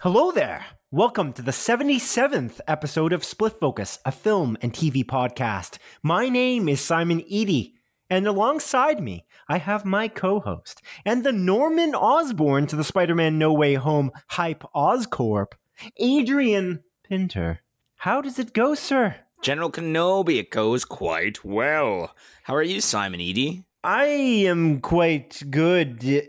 [0.00, 0.64] Hello there.
[0.90, 5.76] Welcome to the 77th episode of Split Focus, a film and TV podcast.
[6.02, 7.74] My name is Simon Eady,
[8.10, 13.14] and alongside me, I have my co host and the Norman Osborn to the Spider
[13.14, 15.52] Man No Way Home hype Oscorp,
[15.96, 17.60] Adrian Pinter.
[17.96, 19.16] How does it go, sir?
[19.42, 22.14] General Kenobi, it goes quite well.
[22.44, 23.64] How are you, Simon Eady?
[23.84, 26.20] I am quite good, uh,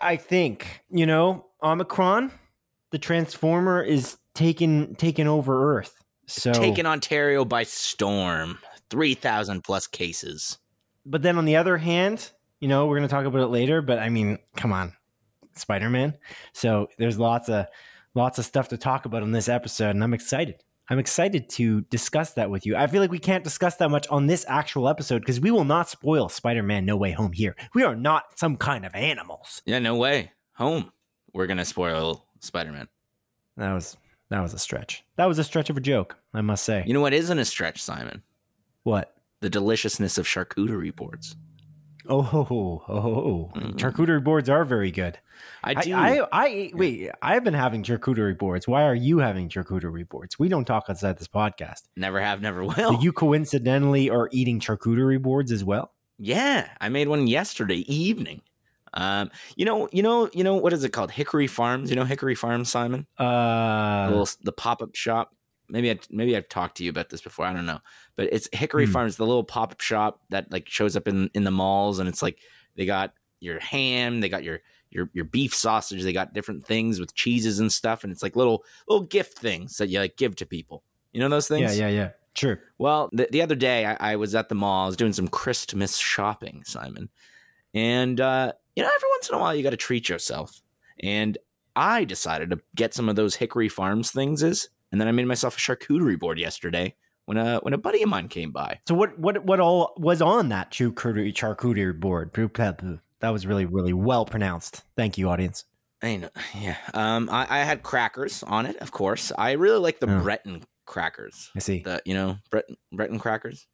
[0.00, 0.82] I think.
[0.90, 2.32] You know, Omicron,
[2.90, 6.02] the Transformer, is taking taking over Earth.
[6.26, 8.58] So, Taking Ontario by storm.
[8.90, 10.58] 3,000 plus cases.
[11.06, 13.80] But then on the other hand, you know, we're going to talk about it later.
[13.80, 14.92] But I mean, come on,
[15.54, 16.18] Spider Man.
[16.52, 17.66] So there's lots of
[18.14, 20.62] lots of stuff to talk about on this episode, and I'm excited.
[20.88, 22.76] I'm excited to discuss that with you.
[22.76, 25.64] I feel like we can't discuss that much on this actual episode because we will
[25.64, 27.56] not spoil Spider Man No Way Home here.
[27.74, 29.62] We are not some kind of animals.
[29.66, 30.32] Yeah, no way.
[30.54, 30.92] Home.
[31.32, 32.88] We're going to spoil Spider Man.
[33.56, 33.96] That was
[34.30, 35.04] that was a stretch.
[35.16, 36.84] That was a stretch of a joke, I must say.
[36.86, 38.22] You know what isn't a stretch, Simon?
[38.84, 39.15] what?
[39.46, 41.36] The deliciousness of charcuterie boards.
[42.08, 43.52] Oh, ho, ho.
[43.54, 43.76] Mhm.
[43.76, 45.20] charcuterie boards are very good.
[45.62, 45.94] I I, do.
[45.94, 47.10] I, I, wait.
[47.22, 48.66] I've been having charcuterie boards.
[48.66, 50.36] Why are you having charcuterie boards?
[50.36, 51.82] We don't talk outside this podcast.
[51.94, 52.74] never have, never will.
[52.74, 55.92] So you coincidentally are eating charcuterie boards as well.
[56.18, 58.42] Yeah, I made one yesterday evening.
[58.94, 61.12] Um, you know, you know, you know what is it called?
[61.12, 61.88] Hickory Farms.
[61.88, 63.06] You know Hickory Farms, Simon?
[63.16, 65.35] Uh, the, little, the pop up shop.
[65.68, 67.46] Maybe I maybe I've talked to you about this before.
[67.46, 67.80] I don't know,
[68.14, 68.92] but it's Hickory Hmm.
[68.92, 72.08] Farms, the little pop up shop that like shows up in in the malls, and
[72.08, 72.38] it's like
[72.76, 74.60] they got your ham, they got your
[74.90, 78.36] your your beef sausage, they got different things with cheeses and stuff, and it's like
[78.36, 80.82] little little gift things that you like give to people.
[81.12, 81.78] You know those things?
[81.78, 82.10] yeah, yeah, yeah.
[82.34, 82.60] Sure.
[82.76, 84.84] Well, the, the other day I, I was at the mall.
[84.84, 87.08] I was doing some Christmas shopping, Simon,
[87.72, 90.62] and uh, you know, every once in a while you got to treat yourself.
[91.00, 91.36] And
[91.74, 95.26] I decided to get some of those Hickory Farms things, is, and then I made
[95.26, 96.94] myself a charcuterie board yesterday
[97.26, 98.78] when a when a buddy of mine came by.
[98.86, 102.32] So what, what, what all was on that charcuterie charcuterie board?
[103.20, 104.82] That was really, really well pronounced.
[104.96, 105.64] Thank you, audience.
[106.02, 106.28] I know,
[106.60, 106.76] yeah.
[106.92, 109.32] Um, I, I had crackers on it, of course.
[109.36, 110.20] I really like the Oh.
[110.22, 111.50] Breton crackers.
[111.56, 111.80] I see.
[111.80, 113.66] The you know Breton Breton crackers,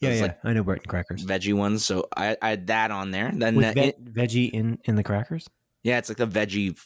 [0.00, 0.22] yeah, yeah.
[0.22, 1.24] like- I know Breton crackers.
[1.24, 1.84] veggie ones.
[1.84, 3.32] So I, I had that on there.
[3.34, 5.48] Then uh, ve- it- veggie in in the crackers.
[5.82, 6.78] yeah, it's like the veggie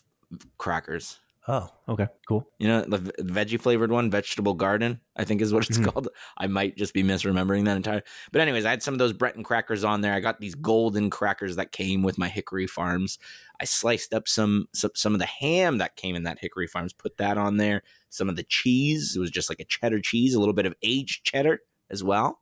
[0.56, 1.18] crackers.
[1.48, 2.48] Oh, okay, cool.
[2.58, 5.84] You know, the veggie flavored one, vegetable garden, I think is what it's Mhm.
[5.92, 6.08] called.
[6.36, 8.02] I might just be misremembering that entire.
[8.32, 10.12] But anyways, I had some of those Breton crackers on there.
[10.12, 13.18] I got these golden crackers that came with my Hickory Farms.
[13.60, 16.92] I sliced up some some, some of the ham that came in that Hickory Farms,
[16.92, 17.82] put that on there.
[18.10, 20.74] Some of the cheese, it was just like a cheddar cheese, a little bit of
[20.82, 22.40] aged cheddar as well.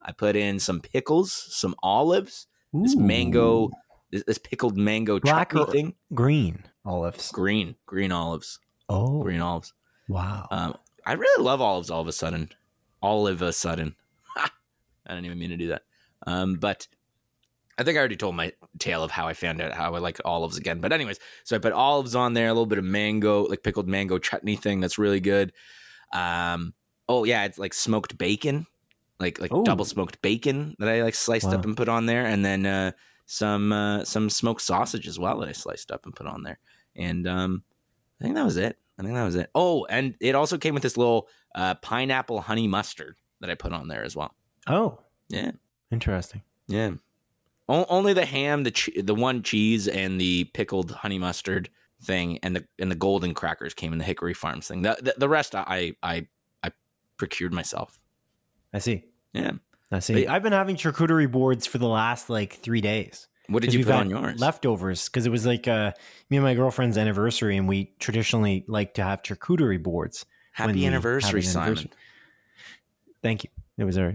[0.00, 3.70] I put in some pickles, some olives, this mango,
[4.10, 5.94] this, this pickled mango Black chutney thing.
[6.12, 7.30] green olives.
[7.32, 9.72] Green, green olives, Oh, green olives.
[10.08, 10.46] wow.
[10.50, 10.74] Um,
[11.06, 12.50] I really love olives all of a sudden.
[13.00, 13.96] All of a sudden.
[14.36, 14.48] I
[15.08, 15.82] didn't even mean to do that.
[16.26, 16.86] Um, but
[17.78, 20.20] I think I already told my tale of how I found out how I like
[20.24, 20.80] olives again.
[20.80, 23.88] But anyways, so I put olives on there, a little bit of mango, like pickled
[23.88, 25.52] mango chutney thing that's really good.
[26.12, 26.74] Um,
[27.08, 28.66] oh yeah, it's like smoked bacon,
[29.18, 29.64] like like Oh.
[29.64, 31.54] double smoked bacon that I like sliced Wow.
[31.54, 32.92] up and put on there, and then uh,
[33.26, 36.58] some uh, some smoked sausage as well that I sliced up and put on there.
[36.96, 37.62] And um,
[38.20, 38.76] I think that was it.
[38.98, 39.50] I think that was it.
[39.54, 43.72] Oh, and it also came with this little uh, pineapple honey mustard that I put
[43.72, 44.34] on there as well.
[44.68, 44.98] oh,
[45.28, 45.52] Yeah,
[45.90, 46.42] interesting.
[46.68, 46.92] yeah.
[47.68, 51.70] O- only the ham, the che- the one cheese, and the pickled honey mustard
[52.02, 54.82] thing, and the and the golden crackers came in the Hickory Farms thing.
[54.82, 56.26] The the, the rest I I
[56.62, 56.72] I
[57.16, 57.98] procured myself.
[58.74, 59.04] I see.
[59.32, 59.52] Yeah.
[59.90, 60.24] I see.
[60.24, 63.28] But- I've been having charcuterie boards for the last like three days.
[63.48, 64.40] What did you put on yours?
[64.40, 65.92] Leftovers, because it was like uh,
[66.30, 70.24] me and my girlfriend's anniversary, and we traditionally like to have charcuterie boards.
[70.52, 71.66] Happy anniversary, Simon.
[71.68, 71.90] anniversary.
[73.22, 73.50] Thank you.
[73.78, 74.14] It was our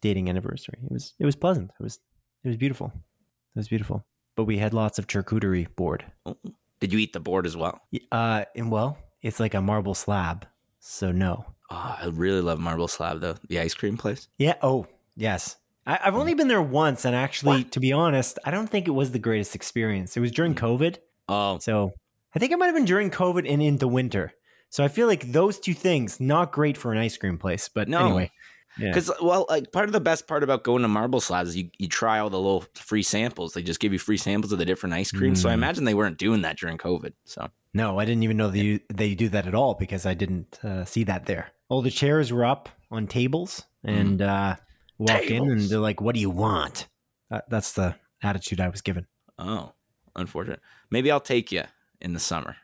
[0.00, 0.78] dating anniversary.
[0.84, 1.70] It was it was pleasant.
[1.78, 1.98] It was
[2.44, 2.92] it was beautiful.
[2.94, 4.04] It was beautiful.
[4.34, 6.04] But we had lots of charcuterie board.
[6.26, 6.36] Oh,
[6.80, 7.80] Did you eat the board as well?
[8.12, 10.46] Uh, and well, it's like a marble slab,
[10.80, 11.46] so no.
[11.70, 13.34] Oh, I really love Marble Slab though.
[13.48, 14.28] The ice cream place.
[14.38, 14.54] Yeah.
[14.62, 14.86] Oh,
[15.16, 15.56] yes.
[15.86, 18.92] I, I've only been there once, and actually, to be honest, I don't think it
[18.92, 20.16] was the greatest experience.
[20.16, 20.96] It was during COVID,
[21.28, 21.92] Oh, so
[22.34, 24.32] I think it might have been during COVID and in the winter.
[24.70, 27.68] So I feel like those two things not great for an ice cream place.
[27.68, 28.00] But No.
[28.00, 28.30] anyway,
[28.78, 28.90] Yeah.
[28.90, 31.70] Because well, like part of the best part about going to Marble Slabs is you,
[31.78, 33.54] you try all the little free samples.
[33.54, 35.40] They just give you free samples of the different ice creams.
[35.40, 35.54] So I Mm.
[35.54, 37.12] imagine they weren't doing that during COVID.
[37.24, 40.58] So No, I didn't even know they they do that at all because I didn't
[40.62, 41.52] uh, see that there.
[41.70, 44.56] All the chairs were up on tables, and uh,
[44.98, 46.88] walk in, and they're like, "What do you want?"
[47.30, 49.06] Uh, that's the attitude I was given.
[49.38, 49.72] oh,
[50.14, 50.60] unfortunate.
[50.90, 51.64] Maybe I'll take you
[52.00, 52.56] in the summer.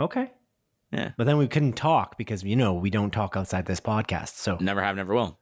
[0.00, 0.30] Okay.
[0.92, 1.12] Yeah.
[1.16, 4.36] But then we couldn't talk because you know we don't talk outside this podcast.
[4.36, 5.38] So Never have, never will.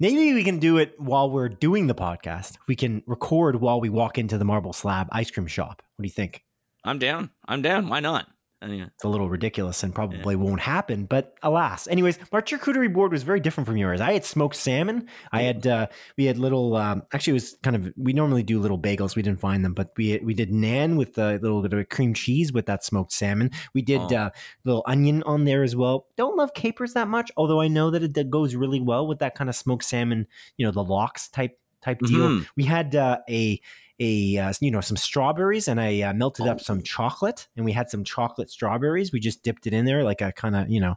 [0.00, 2.56] maybe we can do it while we're doing the podcast.
[2.66, 5.82] We can record while we walk into the Marble Slab ice cream shop.
[5.96, 6.44] What do you think?
[6.84, 7.30] I'm down.
[7.46, 7.88] I'm down.
[7.88, 8.28] Why not?
[8.60, 11.86] Anyway, It's a little ridiculous and probably won't happen, but alas.
[11.86, 14.00] Anyways, our charcuterie board was very different from yours.
[14.00, 15.06] I had smoked salmon.
[15.30, 16.74] I had uh, we had little.
[16.74, 19.14] Um, actually, it was kind of we normally do little bagels.
[19.14, 22.14] We didn't find them, but we we did nan with a little bit of cream
[22.14, 23.52] cheese with that smoked salmon.
[23.74, 24.16] We did Oh.
[24.16, 24.30] uh,
[24.64, 26.08] little onion on there as well.
[26.16, 29.20] Don't love capers that much, although I know that it that goes really well with
[29.20, 30.26] that kind of smoked salmon.
[30.56, 32.28] You know, the lox type type deal.
[32.28, 32.46] Mhm.
[32.56, 33.60] We had uh, a
[34.00, 36.62] a uh, you know some strawberries and I uh, melted up Oh.
[36.62, 39.12] some chocolate and we had some chocolate strawberries.
[39.12, 40.96] We just dipped it in there like a kind of you know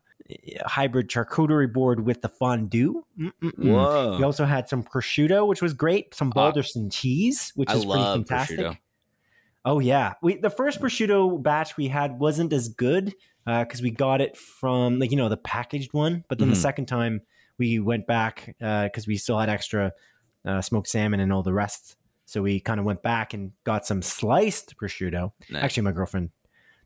[0.65, 3.03] hybrid charcuterie board with the fondue.
[3.57, 4.17] Whoa.
[4.17, 6.13] We also had some prosciutto, which was great.
[6.13, 6.51] Some Uh,
[6.89, 8.59] cheese, which I is pretty fantastic.
[8.59, 8.77] prosciutto.
[9.65, 13.13] Oh yeah, we the first prosciutto batch we had wasn't as good
[13.45, 16.51] because we got it from like you know the packaged one, but then Mhm.
[16.51, 17.21] the second time
[17.57, 19.91] we went back because we still had extra
[20.45, 21.95] uh, smoked salmon and all the rest,
[22.31, 25.33] so we kind of went back and got some sliced prosciutto.
[25.49, 25.63] Nice.
[25.63, 26.29] Actually, my girlfriend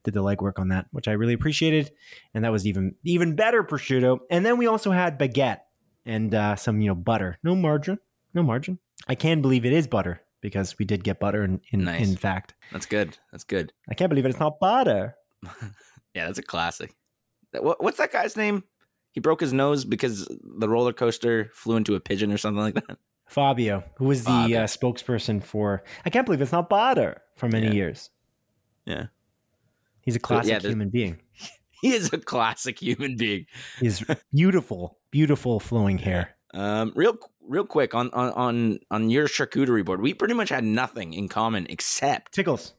[0.04, 1.92] did the legwork on that, which I really appreciated,
[2.34, 4.20] and that was even even better prosciutto.
[4.32, 5.60] And then we also had baguette
[6.06, 8.00] and uh, some you know butter, no margarine,
[8.34, 8.80] no margarine.
[9.08, 12.08] I can't believe it is butter because we did get butter in in, Nice.
[12.10, 12.56] in fact.
[12.72, 13.18] That's good.
[13.32, 13.72] That's good.
[13.90, 14.30] I can't believe it.
[14.30, 15.16] It's not butter.
[16.16, 16.96] Yeah, that's a classic.
[17.52, 18.64] What- What's that guy's name?
[19.12, 20.28] He broke his nose because
[20.60, 22.98] the roller coaster flew into a pigeon or something like that.
[23.26, 27.68] Fabio, who was the uh, spokesperson for I can't believe it's not butter for many
[27.68, 27.74] Yeah.
[27.74, 28.10] years.
[28.86, 29.06] Yeah.
[30.02, 31.20] He's a classic yeah, human being.
[31.82, 33.46] He is a classic human being.
[33.80, 36.30] He's beautiful, beautiful flowing hair.
[36.56, 40.64] Um, real, real quick on on on on your charcuterie board, we pretty much had
[40.64, 42.34] nothing in common except.
[42.34, 42.74] Pickles.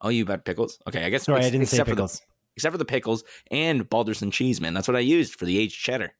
[0.00, 0.78] Oh, you had pickles?
[0.86, 1.24] Okay, I guess.
[1.24, 2.22] Sorry, I didn't say except for the- pickles.
[2.54, 4.72] except for the pickles and Balderson cheese, man.
[4.72, 6.12] That's what I used for the aged cheddar.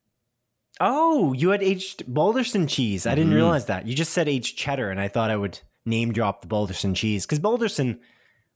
[0.79, 3.05] Oh, you had aged Balderson cheese.
[3.07, 3.35] I didn't Mhm.
[3.35, 3.87] realize that.
[3.87, 7.25] You just said aged cheddar, and I thought I would name drop the Balderson cheese
[7.25, 7.99] because Balderson,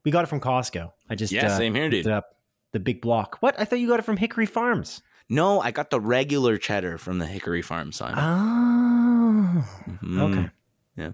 [0.06, 0.92] we got it from Costco.
[1.10, 2.08] I just Yeah, uh, same here, dude.
[2.08, 2.36] up
[2.74, 3.38] the big block.
[3.40, 3.60] What?
[3.60, 5.02] I thought you got it from Hickory Farms.
[5.30, 8.16] No, I got the regular cheddar from the Hickory Farm sign.
[8.18, 9.66] Oh,
[10.04, 10.22] Mhm.
[10.22, 10.50] okay.
[10.98, 11.12] Yeah.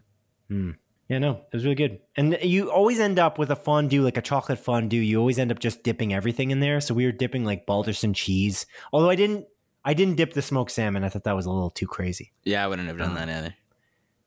[0.49, 0.71] Hmm.
[1.09, 1.99] Yeah, no, it was really good.
[2.17, 4.99] And you always end up with a fondue, like a chocolate fondue.
[4.99, 6.81] You always end up just dipping everything in there.
[6.81, 8.65] So we were dipping like Balderson cheese.
[8.91, 9.45] Although I didn't,
[9.87, 11.03] I didn't dip the smoked salmon.
[11.05, 12.33] I thought that was a little too crazy.
[12.43, 13.55] Yeah, I wouldn't have done Uh, that either.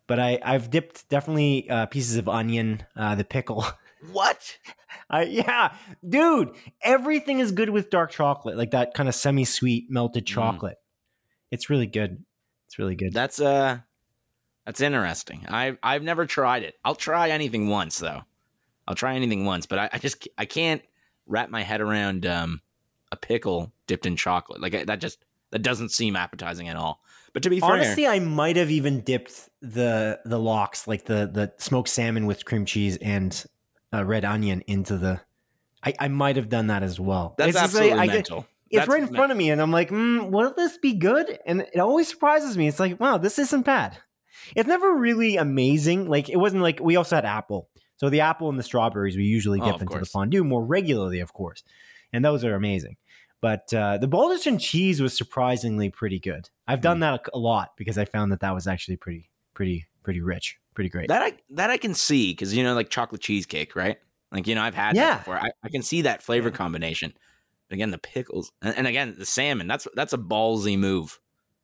[0.06, 3.64] But I, I've dipped definitely uh, pieces of onion, uh, the pickle.
[4.12, 4.56] What?
[5.10, 5.74] I, yeah,
[6.08, 10.28] dude, everything is good with dark chocolate, like that kind of semi-sweet melted Mm.
[10.28, 10.78] chocolate.
[11.50, 12.24] It's really good.
[12.66, 13.12] It's really good.
[13.12, 13.80] That's uh
[14.64, 15.44] that's interesting.
[15.50, 16.76] I I've never tried it.
[16.82, 18.22] I'll try anything once though.
[18.88, 20.80] I'll try anything once, but I, I just I can't
[21.26, 22.62] wrap my head around um
[23.12, 24.62] a pickle dipped in chocolate.
[24.62, 25.18] Like I- that just
[25.50, 27.00] that doesn't seem appetizing at all.
[27.32, 31.30] But to be fair, Honestly, I might have even dipped the the lox, like the
[31.32, 33.44] the smoked salmon with cream cheese and
[33.92, 35.20] uh, red onion, into the.
[35.82, 37.34] I, I might have done that as well.
[37.38, 38.46] that's It's just like, absolutely I mental.
[38.68, 41.38] It's That's right in front of me, and I'm like, mm, "Will this be good?"
[41.46, 42.68] And it always surprises me.
[42.68, 43.96] It's like, "Wow, this isn't bad."
[44.54, 46.08] It's never really amazing.
[46.08, 47.68] Like it wasn't like we also had apple.
[47.96, 50.64] So the apple and the strawberries we usually Oh, dip of into the fondue more
[50.64, 51.62] regularly, of course,
[52.12, 52.96] and those are amazing.
[53.40, 56.50] But uh, the Balderson cheese was surprisingly pretty good.
[56.68, 59.86] I've done that a, a lot because I found that that was actually pretty, pretty,
[60.02, 61.08] pretty rich, pretty great.
[61.08, 63.96] That I that I can see because you know like chocolate cheesecake, right?
[64.30, 65.10] Like you know I've had Yeah.
[65.10, 65.38] that before.
[65.38, 67.14] I, I can see that flavor combination.
[67.68, 69.66] But again, the pickles and, and again the salmon.
[69.66, 71.18] That's that's a ballsy move.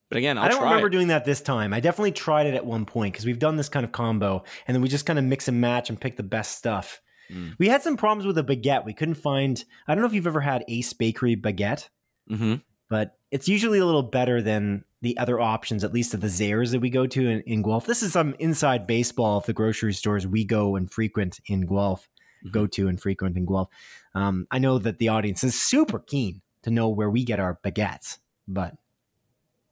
[0.09, 0.91] But again, I'll I don't try remember it.
[0.91, 1.75] doing that this time.
[1.75, 4.75] I definitely tried it at one point because we've done this kind of combo, and
[4.75, 7.01] then we just kind of mix and match and pick the best stuff.
[7.31, 7.55] Mm.
[7.59, 8.85] We had some problems with a baguette.
[8.85, 9.63] We couldn't find.
[9.87, 11.89] I don't know if you've ever had Ace Bakery baguette,
[12.29, 12.57] hmm
[12.89, 16.71] but it's usually a little better than the other options, at least at the Zehrs
[16.71, 17.85] that we go to in, in Guelph.
[17.85, 22.09] This is some inside baseball of the grocery stores we go and frequent in Guelph,
[22.45, 22.53] Mhm.
[22.53, 23.71] go to and frequent in Guelph.
[24.15, 27.59] Um, I know that the audience is super keen to know where we get our
[27.65, 28.77] baguettes, but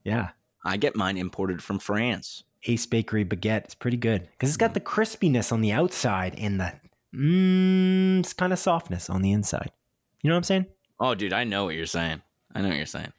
[0.03, 0.31] yeah.
[0.65, 2.43] I get mine imported from France.
[2.65, 6.59] Ace Bakery baguette is pretty good because it's got the crispiness on the outside and
[6.59, 6.73] the
[7.15, 9.71] mm, it's kind of softness on the inside.
[10.23, 10.67] You know what I'm saying?
[11.01, 12.23] Oh, dude, I know what you're saying.
[12.55, 13.13] I know what you're saying.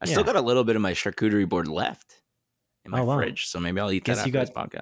[0.00, 2.20] I still got a little bit of my charcuterie board left
[2.84, 3.16] in my Oh, wow.
[3.16, 4.80] fridge, so maybe I'll eat Guess that you after this podcast.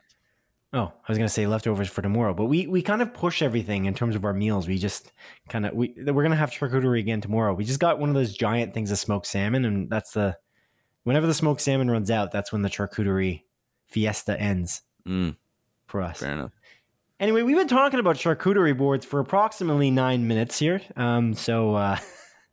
[0.74, 3.84] Oh, I was gonna say leftovers for tomorrow, but we we kind of push everything
[3.84, 4.66] in terms of our meals.
[4.66, 5.12] We just
[5.50, 7.52] kind of we we're gonna have charcuterie again tomorrow.
[7.52, 10.38] We just got one of those giant things of smoked salmon, and that's the
[11.04, 13.42] whenever the smoked salmon runs out, that's when the charcuterie
[13.86, 15.36] fiesta ends Mm,
[15.86, 16.20] for us.
[16.20, 16.52] fair enough.
[17.23, 20.83] Anyway, we've been talking about charcuterie boards for approximately nine minutes here.
[20.97, 21.97] Um, so uh,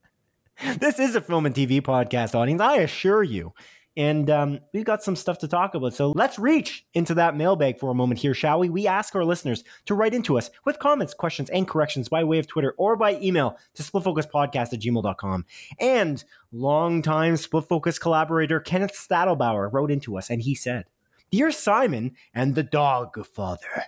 [0.77, 2.61] this is a film and TV podcast, audience.
[2.61, 3.51] I assure you.
[3.97, 5.95] And um, we've got some stuff to talk about.
[5.95, 8.69] So let's reach into that mailbag for a moment here, shall we?
[8.69, 12.37] We ask our listeners to write into us with comments, questions, and corrections by way
[12.37, 15.45] of Twitter or by email to splitfocuspodcast at gmail.com.
[15.79, 20.85] And longtime Split Focus collaborator Kenneth Stadelbauer wrote into us and he said,
[21.31, 23.85] Dear Simon and the dog father.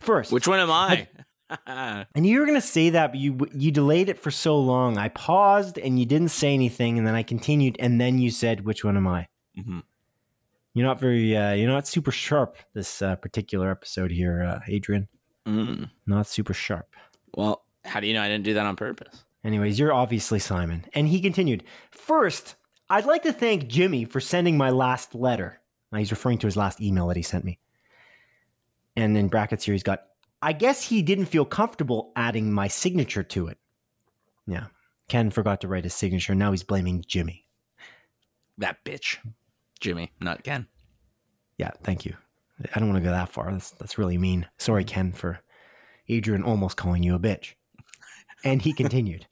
[0.00, 1.08] First, Which one am I?
[2.14, 4.98] and you were going to say that, but you you delayed it for so long.
[4.98, 8.64] I paused and you didn't say anything, and then I continued, and then you said,
[8.64, 9.28] "Which one am I?"
[9.58, 9.82] Mhm.
[10.74, 15.08] You're not very, uh, you're not super sharp this uh, particular episode here, uh, Adrian.
[15.46, 15.90] Mm.
[16.06, 16.94] Not super sharp.
[17.34, 19.24] Well, how do you know I didn't do that on purpose?
[19.42, 20.84] Anyways, you're obviously Simon.
[20.94, 22.54] And he continued, First,
[22.88, 25.60] I'd like to thank Jimmy for sending my last letter.
[25.90, 27.58] Now he's referring to his last email that he sent me.
[29.00, 30.02] And in brackets here, he's got,
[30.42, 33.56] I guess he didn't feel comfortable adding my signature to it.
[34.46, 34.66] Yeah.
[35.08, 36.34] Ken forgot to write his signature.
[36.34, 37.46] Now he's blaming Jimmy.
[38.58, 39.16] That bitch,
[39.80, 40.66] Jimmy, not Ken.
[41.56, 42.14] Yeah, thank you.
[42.74, 43.50] I don't want to go that far.
[43.50, 44.46] That's, that's really mean.
[44.58, 45.40] Sorry, Ken, for
[46.06, 47.54] Adrian almost calling you a bitch.
[48.44, 49.26] And he continued.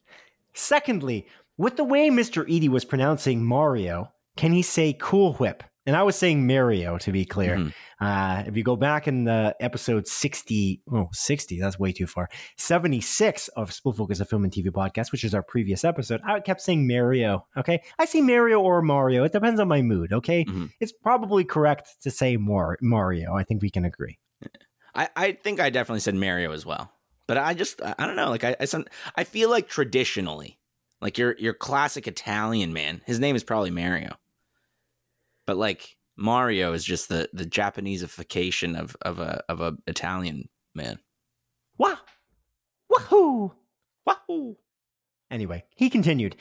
[0.53, 2.45] Secondly, with the way Mr.
[2.47, 5.63] Eady was pronouncing Mario, can he say Cool Whip?
[5.89, 7.57] And I was saying Mario, to be clear.
[7.57, 7.73] Mhm.
[7.99, 12.29] Uh, if you go back in the episode 60, oh, 60, that's way too far.
[12.59, 16.41] 76 of Split Focus, a film and TV podcast, which is our previous episode, I
[16.41, 17.47] kept saying Mario.
[17.57, 17.81] Okay.
[17.99, 19.25] I say Mario or Mario.
[19.25, 20.13] It depends on my mood.
[20.13, 20.45] Okay.
[20.45, 20.71] Mhm.
[20.79, 23.35] It's probably correct to say Mar- Mario.
[23.35, 24.19] I think we can agree.
[24.95, 26.93] I, I think I definitely said Mario as well,
[27.27, 28.29] but I just I I don't know.
[28.31, 28.85] Like I I, some,
[29.17, 30.59] I feel like traditionally,
[31.01, 34.17] like your your classic Italian man, his name is probably Mario,
[35.49, 40.99] but like Mario is just the the Japaneseification of of a of a Italian man.
[41.79, 41.97] Wah!
[42.91, 43.55] Wahoo!
[44.05, 44.59] Wahoo!
[45.31, 46.37] Anyway, he continued.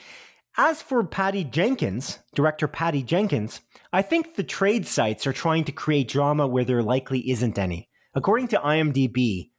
[0.58, 3.62] As for Patty Jenkins, director Patty Jenkins,
[3.94, 7.88] I think the trade sites are trying to create drama where there likely isn't any.
[8.14, 9.52] According to IMDb,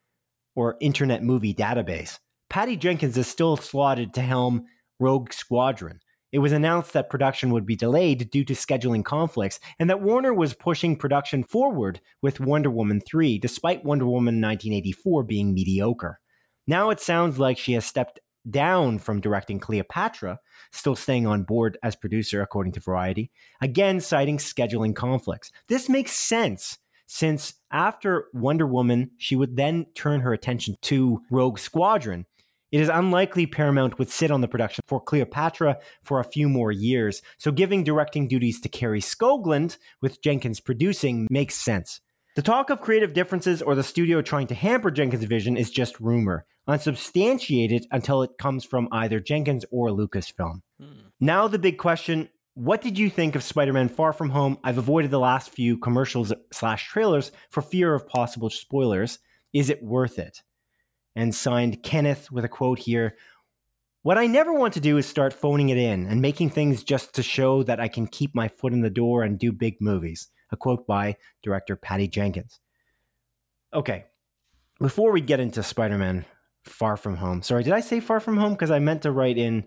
[0.55, 2.19] or Internet Movie Database,
[2.51, 4.65] Patty Jenkins is still slotted to helm
[4.99, 6.01] Rogue Squadron.
[6.31, 10.33] It was announced that production would be delayed due to scheduling conflicts, and that Warner
[10.33, 16.19] was pushing production forward with Wonder Woman 3, despite Wonder Woman 1984 being mediocre.
[16.67, 18.19] Now it sounds like she has stepped
[18.49, 20.39] down from directing Cleopatra,
[20.71, 23.31] still staying on board as producer, according to Variety,
[23.61, 25.51] again citing scheduling conflicts.
[25.67, 26.77] This makes sense
[27.11, 32.27] since after Wonder Woman, she would then turn her attention to Rogue Squadron.
[32.71, 36.71] It is unlikely Paramount would sit on the production for Cleopatra for a few more
[36.71, 41.99] years, so giving directing duties to Kari Skogland, with Jenkins producing, makes sense.
[42.35, 45.99] The talk of creative differences or the studio trying to hamper Jenkins' vision is just
[45.99, 50.61] rumor, unsubstantiated until it comes from either Jenkins or Lucasfilm.
[50.79, 51.07] Hmm.
[51.19, 54.57] Now, the big question what did you think of Spider Man Far From Home?
[54.65, 59.19] I've avoided the last few commercials slash trailers for fear of possible spoilers.
[59.53, 60.41] Is it worth it?
[61.19, 63.17] And signed Kenneth with a quote here
[64.03, 67.13] What I never want to do is start phoning it in and making things just
[67.15, 70.29] to show that I can keep my foot in the door and do big movies.
[70.53, 72.61] A quote by director Patty Jenkins.
[73.73, 74.05] Okay,
[74.79, 76.23] before we get into Spider Man
[76.63, 78.53] Far From Home, sorry, did I say Far From Home?
[78.53, 79.65] Because I meant to write in.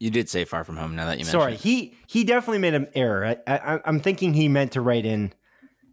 [0.00, 0.96] You did say Far From Home.
[0.96, 1.60] Now that you mentioned, Sorry, it.
[1.60, 3.36] he he definitely made an error.
[3.46, 5.32] I, I, I'm thinking he meant to write in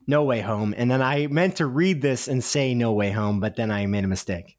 [0.08, 3.40] No Way Home, and then I meant to read this and say No Way Home,
[3.40, 4.58] but then I made a mistake.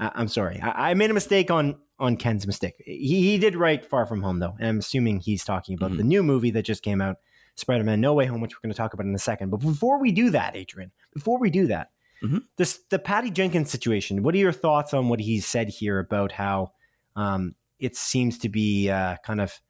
[0.00, 2.74] I, I'm sorry, I, I made a mistake on on Ken's mistake.
[2.84, 5.98] He he did write Far From Home though, and I'm assuming he's talking about Mhm.
[5.98, 7.16] the new movie that just came out,
[7.56, 9.50] Spider-Man No Way Home, which we're going to talk about in a second.
[9.50, 11.90] But before we do that, Adrian, before we do that,
[12.24, 12.42] Mhm.
[12.56, 14.22] this the Patty Jenkins situation.
[14.22, 16.72] What are your thoughts on what he said here about how
[17.16, 19.60] um, it seems to be uh, kind of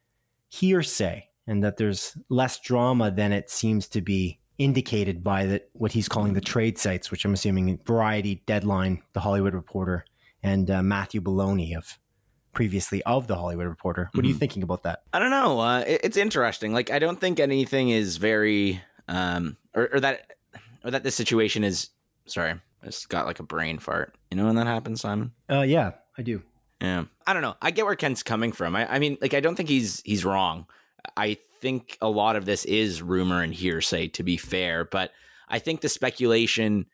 [0.51, 5.93] hearsay and that there's less drama than it seems to be indicated by the, what
[5.93, 10.05] he's calling the trade sites, which I'm assuming Variety, Deadline, The Hollywood Reporter,
[10.43, 11.99] and uh, Matthew Belloni of
[12.53, 14.11] previously of The Hollywood Reporter.
[14.13, 14.39] What are you Mhm.
[14.39, 15.03] thinking about that?
[15.13, 15.61] I don't know.
[15.61, 16.73] Uh, it, it's interesting.
[16.73, 20.33] Like I don't think anything is very, um, or, or that,
[20.85, 21.91] or that this situation is.
[22.27, 24.15] Sorry, I just got like a brain fart.
[24.31, 25.33] You know when that happens, Simon?
[25.51, 26.43] Uh, yeah, I do.
[26.81, 27.57] Yeah, I don't know.
[27.61, 28.75] I get where Ken's coming from.
[28.75, 30.67] I, I mean, like, I don't think he's he's wrong.
[31.17, 34.85] I think a lot of this is rumor and hearsay, to be fair.
[34.87, 35.13] But
[35.49, 36.87] I think the speculation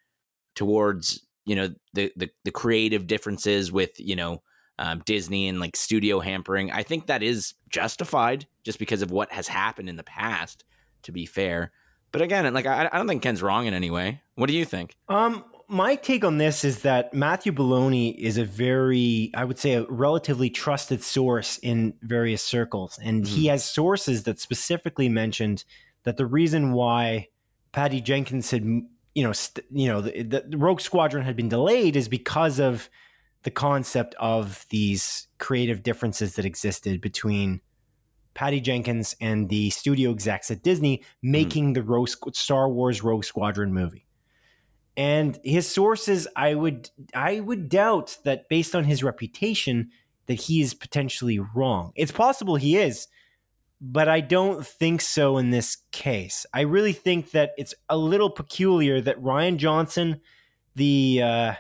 [0.55, 4.43] towards you know the the, the creative differences with you know
[4.79, 9.33] um, Disney and like studio hampering, I think that is justified just because of what
[9.33, 10.65] has happened in the past.
[11.03, 11.71] To be fair,
[12.11, 14.23] but again, like I, I don't think Ken's wrong in any way.
[14.35, 14.97] What do you think?
[15.09, 19.75] Um, my take on this is that Matthew Belloni is a very, I would say,
[19.75, 23.35] a relatively trusted source in various circles, and mm-hmm.
[23.35, 25.65] he has sources that specifically mentioned
[26.05, 27.29] that the reason why
[27.73, 28.65] Patty Jenkins had,
[29.17, 32.91] you know, st- you know, the, the Rogue Squadron had been delayed is because of
[33.45, 37.63] the concept of these creative differences that existed between
[38.35, 41.31] Patty Jenkins and the studio execs at Disney hmm.
[41.31, 41.75] making mm.
[41.75, 44.07] the Rogue, Star Wars Rogue Squadron movie.
[44.99, 49.91] And his sources, I would I would doubt that based on his reputation
[50.27, 51.93] that he is potentially wrong.
[51.97, 53.09] It's possible he is,
[53.81, 56.47] but I don't think so in this case.
[56.53, 60.21] I really think that it's a little peculiar that Rian Johnson,
[60.75, 61.55] the uh,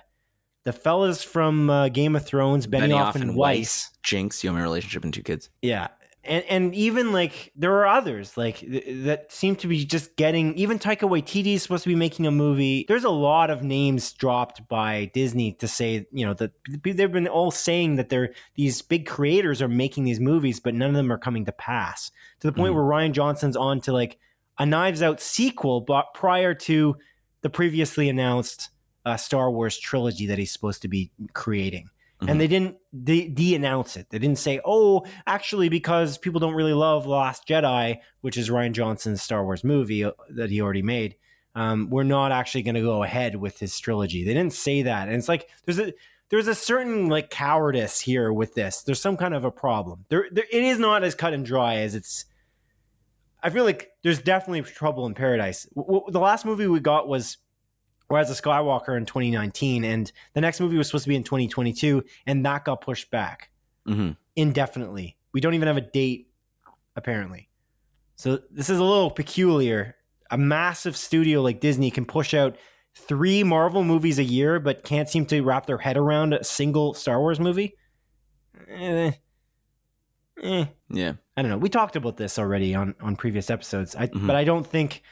[0.64, 4.50] the fellas from uh, Game of Thrones, Benioff, Benioff and, and Weiss, Weiss, Jinx, you
[4.50, 5.50] know my relationship and two kids.
[5.62, 5.88] Yeah,
[6.28, 10.54] and and even like there are others like th- that seem to be just getting
[10.54, 12.85] even Taika Waititi is supposed to be making a movie.
[12.88, 16.52] There's a lot of names dropped by Disney to say you know that
[16.85, 20.90] they've been all saying that they're these big creators are making these movies, but none
[20.90, 22.76] of them are coming to pass to the point mm.
[22.76, 24.18] where Rian Johnson's on to like
[24.59, 26.97] a Knives Out sequel, but prior to
[27.42, 28.71] the previously announced
[29.04, 31.90] uh, Star Wars trilogy that he's supposed to be creating.
[32.20, 32.30] Mm-hmm.
[32.30, 34.08] And they didn't de announce it.
[34.08, 38.49] They didn't say, oh, actually, because people don't really love The Last Jedi, which is
[38.49, 41.16] Rian Johnson's Star Wars movie uh, that he already made.
[41.54, 44.25] Um, we're not actually going to go ahead with his trilogy.
[44.25, 45.08] They didn't say that.
[45.08, 45.92] And it's like, there's a,
[46.30, 48.82] there's a certain like cowardice here with this.
[48.82, 50.06] There's some kind of a problem.
[50.08, 52.25] There, there, it is not as cut and dry as it's.
[53.42, 55.64] I feel like there's definitely trouble in paradise.
[55.76, 57.37] W- w- the last movie we got was
[58.08, 62.04] Rise of Skywalker in 2019, and the next movie was supposed to be in 2022,
[62.26, 63.50] and that got pushed back
[63.87, 64.12] mm-hmm.
[64.37, 65.16] indefinitely.
[65.33, 66.28] We don't even have a date,
[66.94, 67.48] apparently.
[68.16, 69.96] So this is a little peculiar.
[70.31, 72.57] A massive studio like Disney can push out
[72.94, 76.94] three Marvel movies a year, but can't seem to wrap their head around a single
[76.94, 77.76] Star Wars movie.
[78.68, 79.12] Eh,
[80.42, 80.64] eh.
[80.88, 81.59] Yeah, I don't know.
[81.59, 84.26] We talked about this already on on previous episodes, I, mm-hmm.
[84.26, 85.02] but I don't think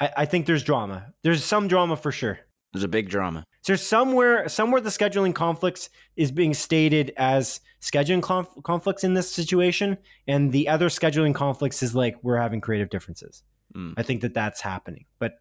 [0.00, 1.12] I, I think there's drama.
[1.22, 2.40] There's some drama for sure.
[2.72, 3.44] There's a big drama.
[3.62, 9.32] So somewhere somewhere the scheduling conflicts is being stated as scheduling conf- conflicts in this
[9.32, 13.44] situation, and the other scheduling conflicts is like we're having creative differences.
[13.74, 13.94] Mm.
[13.96, 15.34] I think that that's happening, but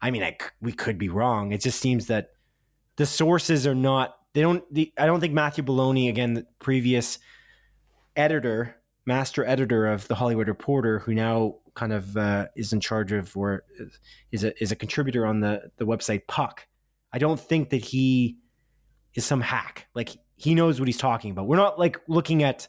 [0.00, 1.52] I mean, I, we could be wrong.
[1.52, 2.32] It just seems that
[2.96, 4.16] the sources are not.
[4.34, 4.62] They don't.
[4.72, 7.18] The, I don't think Matthew Belloni, again, the previous
[8.14, 13.12] editor, master editor of the Hollywood Reporter, who now kind of uh, is in charge
[13.12, 13.64] of or
[14.32, 16.66] is a is a contributor on the the website Puck.
[17.12, 18.38] I don't think that he
[19.14, 19.86] is some hack.
[19.94, 21.46] Like he knows what he's talking about.
[21.46, 22.68] We're not like looking at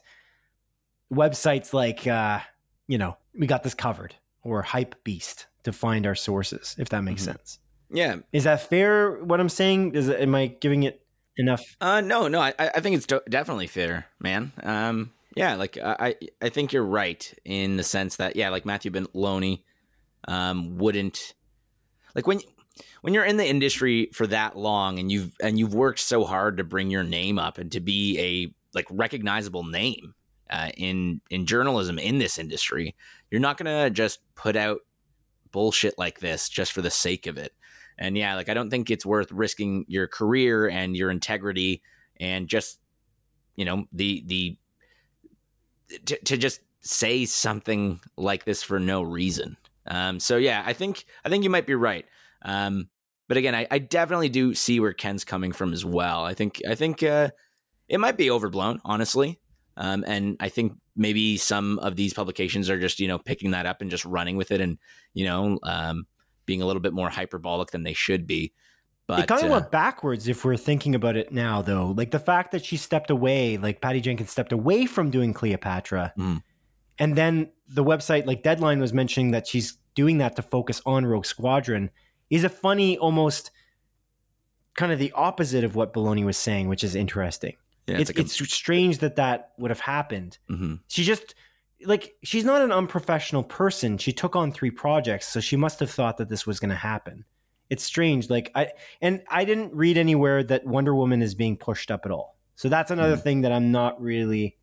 [1.12, 2.40] websites like uh,
[2.86, 6.76] you know we got this covered or Hype Beast to find our sources.
[6.78, 7.32] If that makes mm-hmm.
[7.32, 7.58] sense.
[7.90, 8.16] Yeah.
[8.32, 9.22] Is that fair?
[9.22, 11.02] What I'm saying is, am I giving it
[11.36, 11.62] enough?
[11.80, 12.40] Uh, no, no.
[12.40, 14.52] I, I think it's do- definitely fair, man.
[14.62, 18.90] Um, yeah, like I I think you're right in the sense that yeah, like Matthew
[18.90, 19.62] Belloni
[20.26, 21.34] um, wouldn't
[22.14, 22.40] like when
[23.02, 26.56] when you're in the industry for that long and you've and you've worked so hard
[26.56, 30.14] to bring your name up and to be a like recognizable name
[30.48, 32.96] uh, in in journalism in this industry,
[33.30, 34.80] you're not gonna just put out
[35.52, 37.52] bullshit like this just for the sake of it.
[37.98, 41.82] And yeah, like I don't think it's worth risking your career and your integrity
[42.18, 42.80] and just
[43.54, 44.56] you know the the
[46.06, 49.56] to, to just say something like this for no reason.
[49.86, 52.04] Um, so yeah, I think I think you might be right.
[52.42, 52.88] Um,
[53.28, 56.24] but again, I, I, definitely do see where Ken's coming from as well.
[56.24, 57.30] I think I think uh,
[57.88, 59.40] it might be overblown, honestly.
[59.76, 63.66] Um, and I think maybe some of these publications are just you know picking that
[63.66, 64.78] up and just running with it, and
[65.14, 66.06] you know um,
[66.46, 68.52] being a little bit more hyperbolic than they should be.
[69.06, 71.94] But it kind of uh, went backwards if we're thinking about it now, though.
[71.96, 76.12] Like the fact that she stepped away, like Patty Jenkins stepped away from doing Cleopatra,
[76.18, 76.42] mm.
[76.98, 81.06] and then the website, like Deadline, was mentioning that she's doing that to focus on
[81.06, 81.90] Rogue Squadron,
[82.30, 83.52] is a funny, almost
[84.74, 87.56] kind of the opposite of what Belloni was saying, which is interesting.
[87.86, 90.38] Yeah, it's, it's, like a, it's strange that that would have happened.
[90.50, 90.74] Mm-hmm.
[90.88, 91.36] She just
[91.84, 93.98] like she's not an unprofessional person.
[93.98, 96.74] She took on three projects, so she must have thought that this was going to
[96.74, 97.24] happen
[97.70, 98.30] it's strange.
[98.30, 98.68] Like I
[99.00, 102.36] and I didn't read anywhere that Wonder Woman is being pushed up at all.
[102.54, 103.22] So that's another Mhm.
[103.22, 104.56] thing that I'm not really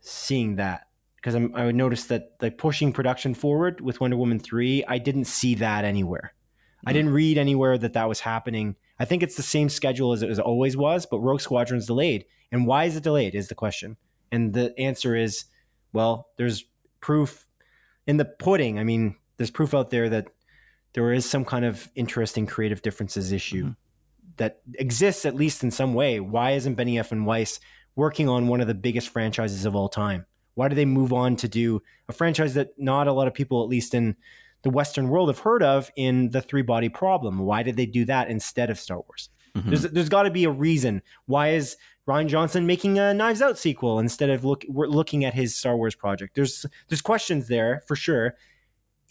[0.00, 4.38] seeing that because I'm, I would notice that like pushing production forward with Wonder Woman
[4.38, 6.34] 3, I didn't see that anywhere.
[6.84, 6.94] I Mhm.
[6.94, 8.76] didn't read anywhere that that was happening.
[8.98, 12.24] I think it's the same schedule as it was, always was, but Rogue Squadron's delayed.
[12.50, 13.96] And why is it delayed is the question.
[14.32, 15.44] And the answer is,
[15.92, 16.64] well, there's
[17.00, 17.46] proof
[18.06, 18.78] in the pudding.
[18.78, 20.28] I mean, there's proof out there that
[20.94, 23.76] there is some kind of interesting creative differences issue Mhm.
[24.36, 26.20] that exists at least in some way.
[26.20, 27.60] Why isn't Benioff and Weiss
[27.96, 30.26] working on one of the biggest franchises of all time?
[30.54, 33.62] Why do they move on to do a franchise that not a lot of people,
[33.62, 34.16] at least in
[34.62, 37.38] the Western world, have heard of in the Three Body Problem?
[37.40, 39.30] Why did they do that instead of Star Wars?
[39.56, 39.64] Mhm.
[39.66, 41.02] There's there's got to be a reason.
[41.26, 41.76] Why is
[42.08, 45.76] Rian Johnson making a Knives Out sequel instead of look we're looking at his Star
[45.76, 46.34] Wars project?
[46.34, 48.34] There's there's questions there for sure,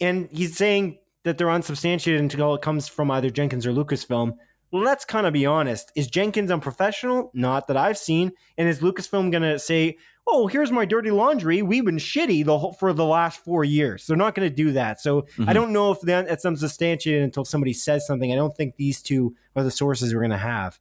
[0.00, 4.36] and he's saying that they're unsubstantiated until it comes from either Jenkins or Lucasfilm.
[4.72, 5.92] Let's kind of be honest.
[5.94, 7.30] Is Jenkins unprofessional?
[7.34, 8.32] Not that I've seen.
[8.56, 11.60] And is Lucasfilm going to say, "Oh, here's my dirty laundry.
[11.60, 14.72] We've been shitty the whole, for the last four years." They're not going to do
[14.72, 14.98] that.
[15.00, 15.54] So I Mhm.
[15.54, 18.32] don't know if then it's unsubstantiated until somebody says something.
[18.32, 20.80] I don't think these two are the sources we're going to have.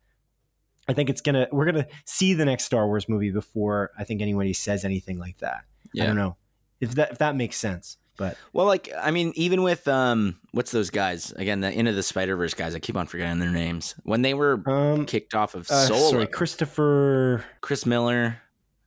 [0.88, 4.22] I think it's gonna we're gonna see the next Star Wars movie before I think
[4.22, 5.64] anybody says anything like that.
[6.02, 6.38] I don't know
[6.82, 7.98] if that if that makes sense.
[8.18, 11.62] But Well, like I mean, even with um, what's those guys again?
[11.62, 12.76] The end of the Spider Verse guys.
[12.76, 13.96] I keep on forgetting their names.
[14.04, 18.38] When they were um, kicked off of uh, Solo, sorry, Christopher, Chris Miller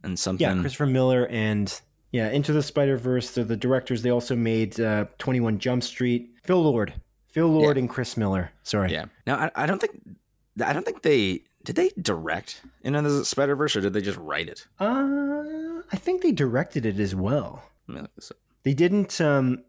[0.03, 0.47] and something.
[0.47, 1.81] yeah, Christopher Miller and
[2.13, 3.31] yeah, Into the Spider Verse.
[3.33, 4.03] They're the directors.
[4.03, 6.31] They also made uh, Twenty One Jump Street.
[6.45, 6.95] Phil Lord,
[7.29, 8.51] Phil Lord, and Chris Miller.
[8.63, 9.07] Sorry, Yeah.
[9.27, 10.01] Now I, I don't think
[10.65, 14.19] I don't think they did they direct Into the Spider Verse or did they just
[14.19, 14.67] write it?
[14.79, 14.85] uh,
[15.93, 17.63] I think they directed it as well.
[17.89, 18.37] Let me look this up.
[18.65, 19.21] They didn't.
[19.21, 19.65] Um,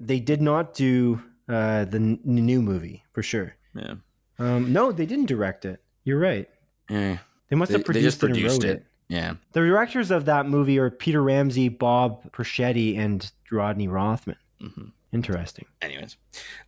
[0.00, 3.54] they did not do uh, the n- new movie for sure.
[3.74, 3.94] Yeah.
[4.38, 5.80] Um, no, they didn't direct it.
[6.04, 6.48] You're right.
[6.90, 7.18] Yeah.
[7.48, 8.76] They must They- have they produced, just it and produced wrote it.
[8.78, 8.86] it.
[9.08, 9.34] Yeah.
[9.52, 14.36] The directors of that movie are Peter Ramsey, Bob Persichetti, and Rodney Rothman.
[14.60, 15.66] hmm Interesting.
[15.82, 16.16] Anyways,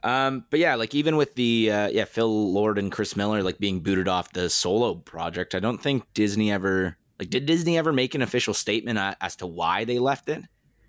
[0.03, 3.57] um, but yeah, like even with the uh, yeah Phil Lord and Chris Miller like
[3.59, 7.91] being booted off the Solo project, I don't think Disney ever like did Disney ever
[7.91, 10.43] make an official statement as to why they left it,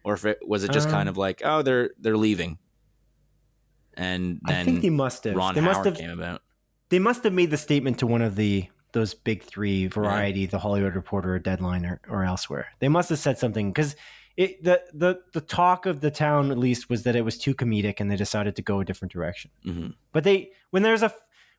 [0.05, 2.59] or if it was it just Um, kind of like oh they're they're leaving,
[3.95, 5.35] and I think they then must have.
[5.35, 5.97] Ron they Howard must have.
[5.97, 6.41] came about.
[6.89, 10.59] They must have made the statement to one of the those big three: Variety, The
[10.59, 12.67] Hollywood Reporter, or Deadline, or, or elsewhere.
[12.79, 13.95] They must have said something because
[14.37, 17.55] it the the the talk of the town at least was that it was too
[17.55, 19.51] comedic, and they decided to go a different direction.
[19.63, 21.13] hmm But they when there's a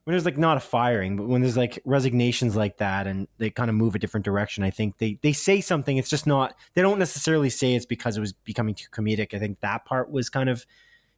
[0.07, 3.51] when there's like not a firing, but when there's like resignations like that and they
[3.51, 5.97] kind of move a different direction, I think they they say something.
[5.97, 9.35] It's just not they don't necessarily say it's because it was becoming too comedic.
[9.35, 10.65] I think that part was kind of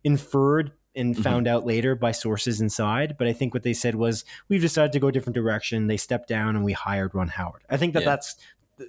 [0.05, 1.23] inferred and Mhm.
[1.23, 3.17] found out later by sources inside.
[3.19, 5.87] But I think what they said was we've decided to go a different direction.
[5.87, 7.65] They stepped down and we hired Ron Howard.
[7.69, 8.09] I think that Yeah.
[8.09, 8.37] that's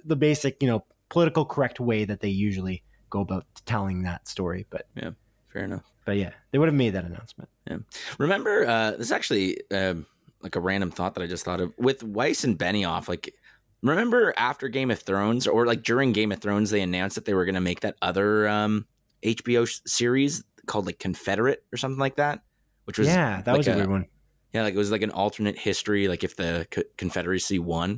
[0.06, 4.64] the- basic, you know, political correct way that they usually go about telling that story.
[4.70, 4.86] But
[5.52, 5.84] Fair enough.
[6.04, 7.48] but yeah, they would have made that announcement.
[7.68, 7.78] Yeah.
[8.18, 10.06] Remember, uh, this is actually um,
[10.42, 13.08] like a random thought that I just thought of with Weiss and Benioff.
[13.08, 13.34] Like,
[13.82, 17.34] remember after Game of Thrones or like during Game of Thrones, they announced that they
[17.34, 18.86] were going to make that other um,
[19.24, 22.40] HBO series called like Confederate or something like that,
[22.84, 24.06] which was yeah, that like was a, a- weird one.
[24.52, 27.90] yeah, like it was like an alternate history, like if the Co- Confederacy won,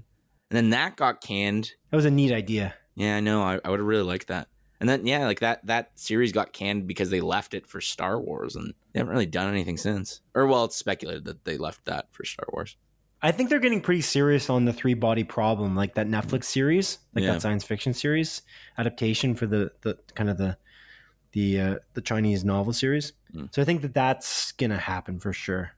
[0.51, 1.73] and then that got canned.
[1.91, 2.75] That was a neat idea.
[2.95, 3.43] Yeah, I know.
[3.43, 4.49] I, I would have really liked that.
[4.83, 8.21] And then yeah, like that that series got canned because they left it for Star
[8.21, 10.21] Wars, and they haven't really done anything since.
[10.35, 12.77] Or well, it's speculated that they left that for Star Wars.
[13.23, 16.99] I think they're getting pretty serious on the three body problem, like that Netflix series,
[17.15, 17.35] like Yeah.
[17.35, 18.43] that science fiction series
[18.77, 20.57] adaptation for the the kind of the
[21.31, 23.13] the uh, the Chinese novel series.
[23.33, 23.55] Mm.
[23.55, 25.71] So I think that that's gonna happen for sure.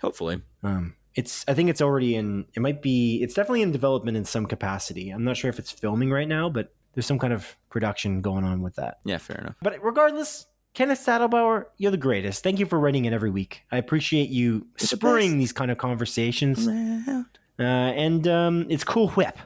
[0.00, 2.46] Hopefully, Um, it's I think it's already in.
[2.54, 3.20] It might be.
[3.24, 5.10] It's definitely in development in some capacity.
[5.10, 8.44] I'm not sure if it's filming right now, but there's some kind of production going
[8.44, 8.98] on with that.
[9.04, 9.56] yeah, fair enough.
[9.62, 12.42] But regardless, Kenneth Saddlebauer, you're the greatest.
[12.42, 13.62] Thank you for writing it every week.
[13.70, 16.66] I appreciate you the spurring these kind of conversations.
[16.66, 19.36] Uh, and um, it's cool whip.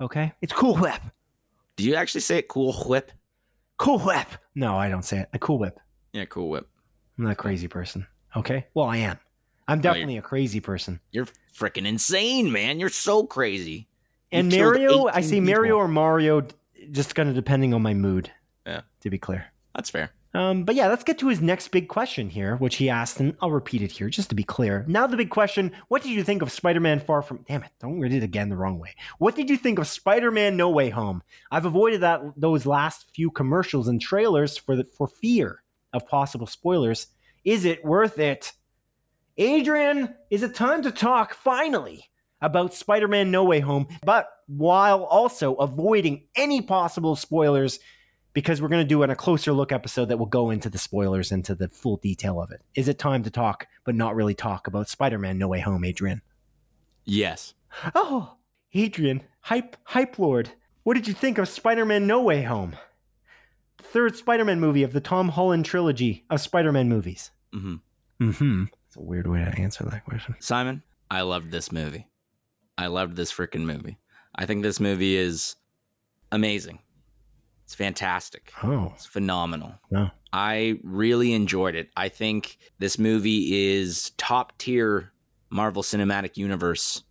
[0.00, 1.00] Okay, it's cool whip.
[1.76, 2.48] Do you actually say it?
[2.48, 3.12] Cool whip.
[3.76, 4.26] Cool whip.
[4.54, 5.28] No, I don't say it.
[5.32, 5.78] A cool whip.
[6.12, 6.68] Yeah, cool whip.
[7.18, 8.06] I'm not a crazy person.
[8.36, 8.66] Okay.
[8.74, 9.18] Well, I am.
[9.68, 11.00] I'm definitely a crazy person.
[11.10, 12.78] You're freaking insane, man.
[12.80, 13.88] You're so crazy.
[14.30, 16.46] You And Mario, I 18 say Mario or Mario,
[16.90, 18.30] just kind of depending on my mood.
[18.66, 18.82] Yeah.
[19.00, 19.46] To be clear.
[19.74, 20.10] That's fair.
[20.34, 23.36] Um, but yeah, let's get to his next big question here, which he asked, and
[23.40, 24.84] I'll repeat it here just to be clear.
[24.88, 27.44] Now, the big question What did you think of Spider Man Far From.
[27.46, 28.94] Damn it, don't read it again the wrong way.
[29.18, 31.22] What did you think of Spider Man No Way Home?
[31.52, 36.48] I've avoided that those last few commercials and trailers for, the, for fear of possible
[36.48, 37.06] spoilers.
[37.44, 38.52] Is it worth it?
[39.36, 45.04] Adrian, is it time to talk finally about Spider Man No Way Home, but while
[45.04, 47.78] also avoiding any possible spoilers
[48.32, 51.30] because we're going to do a closer look episode that will go into the spoilers,
[51.30, 52.60] into the full detail of it.
[52.74, 55.84] Is it time to talk, but not really talk about Spider Man No Way Home,
[55.84, 56.20] Adrian?
[57.04, 57.54] Yes.
[57.94, 58.34] Oh,
[58.72, 60.50] Adrian, hype, hype lord.
[60.82, 62.76] What did you think of Spider Man No Way Home?
[63.78, 67.30] The third Spider Man movie of the Tom Holland trilogy of Spider Man movies.
[67.52, 67.76] hmm
[68.20, 68.64] Mm hmm.
[68.86, 70.36] It's a weird way to answer that question.
[70.38, 72.06] Simon, I loved this movie.
[72.78, 73.98] I loved this freaking movie.
[74.34, 75.56] I think this movie is
[76.32, 76.80] amazing.
[77.64, 78.52] It's fantastic.
[78.62, 79.74] Oh, It's phenomenal.
[79.90, 80.10] no.
[80.32, 81.90] I really enjoyed it.
[81.96, 85.12] I think this movie is top tier
[85.48, 87.04] Marvel Cinematic Universe.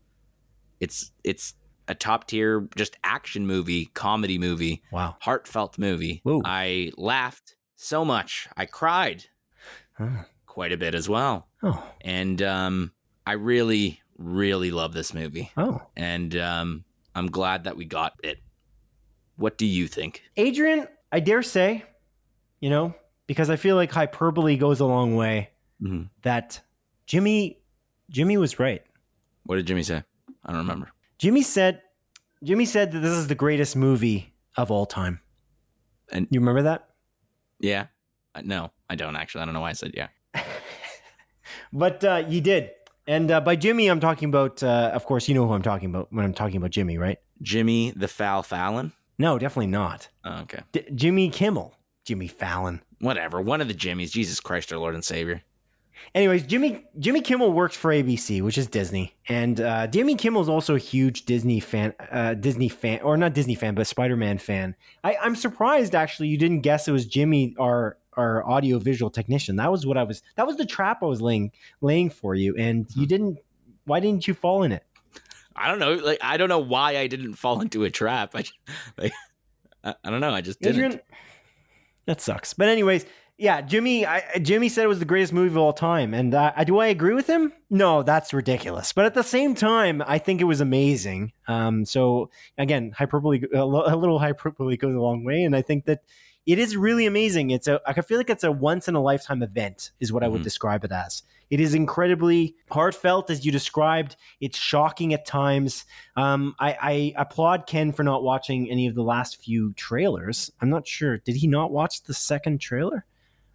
[0.81, 1.53] It's it's
[1.87, 5.15] a top tier just action movie, comedy movie, Wow.
[5.21, 6.19] heartfelt movie.
[6.23, 6.41] Whoa.
[6.43, 8.47] I laughed so much.
[8.57, 9.23] I cried
[9.99, 10.25] Oh.
[10.45, 11.47] quite a bit as well.
[11.63, 11.81] Oh.
[12.01, 12.91] And um
[13.25, 15.49] I really really love this movie.
[15.55, 15.81] Oh.
[15.95, 16.83] And um
[17.15, 18.39] I'm glad that we got it.
[19.35, 20.23] What do you think?
[20.37, 21.83] Adrian, I dare say,
[22.59, 22.93] you know,
[23.27, 25.49] because I feel like hyperbole goes a long way,
[25.81, 26.09] Mhm.
[26.23, 26.61] that
[27.05, 27.59] Jimmy
[28.09, 28.83] Jimmy was right.
[29.45, 30.03] What did Jimmy say?
[30.45, 30.91] I don't remember.
[31.17, 31.81] Jimmy said
[32.43, 35.19] Jimmy said that this is the greatest movie of all time.
[36.11, 36.89] And- you remember that?
[37.59, 37.87] Yeah.
[38.35, 39.41] Uh, No, I don't actually.
[39.41, 40.09] I don't know why I said yeah.
[41.71, 42.71] But uh, you did.
[43.07, 45.89] And uh, by Jimmy, I'm talking about, uh, of course, you know who I'm talking
[45.89, 47.17] about when I'm talking about Jimmy, right?
[47.41, 48.93] Jimmy the Foul Fallon.
[49.17, 50.07] No, definitely not.
[50.23, 50.61] Oh, okay.
[50.71, 51.75] D- Jimmy Kimmel.
[52.05, 52.81] Jimmy Fallon.
[52.99, 53.41] Whatever.
[53.41, 54.11] One of the Jimmys.
[54.11, 55.43] Jesus Christ, our Lord and Savior.
[56.15, 60.49] Anyways, Jimmy Jimmy Kimmel works for ABC, which is Disney, and uh, Jimmy Kimmel is
[60.49, 64.37] also a huge Disney fan, uh, Disney fan, or not Disney fan, but Spider Man
[64.37, 64.75] fan.
[65.03, 69.55] I, I'm surprised actually you didn't guess it was Jimmy, our our audio visual technician.
[69.55, 70.21] That was what I was.
[70.35, 71.51] That was the trap I was laying
[71.81, 73.39] laying for you, and you didn't.
[73.85, 74.83] Why didn't you fall in it?
[75.55, 75.93] I don't know.
[75.93, 78.35] Like I don't know why I didn't fall into a trap.
[78.35, 78.53] I just,
[78.97, 79.13] like
[79.83, 80.31] I, I don't know.
[80.31, 81.01] I just didn't.
[82.05, 82.53] That sucks.
[82.53, 83.05] But anyways,
[83.43, 84.05] yeah, Jimmy.
[84.05, 86.87] I, Jimmy said it was the greatest movie of all time, and uh, do I
[86.87, 87.51] agree with him?
[87.69, 88.93] No, that's ridiculous.
[88.93, 91.33] But at the same time, I think it was amazing.
[91.47, 95.99] Um, so again, hyperbole, a little hyperbole goes a long way, and I think that
[96.45, 97.51] it is really amazing.
[97.51, 100.29] It's a, I feel like it's a once in a lifetime event, is what I
[100.29, 100.45] would Mhm.
[100.45, 101.23] describe it as.
[101.49, 104.15] It is incredibly heartfelt, as you described.
[104.39, 105.85] It's shocking at times.
[106.15, 110.49] Um, I, I applaud Ken for not watching any of the last few trailers.
[110.61, 111.17] I'm not sure.
[111.17, 113.05] Did he not watch the second trailer?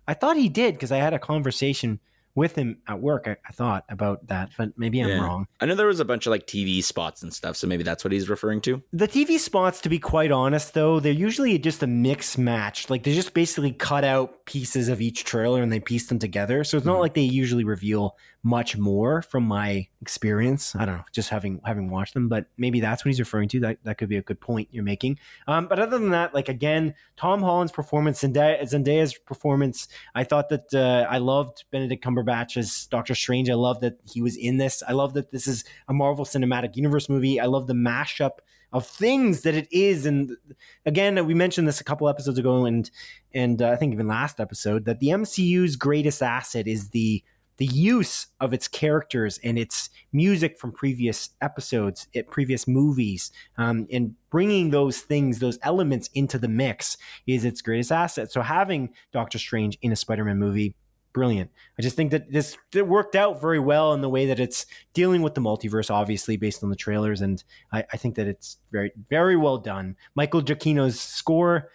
[0.08, 2.00] I thought he did because I had a conversation
[2.38, 3.24] with him at work.
[3.29, 5.20] I, I thought about that, but maybe I'm Yeah.
[5.24, 5.46] wrong.
[5.61, 8.05] I know there was a bunch of like TV spots and stuff, so maybe that's
[8.05, 8.83] what he's referring to.
[8.92, 12.88] The TV spots, to be quite honest, though, they're usually just a mix match.
[12.88, 16.64] Like they just basically cut out pieces of each trailer and they piece them together.
[16.64, 17.01] So it's not Mhm.
[17.01, 20.74] like they usually reveal much more from my experience.
[20.77, 23.61] I don't know, just having having watched them, but maybe that's what he's referring to.
[23.61, 25.18] That that could be a good point you're making.
[25.48, 30.48] Um, but other than that, like again, Tom Holland's performance, Zendaya, Zendaya's performance, I thought
[30.51, 33.50] that uh, I loved Benedict Cumberbatch as Doctor Strange.
[33.50, 34.82] I love that he was in this.
[34.86, 37.40] I love that this is a Marvel Cinematic Universe movie.
[37.40, 38.38] I love the mashup
[38.72, 40.06] of things that it is.
[40.06, 40.36] And
[40.84, 42.90] again, we mentioned this a couple episodes ago, and
[43.32, 47.22] and uh, I think even last episode that the MCU's greatest asset is the
[47.58, 54.14] the use of its characters and its music from previous episodes, previous movies, um, and
[54.30, 58.30] bringing those things, those elements into the mix is its greatest asset.
[58.30, 60.76] So having Doctor Strange in a Spider-Man movie,
[61.18, 61.50] brilliant.
[61.76, 64.66] I just think that this it worked out very well in the way that it's
[64.94, 68.59] dealing with the multiverse, obviously based on the trailers, and I, I think that it's
[68.70, 69.96] very, very well done.
[70.14, 71.70] Michael Giacchino's score,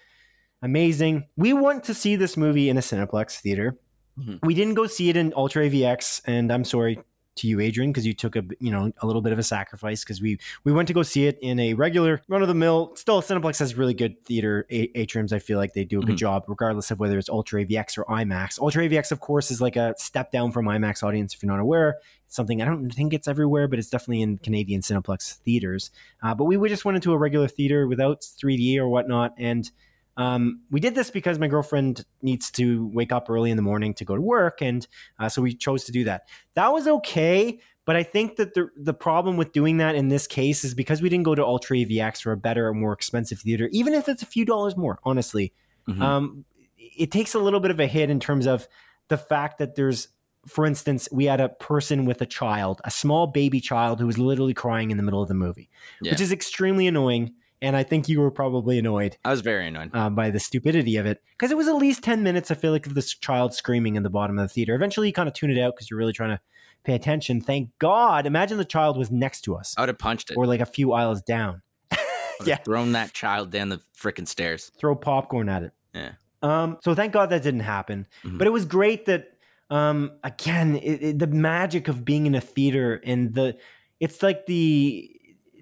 [0.61, 1.25] amazing.
[1.35, 3.77] We want to see this movie in a Cineplex theater.
[4.17, 4.39] Mhm.
[4.43, 6.99] We didn't go see it in Ultra AVX, and I'm sorry
[7.35, 10.03] to you, Adrian, because you took a you know a little bit of a sacrifice
[10.03, 12.95] because we we went to go see it in a regular run of the mill.
[12.95, 15.33] Still, Cineplex has really good theater a- atriums.
[15.33, 16.19] I feel like they do a good Mhm.
[16.19, 18.59] job, regardless of whether it's Ultra AVX or IMAX.
[18.59, 21.33] Ultra AVX, of course, is like a step down from IMAX audience.
[21.33, 24.37] If you're not aware, it's something I don't think it's everywhere, but it's definitely in
[24.37, 25.91] Canadian Cineplex theaters.
[26.21, 29.71] Uh, but we, we just went into a regular theater without 3D or whatnot, and
[30.17, 33.93] um, we did this because my girlfriend needs to wake up early in the morning
[33.95, 34.87] to go to work, and
[35.19, 36.27] uh, so we chose to do that.
[36.53, 40.27] That was okay, but I think that the the problem with doing that in this
[40.27, 43.39] case is because we didn't go to Ultra AVX or a better or more expensive
[43.39, 44.99] theater, even if it's a few dollars more.
[45.03, 45.51] Honestly,
[45.89, 46.01] Mhm.
[46.01, 46.45] um,
[46.77, 48.67] it takes a little bit of a hit in terms of
[49.07, 50.09] the fact that there's
[50.45, 54.17] for instance we had a person with a child a small baby child who was
[54.17, 55.69] literally crying in the middle of the movie
[56.01, 56.11] Yeah.
[56.11, 59.89] which is extremely annoying and I think you were probably annoyed I was very annoyed.
[59.93, 62.71] uh, by the stupidity of it because it was at least 10 minutes i feel
[62.71, 65.33] like of this child screaming in the bottom of the theater eventually you kind of
[65.33, 66.39] tune it out because you're really trying to
[66.83, 70.29] pay attention thank god imagine the child was next to us I would have punched
[70.31, 70.37] it.
[70.37, 71.61] or like a few aisles down
[72.45, 72.57] yeah.
[72.57, 74.71] thrown that child down the freaking stairs.
[74.79, 76.11] throw popcorn at it Yeah.
[76.41, 78.37] um so thank god that didn't happen Mhm.
[78.37, 79.29] but it was great that
[79.69, 83.57] um again it, it- the magic of being in a theater and the
[84.01, 85.09] it's like the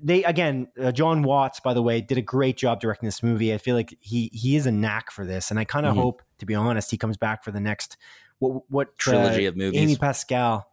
[0.04, 3.54] they again uh, jon watts by the way did a great job directing this movie
[3.54, 6.02] i feel like he he is a knack for this and i kind of Mhm.
[6.02, 7.98] hope to be honest he comes back for the next
[8.40, 9.80] what what Trilogy uh, of movies.
[9.80, 10.68] amy pascal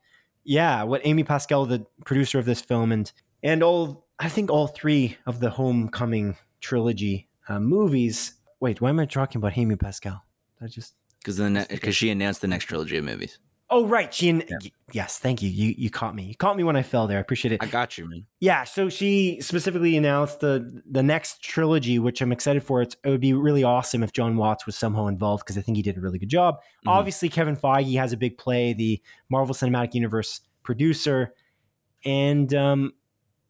[0.44, 3.12] yeah what amy pascal the producer of this film and
[3.42, 8.98] and all i think all three of the homecoming trilogy uh, movies wait why am
[9.00, 10.22] i talking about amy pascal
[10.62, 13.38] i just Because then, because she announced the next trilogy of movies.
[13.70, 14.70] Oh right, she and Yeah.
[14.92, 15.50] yes, thank you.
[15.50, 16.22] You you caught me.
[16.24, 17.18] You caught me when I fell there.
[17.18, 17.62] I appreciate it.
[17.62, 18.24] I got you, man.
[18.40, 22.80] yeah, so she specifically announced the the next trilogy, which I'm excited for.
[22.80, 25.76] It's, it would be really awesome if Jon Watts was somehow involved because I think
[25.76, 26.56] he did a really good job.
[26.86, 26.90] Mhm.
[26.92, 31.34] Obviously, Kevin Feige has a big play, the Marvel Cinematic Universe producer,
[32.04, 32.94] and um,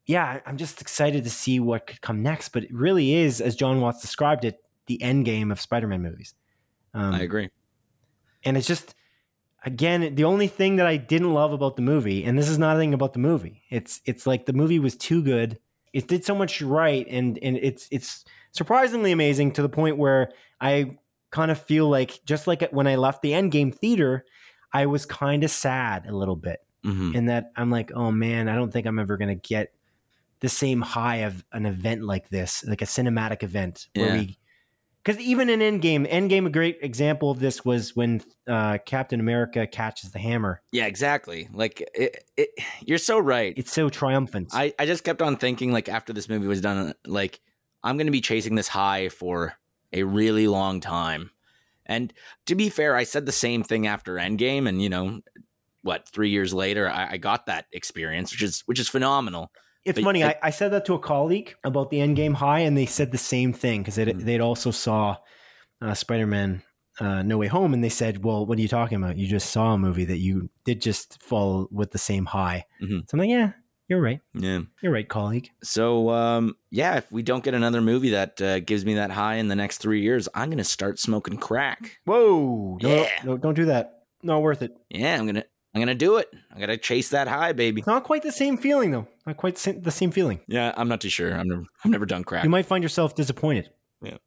[0.06, 2.48] yeah, I'm just excited to see what could come next.
[2.48, 6.34] But it really is, as Jon Watts described it, the end game of Spider-Man movies.
[6.94, 7.50] Um, I agree.
[8.44, 8.94] and it's just
[9.64, 12.76] again the only thing that i didn't love about the movie and this is not
[12.76, 15.58] a thing about the movie it's it's like the movie was too good.
[15.92, 20.30] It did so much right and and it's it's surprisingly amazing to the point where
[20.60, 20.96] i
[21.30, 24.24] kind of feel like just like when i left the endgame theater
[24.72, 26.60] i was kind of sad a little bit.
[26.84, 29.72] Hmm in that i'm like oh man i don't think i'm ever going to get
[30.40, 34.18] the same high of an event like this like a cinematic event where Yeah.
[34.20, 34.38] we
[35.04, 39.66] because even in Endgame, Endgame, a great example of this was when uh, Captain America
[39.66, 40.60] catches the hammer.
[40.72, 41.48] Yeah, exactly.
[41.52, 42.50] Like, it, it,
[42.84, 43.54] you're so right.
[43.56, 44.50] It's so triumphant.
[44.52, 47.40] I, I just kept on thinking, like, after this movie was done, like,
[47.82, 49.54] I'm going to be chasing this high for
[49.92, 51.30] a really long time.
[51.86, 52.12] And
[52.46, 55.20] to be fair, I said the same thing after Endgame, and you know,
[55.82, 59.50] what three years later, I, I got that experience, which is which is phenomenal.
[59.84, 60.22] It's but funny.
[60.22, 63.10] it- I, I said that to a colleague about the Endgame high, and they said
[63.12, 64.20] the same thing because they'd, Mhm.
[64.24, 65.16] they'd also saw
[65.80, 66.62] uh, Spider Man
[67.00, 69.16] uh, No Way Home, and they said, "Well, what are you talking about?
[69.16, 73.02] You just saw a movie that you did just fall with the same high." Mhm.
[73.08, 73.52] So I'm like, "Yeah,
[73.88, 74.20] you're right.
[74.34, 74.62] Yeah.
[74.82, 78.84] You're right, colleague." So um, yeah, if we don't get another movie that uh, gives
[78.84, 81.98] me that high in the next three years, I'm gonna start smoking crack.
[82.04, 82.78] Whoa!
[82.82, 83.08] No, Yeah.
[83.24, 84.02] no, don't do that.
[84.24, 84.76] Not worth it.
[84.90, 85.44] Yeah, I'm gonna
[85.78, 86.32] I'm gonna do it.
[86.54, 87.80] I gotta chase that high, baby.
[87.80, 89.06] It's not quite the same feeling, though.
[89.26, 90.40] Not quite the same- the same feeling.
[90.48, 91.32] Yeah, I'm not too sure.
[91.32, 92.44] I'm never I've never done crack.
[92.44, 93.70] You might find yourself disappointed.
[94.02, 94.18] Yeah,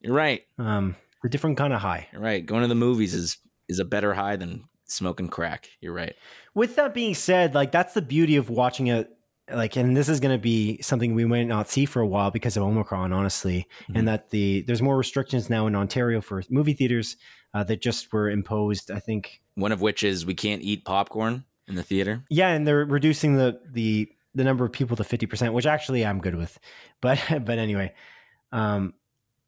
[0.00, 0.42] you're right.
[0.58, 2.08] Um, a different kind of high.
[2.12, 2.44] You're right.
[2.44, 5.68] Going to the movies is is a better high than smoking crack.
[5.80, 6.14] You're right.
[6.54, 9.10] With that being said, like that's the beauty of watching it.
[9.50, 12.30] like, and this is going to be something we might not see for a while
[12.30, 13.98] because of Omicron, honestly, Mhm.
[13.98, 17.16] and that the there's more restrictions now in Ontario for movie theaters
[17.54, 18.90] uh, that just were imposed.
[18.90, 22.24] I think, One of which is we can't eat popcorn in the theater.
[22.30, 26.06] yeah, and they're reducing the the the number of people to fifty percent, which actually
[26.06, 26.58] I'm good with,
[27.00, 27.92] but but anyway,
[28.52, 28.94] um,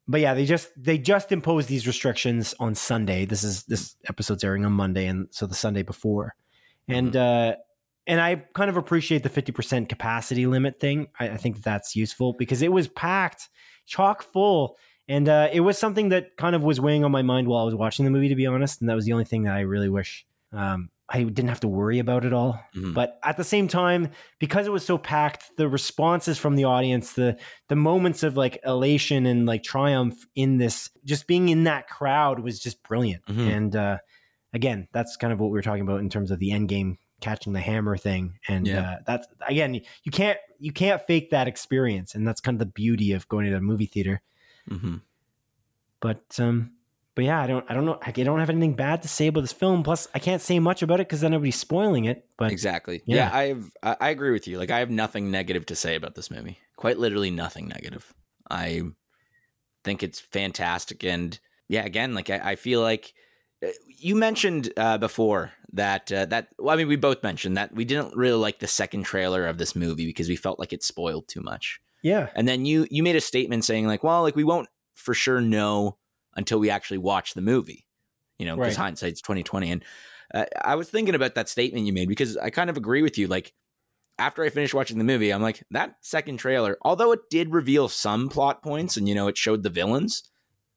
[0.07, 3.25] but yeah, they just they just imposed these restrictions on Sunday.
[3.25, 6.35] This is this episode's airing on Monday, and so the Sunday before,
[6.89, 7.55] and uh,
[8.05, 11.07] and I kind of appreciate the fifty percent capacity limit thing.
[11.19, 13.47] I, I think that's useful because it was packed,
[13.85, 14.77] chock full,
[15.11, 17.65] and uh, it was something that kind of was weighing on my mind while I
[17.65, 18.79] was watching the movie, to be honest.
[18.81, 21.67] And that was the only thing that I really wish um, I didn't have to
[21.67, 22.59] worry about it all.
[22.75, 22.93] Mhm.
[22.93, 27.13] But at the same time, because it was so packed, the responses from the audience,
[27.13, 31.87] the the moments of like elation and like triumph in this, just being in that
[31.89, 33.25] crowd was just brilliant.
[33.27, 33.55] Mhm.
[33.57, 33.97] And uh,
[34.53, 36.97] again, that's kind of what we were talking about in terms of the end game
[37.21, 38.39] catching the hammer thing.
[38.47, 38.81] And Yeah.
[38.81, 42.71] uh, that's again, you can't you can't fake that experience, and that's kind of the
[42.71, 44.21] beauty of going to a movie theater.
[44.67, 44.97] Hmm
[45.99, 46.71] But um,
[47.15, 49.41] but yeah, I don't I don't know I don't have anything bad to say about
[49.41, 49.83] this film.
[49.83, 52.27] Plus, I can't say much about it because then everybody's spoiling it.
[52.37, 53.03] But Exactly.
[53.05, 53.15] Yeah.
[53.15, 54.57] Yeah, I've I, I agree with you.
[54.57, 56.59] Like I have nothing negative to say about this movie.
[56.75, 58.13] Quite literally nothing negative.
[58.49, 58.81] I
[59.83, 63.13] think it's fantastic, and yeah, again, like I, I feel like
[63.63, 67.73] uh, you mentioned uh, before that uh, that well, I mean, we both mentioned that
[67.73, 70.83] we didn't really like the second trailer of this movie because we felt like it
[70.83, 71.79] spoiled too much.
[72.01, 75.13] Yeah, And then you you made a statement saying like, well, like we won't for
[75.13, 75.97] sure know
[76.35, 77.87] until we actually watch the movie,
[78.37, 78.83] you know, because Right.
[78.85, 79.71] hindsight's twenty twenty.
[79.71, 79.83] And
[80.33, 83.17] uh, I was thinking about that statement you made because I kind of agree with
[83.17, 83.27] you.
[83.27, 83.53] Like
[84.19, 87.87] after I finished watching the movie, I'm like that second trailer, although it did reveal
[87.87, 90.23] some plot points and you know it showed the villains,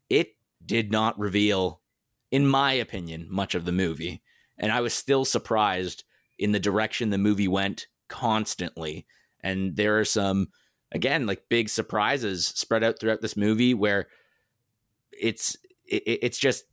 [0.09, 1.83] it did not reveal,
[2.31, 4.23] in my opinion, much of the movie.
[4.59, 6.05] And I was still surprised
[6.39, 9.07] in the direction the movie went constantly.
[9.43, 10.49] And there are some
[10.95, 14.07] again like big surprises spread out throughout this movie where
[15.13, 16.65] it's it, it's just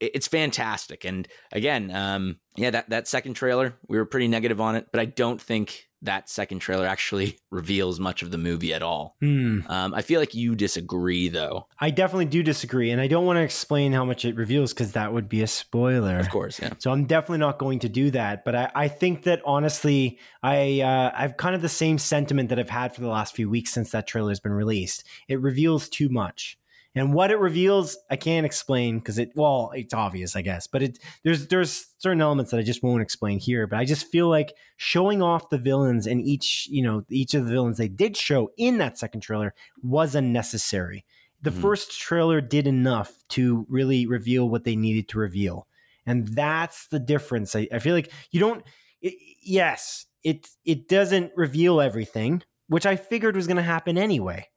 [0.00, 4.74] it's fantastic and again um yeah that that second trailer we were pretty negative on
[4.76, 8.82] it but i don't think that second trailer actually reveals much of the movie at
[8.82, 9.60] all Hmm.
[9.68, 13.38] um i feel like you disagree though I definitely do disagree, and I don't want
[13.38, 16.18] to explain how much it reveals because that would be a spoiler.
[16.18, 18.44] of course yeah So I'm definitely not going to do that.
[18.44, 22.58] But I, I think that honestly, I uh, I've kind of the same sentiment that
[22.58, 25.06] I've had for the last few weeks since that trailer has been released.
[25.26, 26.58] It reveals too much.
[26.94, 30.66] And what it reveals, I can't explain because it well, it's obvious, I guess.
[30.66, 33.66] But it there's there's certain elements that I just won't explain here.
[33.66, 37.44] But I just feel like showing off the villains and each you know each of
[37.44, 41.04] the villains they did show in that second trailer was unnecessary.
[41.42, 41.60] The Mhm.
[41.60, 45.66] first trailer did enough to really reveal what they needed to reveal
[46.06, 47.54] and that's the difference.
[47.54, 48.64] I, I feel like you don't.
[49.00, 54.48] It, yes, it it doesn't reveal everything, which I figured was going to happen anyway.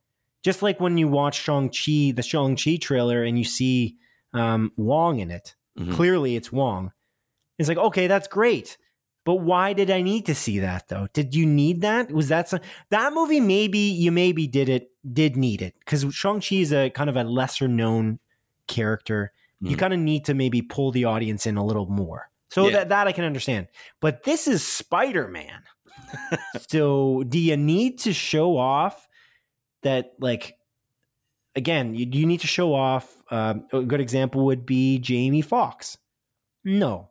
[0.44, 3.98] Just like when you watch Shang Chi, the Shang Chi trailer, and you see
[4.34, 5.56] um, Wong in it.
[5.80, 5.94] Mhm.
[5.94, 6.92] Clearly, it's Wong.
[7.58, 8.78] It's like okay, that's great.
[9.26, 11.08] But why did I need to see that though?
[11.14, 12.12] Did you need that?
[12.12, 13.40] Was that some, that movie?
[13.40, 17.16] Maybe you maybe did it did need it because Shang Chi is a kind of
[17.16, 18.20] a lesser known
[18.68, 19.32] character
[19.62, 19.80] you Mhm.
[19.80, 22.30] kind of need to maybe pull the audience in a little more.
[22.50, 22.72] So Yeah.
[22.80, 23.68] that that I can understand.
[24.02, 25.62] But this is Spider Man.
[26.70, 29.08] so do you need to show off
[29.84, 30.58] that like
[31.56, 35.98] again, you, you need to show off um, a good example would be Jamie Foxx.
[36.64, 37.10] No.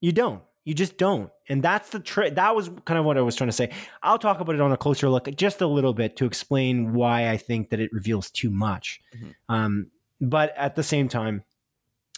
[0.00, 0.42] You don't.
[0.64, 1.30] You just don't.
[1.48, 2.34] And that's the trick.
[2.36, 3.70] That was kind of what I was trying to say.
[4.02, 7.28] I'll talk about it on a closer look just a little bit to explain why
[7.28, 9.00] I think that it reveals too much.
[9.14, 9.34] Mhm.
[9.48, 9.90] Um,
[10.20, 11.44] but at the same time,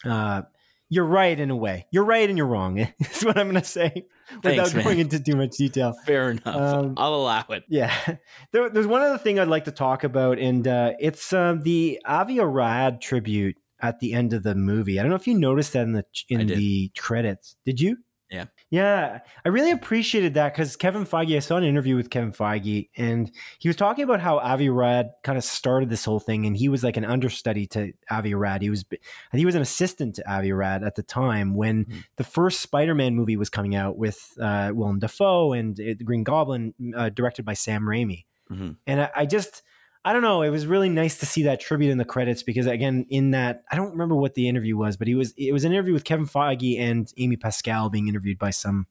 [0.04, 0.42] uh,
[0.88, 1.86] you're right in a way.
[1.90, 2.78] You're right and you're wrong.
[3.00, 4.06] Is what I'm going to say
[4.42, 4.84] without man.
[4.84, 5.94] going into too much detail.
[6.06, 7.94] fair enough Um, i'll allow it Yeah,
[8.52, 12.00] there, there's one other thing I'd like to talk about, and uh, it's uh, the
[12.04, 14.98] Avi Arad tribute at the end of the movie.
[14.98, 17.56] I don't know if you noticed that in the in the credits.
[17.66, 17.98] Did you?
[18.72, 19.20] Yeah.
[19.44, 21.36] I really appreciated that because Kevin Feige.
[21.36, 25.10] I saw an interview with Kevin Feige, and he was talking about how Avi Arad
[25.22, 28.62] kind of started this whole thing, and he was like an understudy to Avi Arad.
[28.62, 29.02] He was, think
[29.34, 32.04] he was an assistant to Avi Arad at the time when Mhm.
[32.16, 36.24] the first Spider-Man movie was coming out with uh, Willem Dafoe and uh, the Green
[36.24, 38.24] Goblin, uh, directed by Sam Raimi.
[38.50, 38.76] Mhm.
[38.86, 39.62] And I, I just,
[40.04, 40.42] I don't know.
[40.42, 43.62] It was really nice to see that tribute in the credits because, again, in that,
[43.70, 46.02] I don't remember what the interview was, but he was, it was an interview with
[46.02, 48.86] Kevin Feige and Amy Pascal being interviewed by some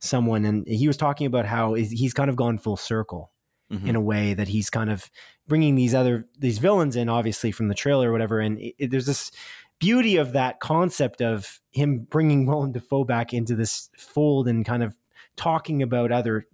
[0.00, 3.30] someone, and he was talking about how he's kind of gone full circle
[3.70, 3.86] Mhm.
[3.86, 5.08] in a way that he's kind of
[5.46, 8.40] bringing these other these villains in, obviously from the trailer or whatever.
[8.40, 9.30] And it, it- there's this
[9.78, 14.82] beauty of that concept of him bringing Willem Dafoe back into this fold and kind
[14.82, 14.96] of
[15.36, 16.46] talking about other,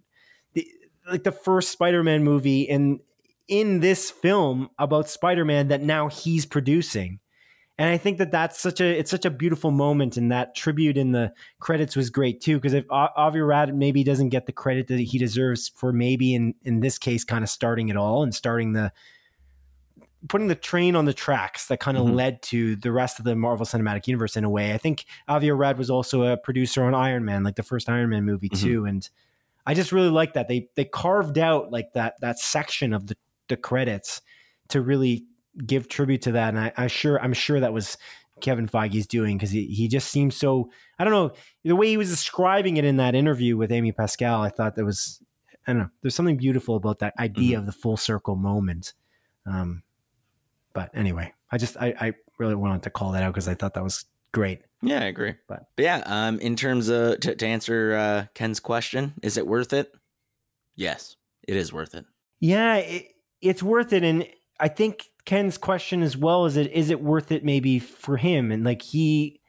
[0.53, 0.67] the,
[1.09, 2.99] like the first Spider-Man movie and
[3.49, 7.19] in this film about Spider-Man that now he's producing.
[7.77, 10.97] And I think that that's such a it's such a beautiful moment, and that tribute
[10.97, 12.57] in the credits was great too.
[12.57, 16.55] Because if Avi Arad maybe doesn't get the credit that he deserves for maybe in
[16.63, 18.91] in this case, kind of starting it all and starting the
[20.27, 22.15] putting the train on the tracks that kind of Mhm.
[22.15, 24.73] led to the rest of the Marvel Cinematic Universe in a way.
[24.73, 28.09] I think Avi Arad was also a producer on Iron Man, like the first Iron
[28.09, 28.59] Man movie Mhm.
[28.61, 29.09] too, and
[29.65, 33.15] I just really like that they they carved out like that that section of the
[33.49, 34.21] the credits
[34.69, 35.25] to really
[35.65, 36.49] give tribute to that.
[36.49, 37.97] And I, I sure I'm sure that was
[38.41, 41.31] Kevin Feige's doing because he, he just seems so I don't know
[41.63, 44.41] the way he was describing it in that interview with Amy Pascal.
[44.41, 45.21] I thought that was
[45.67, 45.89] I don't know.
[46.01, 48.93] There's something beautiful about that idea of the full circle moment.
[49.45, 49.83] Um,
[50.73, 53.73] but anyway, I just I, I really wanted to call that out because I thought
[53.73, 54.61] that was great.
[54.81, 55.33] Yeah, I agree.
[55.47, 59.45] But- But, yeah, um, in terms of to, to answer uh, Ken's question, is it
[59.45, 59.91] worth it?
[60.75, 62.05] Yes, it is worth it.
[62.39, 63.07] Yeah, it,
[63.41, 64.27] it's worth it, and
[64.59, 68.51] I think Ken's question as well is it is it worth it maybe for him
[68.51, 69.39] and like he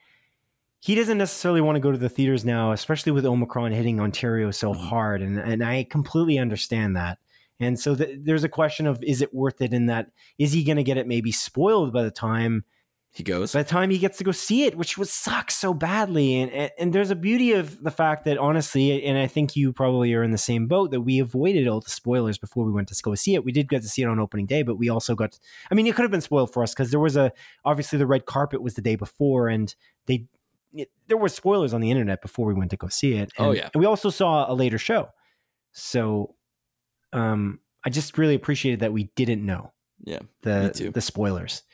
[0.81, 4.51] he doesn't necessarily want to go to the theaters now, especially with Omicron hitting Ontario
[4.51, 4.77] so Mhm.
[4.77, 7.19] hard, and and I completely understand that.
[7.59, 9.73] And so th- there's a question of is it worth it?
[9.75, 12.65] In that is he going to get it maybe spoiled by the time
[13.13, 13.53] He goes.
[13.53, 16.41] by the time he gets to go see it, which would suck so badly.
[16.41, 19.73] And, and and there's a beauty of the fact that honestly, and I think you
[19.73, 22.87] probably are in the same boat that we avoided all the spoilers before we went
[22.89, 23.45] to go see it.
[23.45, 25.39] We did get to see it on opening day, but we also got.
[25.71, 27.33] I mean, it could have been spoiled for us because there was a
[27.65, 29.75] obviously the red carpet was the day before, and
[30.07, 30.27] they
[30.73, 33.33] it, there were spoilers on the internet before we went to go see it.
[33.39, 33.71] Oh, yeah.
[33.75, 35.09] and we also saw a later show,
[35.73, 36.37] so
[37.13, 39.73] um, I just really appreciated that we didn't know
[40.05, 41.65] Yeah, the the spoilers.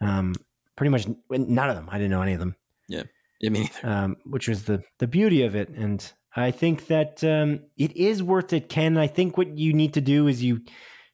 [0.00, 0.34] Um,
[0.78, 1.88] pretty much none of them.
[1.90, 2.54] I didn't know any of them,
[2.88, 3.02] yeah,
[3.42, 3.72] me neither.
[3.82, 5.68] um, which was the the beauty of it.
[5.70, 8.96] And I think that um, it is worth it, Ken.
[8.96, 10.60] I think what you need to do is you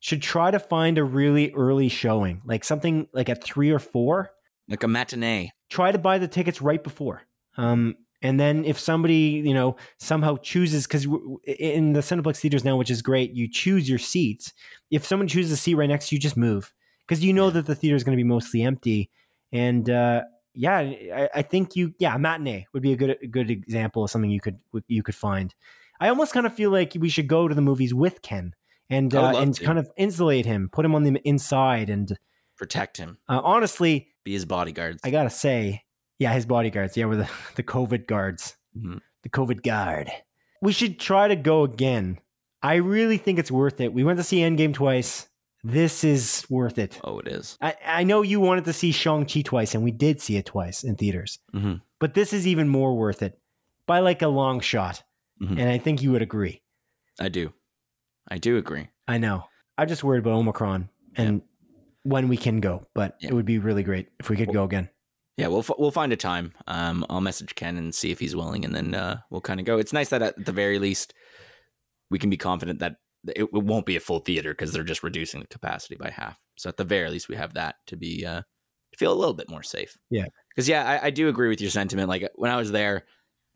[0.00, 4.30] should try to find a really early showing, like something like at three or four.
[4.68, 5.50] Like a matinee.
[5.70, 7.22] Try to buy the tickets right before.
[7.56, 11.04] Um, and then if somebody, you know, somehow chooses, because
[11.46, 14.52] in the Cineplex theaters now, which is great, you choose your seats.
[14.90, 16.72] If someone chooses a seat right next to you, just move
[17.06, 19.10] because you know that the theater is going to be mostly empty.
[19.54, 23.50] And uh, yeah, I, I, think you, yeah, matinee would be a good, a good
[23.50, 25.54] example of something you could you could find.
[26.00, 28.52] I almost kind of feel like we should go to the movies with Ken
[28.90, 29.64] and uh, and to.
[29.64, 32.18] kind of insulate him, put him on the inside, and
[32.56, 33.18] protect him.
[33.28, 35.00] Uh, honestly, be his bodyguards.
[35.04, 35.84] I gotta say,
[36.18, 36.96] yeah, his bodyguards.
[36.96, 38.98] Yeah, we're the the COVID guards, mm-hmm.
[39.22, 40.10] the COVID guard.
[40.60, 42.18] We should try to go again.
[42.60, 43.92] I really think it's worth it.
[43.92, 45.28] We went to see Endgame twice.
[45.66, 47.00] This is worth it.
[47.02, 47.56] Oh, it is.
[47.60, 50.84] I, I know you wanted to see Shang-Chi twice, and we did see it twice
[50.84, 51.38] in theaters.
[51.54, 51.76] Mm-hmm.
[51.98, 53.38] But this is even more worth it
[53.86, 55.02] by like a long shot.
[55.42, 55.58] Mm-hmm.
[55.58, 56.62] And I think you would agree.
[57.18, 57.54] I do.
[58.28, 58.88] I do agree.
[59.08, 59.44] I know.
[59.78, 61.78] I'm just worried about Omicron and yeah.
[62.02, 63.30] when we can go, but yeah.
[63.30, 64.90] it would be really great if we could well, go again.
[65.36, 66.52] Yeah, we'll we'll find a time.
[66.66, 69.66] Um, I'll message Ken and see if he's willing, and then uh, we'll kind of
[69.66, 69.78] go.
[69.78, 71.12] It's nice that at the very least
[72.10, 72.96] we can be confident that
[73.28, 76.40] it, it won't be a full theater because they're just reducing the capacity by half.
[76.56, 79.34] So at the very least, we have that to be uh, to feel a little
[79.34, 79.96] bit more safe.
[80.10, 82.08] Yeah, because yeah, I, I do agree with your sentiment.
[82.08, 83.04] Like when I was there,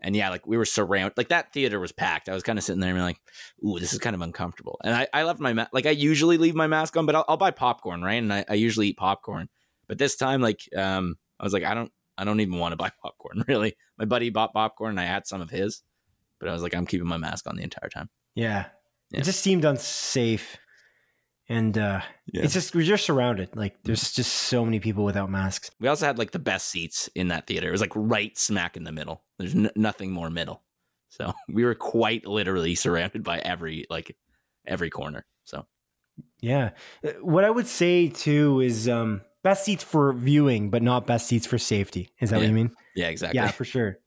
[0.01, 2.29] and yeah, like we were surrounded, like that theater was packed.
[2.29, 3.21] I was kind of sitting there and like,
[3.65, 4.79] ooh, this is kind of uncomfortable.
[4.85, 7.25] And I, I left my, ma- like I usually leave my mask on, but I'll,
[7.29, 8.15] I'll buy popcorn, right?
[8.15, 9.49] And I, I, usually eat popcorn.
[9.89, 12.77] But this time, like, um, I was like, I don't, I don't even want to
[12.77, 13.77] buy popcorn, really.
[13.99, 15.83] My buddy bought popcorn and I had some of his,
[16.39, 18.09] but I was like, I'm keeping my mask on the entire time.
[18.37, 18.67] Yeah.
[19.11, 19.21] Yeah.
[19.21, 20.59] It just seemed unsafe
[21.49, 22.43] and uh, yeah.
[22.43, 23.57] it's just we're just surrounded.
[23.57, 25.71] Like there's just so many people without masks.
[25.81, 27.69] We also had like the best seats in that theater.
[27.69, 29.23] It was like right smack in the middle.
[29.39, 30.63] There's n- nothing more middle,
[31.09, 34.15] so we were quite literally surrounded by every like
[34.67, 35.25] every corner.
[35.45, 35.67] So
[36.41, 36.71] yeah,
[37.03, 41.29] uh, what I would say too is um, best seats for viewing, but not best
[41.29, 42.11] seats for safety.
[42.21, 42.43] Is that yeah.
[42.43, 42.73] what you mean?
[42.95, 43.39] Yeah, exactly.
[43.39, 43.99] Yeah, for sure.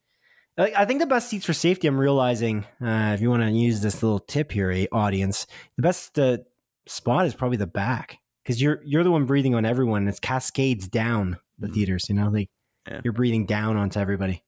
[0.61, 1.87] I think the best seats for safety.
[1.87, 5.81] I'm realizing, uh, if you want to use this little tip here, eh, audience, the
[5.81, 6.37] best uh,
[6.87, 10.01] spot is probably the back because you're you're the one breathing on everyone.
[10.01, 11.75] And It's cascades down the mm-hmm.
[11.75, 12.05] theaters.
[12.09, 12.49] You know, like
[12.87, 13.01] yeah.
[13.03, 14.43] you're breathing down onto everybody.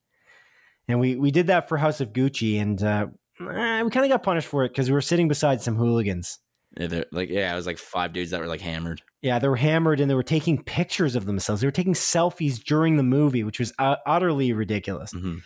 [0.87, 3.07] And we we did that for House of Gucci, and uh,
[3.39, 6.39] eh, we kind of got punished for it because we were sitting beside some hooligans.
[6.77, 9.01] Yeah, they're like yeah, it was like five dudes that were like hammered.
[9.21, 11.61] Yeah, they were hammered, and they were taking pictures of themselves.
[11.61, 15.13] They were taking selfies during the movie, which was uh, utterly ridiculous.
[15.13, 15.37] Mm-hmm.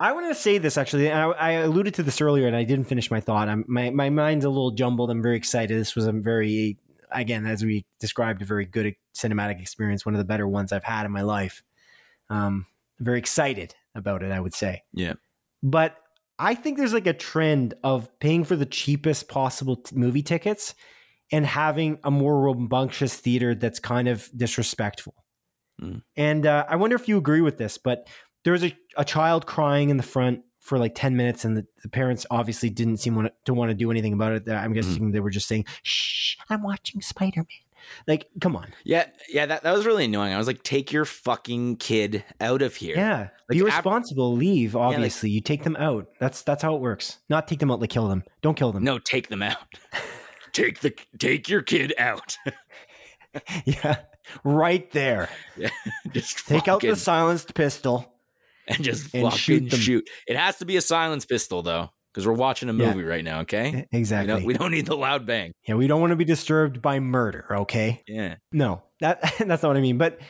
[0.00, 1.12] I want to say this actually.
[1.12, 3.48] I, I, alluded to this earlier, and I didn't finish my thought.
[3.48, 5.10] I'm, my my mind's a little jumbled.
[5.10, 5.78] I'm very excited.
[5.78, 6.78] This was a very,
[7.12, 10.06] again, as we described, a very good cinematic experience.
[10.06, 11.62] One of the better ones I've had in my life.
[12.30, 12.66] Um,
[12.98, 14.32] very excited about it.
[14.32, 14.84] I would say.
[14.94, 15.14] Yeah.
[15.62, 15.96] But
[16.38, 20.74] I think there's like a trend of paying for the cheapest possible t- movie tickets
[21.30, 25.14] and having a more rambunctious theater that's kind of disrespectful.
[25.82, 26.02] Mm.
[26.16, 28.08] And uh, I wonder if you agree with this, but
[28.44, 31.66] there was a, a child crying in the front for like 10 minutes and the,
[31.82, 34.48] the parents obviously didn't seem want to, to want to do anything about it.
[34.48, 35.10] I'm guessing mm-hmm.
[35.10, 37.46] they were just saying shh i'm watching spider-man.
[38.06, 38.68] Like come on.
[38.84, 40.34] Yeah yeah that, that was really annoying.
[40.34, 42.94] I was like take your fucking kid out of here.
[42.94, 44.34] Yeah like, be responsible.
[44.36, 46.08] Leave obviously yeah, like, you take them out.
[46.20, 47.18] That's that's how it works.
[47.28, 48.22] Not take them out like kill them.
[48.42, 48.84] Don't kill them.
[48.84, 49.78] No take them out.
[50.52, 52.36] Take the take your kid out.
[53.64, 53.98] Yeah
[54.44, 55.28] right there.
[55.56, 55.68] Yeah,
[56.12, 56.72] just take fucking...
[56.72, 58.09] out the silenced pistol
[58.70, 60.08] and just and shoot, shoot.
[60.26, 63.06] It has to be a silence pistol though, because we're watching a movie yeah.
[63.06, 63.40] right now.
[63.40, 64.34] Okay, exactly.
[64.34, 65.52] We don't, we don't, need the loud bang.
[65.66, 67.46] Yeah, we don't want to be disturbed by murder.
[67.50, 68.02] Okay.
[68.06, 68.36] Yeah.
[68.52, 69.98] No, that that's not what I mean.
[69.98, 70.20] But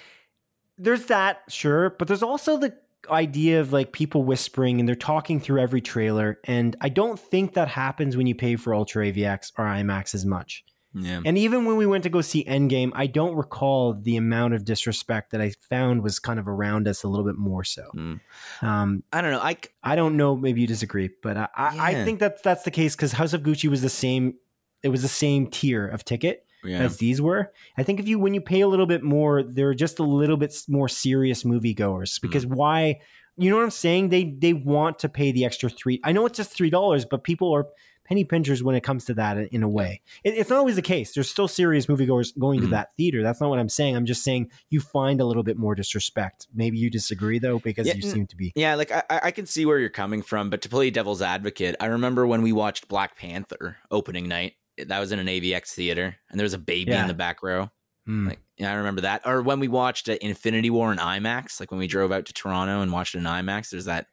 [0.78, 1.90] there's that, sure.
[1.90, 2.74] But there's also the
[3.10, 7.54] idea of like people whispering and they're talking through every trailer, and I don't think
[7.54, 10.64] that happens when you pay for Ultra AVX or IMAX as much.
[10.92, 11.20] Yeah.
[11.24, 14.64] And even when we went to go see Endgame, I don't recall the amount of
[14.64, 17.88] disrespect that I found was kind of around us a little bit more so.
[17.94, 18.20] Mm.
[18.62, 19.40] Um, I don't know.
[19.40, 20.36] I, I don't know.
[20.36, 21.82] Maybe you disagree, but I, yeah.
[21.82, 24.34] I, think that that's the case because House of Gucci was the same.
[24.82, 26.78] It was the same tier of ticket yeah.
[26.78, 27.52] as these were.
[27.76, 30.36] I think if you when you pay a little bit more, they're just a little
[30.36, 32.54] bit more serious moviegoers because mm.
[32.54, 33.00] why?
[33.36, 34.08] You know what I'm saying?
[34.08, 36.00] They they want to pay the extra three.
[36.04, 37.66] I know it's just three dollars, but people are
[38.10, 40.02] penny pinchers when it comes to that in a way.
[40.24, 41.14] It, it's not always the case.
[41.14, 42.66] There's still serious moviegoers going mm-hmm.
[42.68, 43.22] to that theater.
[43.22, 43.96] That's not what I'm saying.
[43.96, 46.48] I'm just saying you find a little bit more disrespect.
[46.52, 48.52] Maybe you disagree though, because yeah, you seem to be.
[48.56, 51.76] Yeah, like I, I can see where you're coming from, but to play devil's advocate,
[51.78, 54.54] I remember when we watched Black Panther opening night.
[54.86, 57.02] That was in an AVX theater, and there was a baby yeah.
[57.02, 57.70] in the back row.
[58.08, 58.28] Mm.
[58.30, 59.22] Like, yeah, I remember that.
[59.26, 62.32] Or when we watched uh, Infinity War in IMAX, like when we drove out to
[62.32, 64.06] Toronto and watched it in IMAX, there's that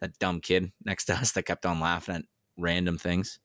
[0.00, 2.22] that dumb kid next to us that kept on laughing at
[2.58, 3.38] random things.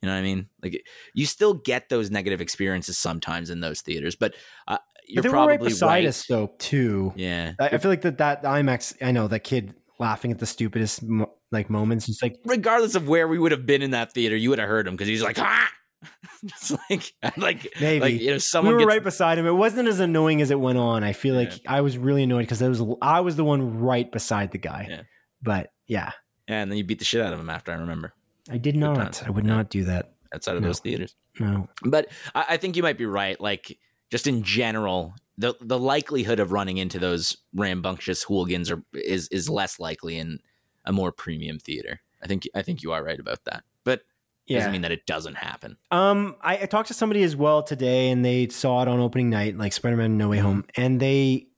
[0.00, 0.48] You know what I mean?
[0.62, 4.34] Like you still get those negative experiences sometimes in those theaters, but
[4.66, 6.06] uh, you're But they were probably right beside right.
[6.06, 7.12] us though too.
[7.16, 8.94] Yeah, I, I feel like that that IMAX.
[9.02, 11.04] I know that kid laughing at the stupidest
[11.52, 12.06] like moments.
[12.06, 14.68] He's like, regardless of where we would have been in that theater, you would have
[14.68, 15.70] heard him because he's like, ah,
[16.46, 18.00] just like, like, Maybe.
[18.00, 19.46] like, you know, we someone were gets, right beside him.
[19.46, 21.04] It wasn't as annoying as it went on.
[21.04, 24.10] I feel like I was really annoyed because I was I was the one right
[24.10, 24.86] beside the guy.
[24.88, 25.02] Yeah.
[25.42, 26.12] But yeah,
[26.48, 27.72] yeah, and then you beat the shit out of him after.
[27.72, 28.14] I remember
[28.50, 28.96] I did not.
[28.96, 29.22] times.
[29.26, 29.54] I would Yeah.
[29.56, 30.12] not do that.
[30.32, 30.68] outside of No.
[30.68, 31.16] those theaters.
[31.40, 31.68] No.
[31.82, 33.40] But I, I think you might be right.
[33.40, 33.76] Like,
[34.12, 39.48] just in general, the the likelihood of running into those rambunctious hooligans are is is
[39.50, 40.38] less likely in
[40.84, 42.00] a more premium theater.
[42.22, 43.64] I think I think you are right about that.
[43.84, 44.00] But
[44.46, 44.58] it Yeah.
[44.58, 45.76] doesn't mean that it doesn't happen.
[45.90, 49.30] Um, I, I talked to somebody as well today, and they saw it on opening
[49.30, 51.48] night, like Spider-Man: No Way Home, and they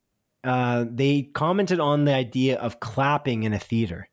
[0.44, 4.08] uh they commented on the idea of clapping in a theater.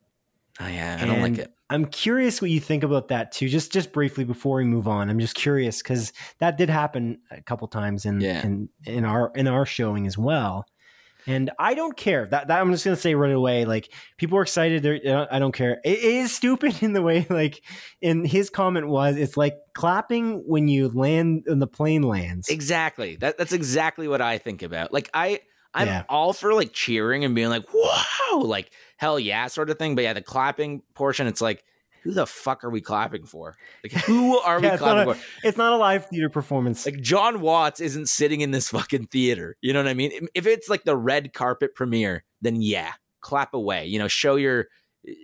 [0.60, 1.50] Oh yeah, I don't like it.
[1.70, 3.48] I'm curious what you think about that too.
[3.48, 7.40] Just just briefly before we move on, I'm just curious because that did happen a
[7.40, 8.44] couple times in Yeah.
[8.44, 10.66] in in our in our showing as well.
[11.26, 12.26] And I don't care.
[12.26, 13.66] That, that I'm just gonna say right away.
[13.66, 14.82] Like people are excited.
[14.82, 15.78] They're, I don't care.
[15.84, 17.62] It is stupid in the way like.
[18.00, 22.48] In his comment was, it's like clapping when you land when the plane lands.
[22.48, 23.16] Exactly.
[23.16, 24.92] That that's exactly what I think about.
[24.92, 25.40] Like I
[25.74, 26.02] I'm Yeah.
[26.08, 29.94] all for like cheering and being like, wow, like hell yeah, sort of thing.
[29.94, 31.64] But yeah, the clapping portion, it's like,
[32.02, 33.56] who the fuck are we clapping for?
[33.82, 35.20] Like who are we Yeah, it's clapping a- for?
[35.42, 36.84] It's not a live theater performance.
[36.84, 39.56] Like Jon Watts isn't sitting in this fucking theater.
[39.62, 40.28] You know what I mean?
[40.34, 42.92] If it's like the red carpet premiere, then yeah,
[43.22, 43.86] clap away.
[43.86, 44.66] You know, show your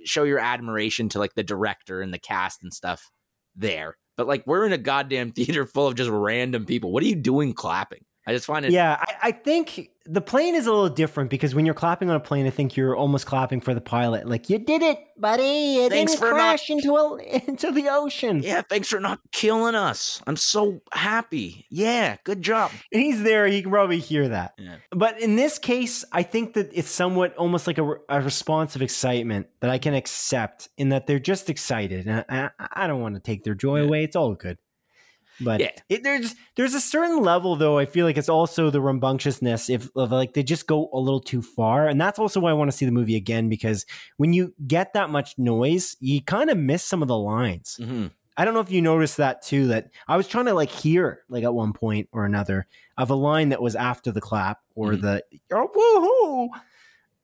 [0.05, 3.11] show your admiration to like the director and the cast and stuff
[3.55, 3.99] there.
[4.17, 6.93] But like we're in a goddamn theater full of just random people.
[6.93, 8.05] What are you doing clapping?
[8.27, 11.55] I just find it Yeah, I, I think the plane is a little different because
[11.55, 14.29] when you're clapping on a plane, I think you're almost clapping for the pilot.
[14.29, 15.43] Like you did it, buddy.
[15.43, 18.41] You Thanks didn't for not- crash into a, into the ocean.
[18.43, 20.23] Yeah, thanks for not killing us.
[20.27, 21.67] I'm so happy.
[21.71, 22.71] Yeah, good job.
[22.93, 23.47] And he's there.
[23.49, 24.55] He can probably hear that.
[24.59, 24.77] Yeah.
[24.91, 28.83] But in this case, I think that it's somewhat almost like a, a response of
[28.83, 32.07] excitement that I can accept in that they're just excited.
[32.07, 33.87] And I, I, I don't want to take their joy Yeah.
[33.87, 34.05] away.
[34.05, 34.59] It's all good.
[35.41, 35.71] But Yeah.
[35.89, 37.79] it, there's there's a certain level though.
[37.79, 41.21] I feel like it's also the rambunctiousness if of like they just go a little
[41.21, 43.85] too far, and that's also why I want to see the movie again because
[44.17, 47.77] when you get that much noise, you kind of miss some of the lines.
[47.83, 48.07] hmm
[48.39, 49.69] I don't know if you noticed that too.
[49.69, 52.67] That I was trying to like hear like at one point or another
[52.99, 55.01] of a line that was after the clap or Mhm.
[55.01, 56.61] the oh woohoo,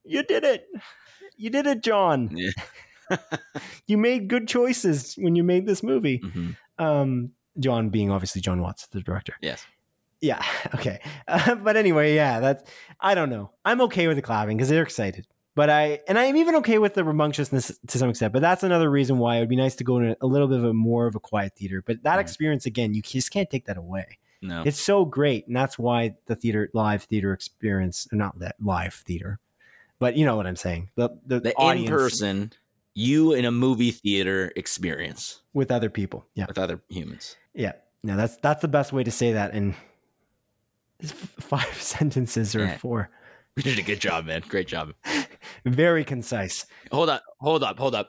[0.05, 0.67] you did it,
[1.37, 2.31] you did it, John.
[2.35, 2.51] Yeah.
[3.87, 6.19] you made good choices when you made this movie.
[6.19, 9.35] hmm Um, John being obviously Jon Watts, the director.
[9.41, 9.67] Yes.
[10.21, 10.43] Yeah.
[10.75, 11.01] Okay.
[11.29, 12.41] Uh, but anyway, yeah.
[12.41, 12.63] That's
[13.01, 13.51] I don't know.
[13.65, 15.27] I'm okay with the clapping because they're excited.
[15.55, 18.33] But I and I'm even okay with the rambunctiousness to some extent.
[18.33, 20.59] But that's another reason why it would be nice to go to a, little bit
[20.59, 21.83] of a more of a quiet theater.
[21.85, 22.23] But that Mhm.
[22.23, 24.19] experience again, you just can't take that away.
[24.41, 24.63] No.
[24.65, 29.39] It's so great, and that's why the theater live theater experience, not that live theater,
[30.01, 30.89] but you know what I'm saying.
[30.97, 32.53] The the, the in person,
[32.95, 36.25] you in a movie theater experience with other people.
[36.35, 36.47] Yeah.
[36.49, 37.37] with other humans.
[37.55, 37.73] Yeah.
[38.03, 39.75] No, that's that's the best way to say that in
[41.03, 42.77] five sentences or Yeah.
[42.79, 43.11] four.
[43.57, 44.43] You did a good job, man.
[44.49, 44.95] Great job.
[45.67, 46.65] Very concise.
[46.91, 48.09] Hold up, hold up, hold up.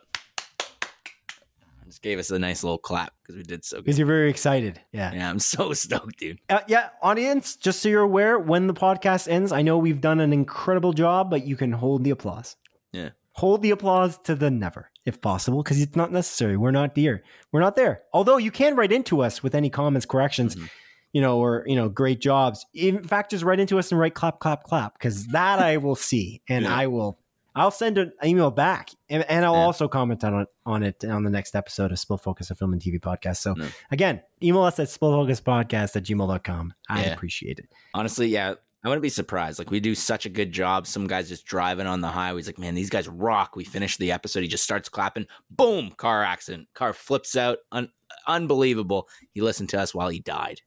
[1.85, 3.83] Just gave us a nice little clap because we did so good.
[3.83, 4.79] Because you're very excited.
[4.93, 5.11] Yeah.
[5.13, 6.39] Yeah, I'm so stoked, dude.
[6.49, 10.21] Uh, yeah, audience, just so you're aware, when the podcast ends, I know we've done
[10.21, 12.55] an incredible job, but you can hold the applause.
[12.93, 13.09] Yeah.
[13.33, 16.55] Hold the applause to the never, if possible, because it's not necessary.
[16.57, 17.23] We're not dear.
[17.51, 18.03] We're not there.
[18.13, 20.69] Although you can write into us with any comments, corrections, Mhm.
[21.11, 22.65] you know, or, you know, great jobs.
[22.73, 25.95] In fact, just write into us and write clap, clap, clap, because that I will
[25.95, 26.75] see and Yeah.
[26.75, 27.19] I will.
[27.55, 29.59] I'll send an email back and, and I'll Yeah.
[29.65, 32.73] also comment on it on it on the next episode of Spill Focus, a film
[32.73, 33.37] and TV podcast.
[33.37, 33.67] So Yeah.
[33.91, 36.73] again, email us at spillfocuspodcast at gmail.com.
[36.89, 37.13] I'd Yeah.
[37.13, 37.69] appreciate it.
[37.93, 39.59] Honestly, yeah, I wouldn't be surprised.
[39.59, 40.87] Like we do such a good job.
[40.87, 42.39] Some guys just driving on the highway.
[42.39, 43.55] He's like, man, these guys rock.
[43.55, 44.41] We finish the episode.
[44.41, 45.25] He just starts clapping.
[45.49, 46.67] Boom, car accident.
[46.73, 47.59] Car flips out.
[47.71, 47.91] Un-
[48.27, 49.07] unbelievable.
[49.31, 50.61] He listened to us while he died.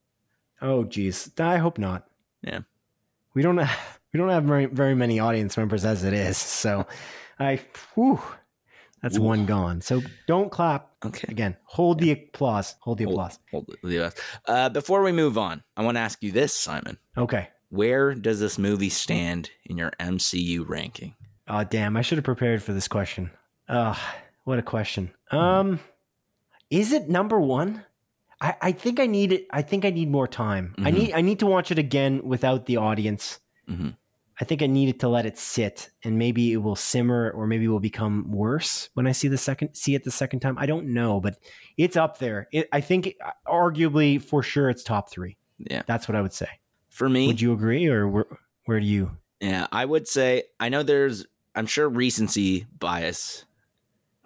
[0.62, 1.30] Oh, geez.
[1.38, 2.06] I hope not.
[2.42, 2.60] Yeah.
[3.34, 6.38] We don't have, we don't have very, very many audience members as it is.
[6.38, 6.86] So
[7.38, 7.60] I,
[7.94, 8.20] whew,
[9.02, 9.22] that's Ooh.
[9.22, 9.82] one gone.
[9.82, 10.90] So don't clap.
[11.04, 11.26] Okay.
[11.28, 12.76] Again, hold the applause.
[12.80, 13.38] Hold the Hold- applause.
[13.50, 14.14] Hold leave us.
[14.46, 16.96] Uh, before we move on, I want to ask you this, Simon.
[17.18, 17.48] Okay.
[17.70, 21.14] Where does this movie stand in your MCU ranking?
[21.48, 21.96] Oh, damn.
[21.96, 23.30] I should have prepared for this question.
[23.68, 23.98] Oh,
[24.44, 25.10] what a question.
[25.30, 25.80] Um,
[26.70, 27.84] is it number one?
[28.40, 29.46] I, I think I need it.
[29.50, 30.74] I think I need more time.
[30.78, 30.94] I Mhm.
[30.94, 33.40] need I need to watch it again without the audience.
[33.68, 33.96] Mhm.
[34.40, 37.64] I think I needed to let it sit, and maybe it will simmer, or maybe
[37.64, 40.58] it will become worse when I see the second see it the second time.
[40.58, 41.38] I don't know, but
[41.78, 42.46] it's up there.
[42.52, 43.14] It, I think,
[43.48, 45.38] arguably, for sure, it's top three.
[45.58, 46.48] Yeah, That's what I would say.
[46.96, 48.26] For me, Would you agree, or where,
[48.64, 49.10] where do you?
[49.40, 53.44] Yeah, I would say I know there's I'm sure recency bias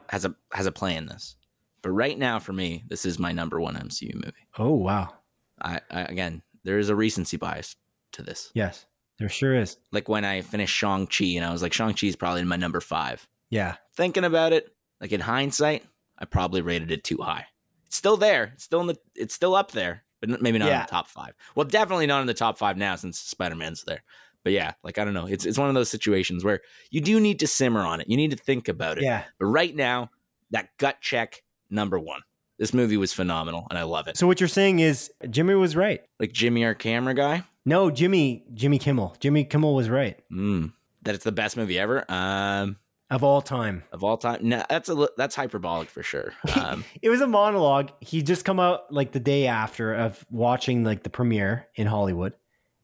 [0.09, 1.37] has a has a play in this.
[1.83, 4.47] But right now for me, this is my number one MCU movie.
[4.59, 5.15] Oh wow,
[5.61, 7.77] I, I again, there is a recency bias
[8.13, 8.51] to this.
[8.55, 8.87] yes,
[9.19, 9.77] there sure is.
[9.91, 13.27] Like when I finished Shang-Chi and I was like Shang-Chi is probably my number 5.
[13.51, 15.85] Yeah, Thinking about it, like in hindsight,
[16.19, 17.47] I probably rated it too high.
[17.87, 18.53] It's still there.
[18.55, 21.33] It's still in the it's still up there, but maybe not in the top 5.
[21.55, 24.03] Well, definitely not in the top 5 now since Spider-Man's there.
[24.43, 25.27] But yeah, like I don't know.
[25.27, 26.61] It's it's one of those situations where
[26.91, 28.09] you do need to simmer on it.
[28.09, 29.05] You need to think about it.
[29.05, 29.25] yeah.
[29.39, 30.11] But right now,
[30.51, 32.23] that gut check, number one.
[32.59, 34.17] This movie was phenomenal, and I love it.
[34.19, 36.03] So what you're saying is Jimmy was right.
[36.19, 39.17] Like Jimmy, our camera guy, No, Jimmy, Jimmy Kimmel.
[39.19, 40.71] Jimmy Kimmel was right mm,
[41.03, 42.77] that it's the best movie ever um,
[43.11, 43.83] of all time.
[43.93, 44.39] of all time.
[44.43, 46.33] No, that's a that's hyperbolic for sure.
[46.61, 47.91] Um, It was a monologue.
[48.01, 52.35] He just come out like the day after of watching like the premiere in Hollywood,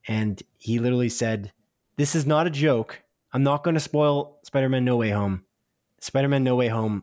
[0.09, 1.53] and he literally said,
[1.97, 3.03] "This is not a joke.
[3.33, 5.45] I'm not going to spoil Spider-Man: No Way Home.
[6.01, 7.03] Spider-Man: No Way Home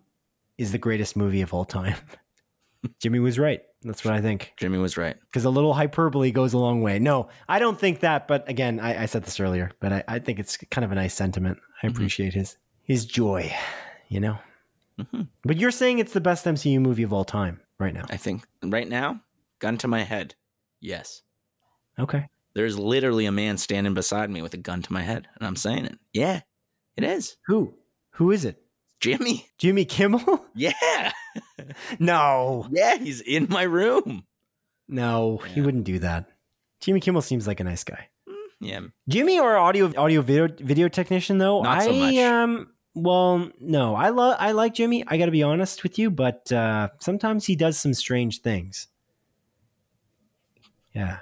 [0.58, 1.96] is the greatest movie of all time."
[3.00, 3.62] Jimmy was right.
[3.84, 4.54] That's what I think.
[4.58, 5.16] Jimmy was right.
[5.22, 7.00] Because a little hyperbole goes a long way.
[7.00, 8.28] No, I don't think that.
[8.28, 10.96] But again, I, I said this earlier, but I, I think it's kind of a
[10.96, 11.60] nice sentiment.
[11.82, 11.92] I Mhm.
[11.92, 13.54] appreciate his his joy.
[14.10, 14.38] You know.
[15.00, 15.28] Mhm.
[15.44, 18.06] But you're saying it's the best MCU movie of all time right now.
[18.10, 19.22] I think right now,
[19.60, 20.36] gun to my head,
[20.80, 21.24] yes.
[21.98, 22.28] Okay.
[22.54, 25.56] There's literally a man standing beside me with a gun to my head, and I'm
[25.56, 25.98] saying it.
[26.14, 26.42] Yeah,
[26.96, 27.74] it is Who?
[28.12, 28.62] Who is it?
[29.00, 29.48] Jimmy.
[29.58, 30.46] Jimmy Kimmel?
[30.56, 31.12] Yeah,
[32.00, 32.68] no.
[32.72, 34.24] yeah, he's in my room.
[34.88, 36.30] No, he wouldn't do that.
[36.80, 38.10] Jimmy Kimmel seems like a nice guy.
[38.60, 41.64] Yeah, Jimmy or audio audio video video technician though?
[41.64, 42.16] Not I so much.
[42.18, 43.96] um well, no.
[43.96, 45.04] I love I like Jimmy.
[45.08, 48.88] I got to be honest with you, but uh sometimes he does some strange things.
[50.94, 51.20] Yeah.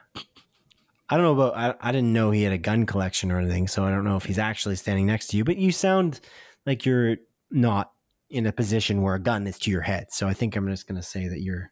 [1.09, 3.67] I don't know about I, I didn't know he had a gun collection or anything,
[3.67, 6.19] so I don't know if he's actually standing next to you, but you sound
[6.65, 7.17] like you're
[7.49, 7.91] not
[8.29, 10.07] in a position where a gun is to your head.
[10.11, 11.71] So I think I'm just going to say that you're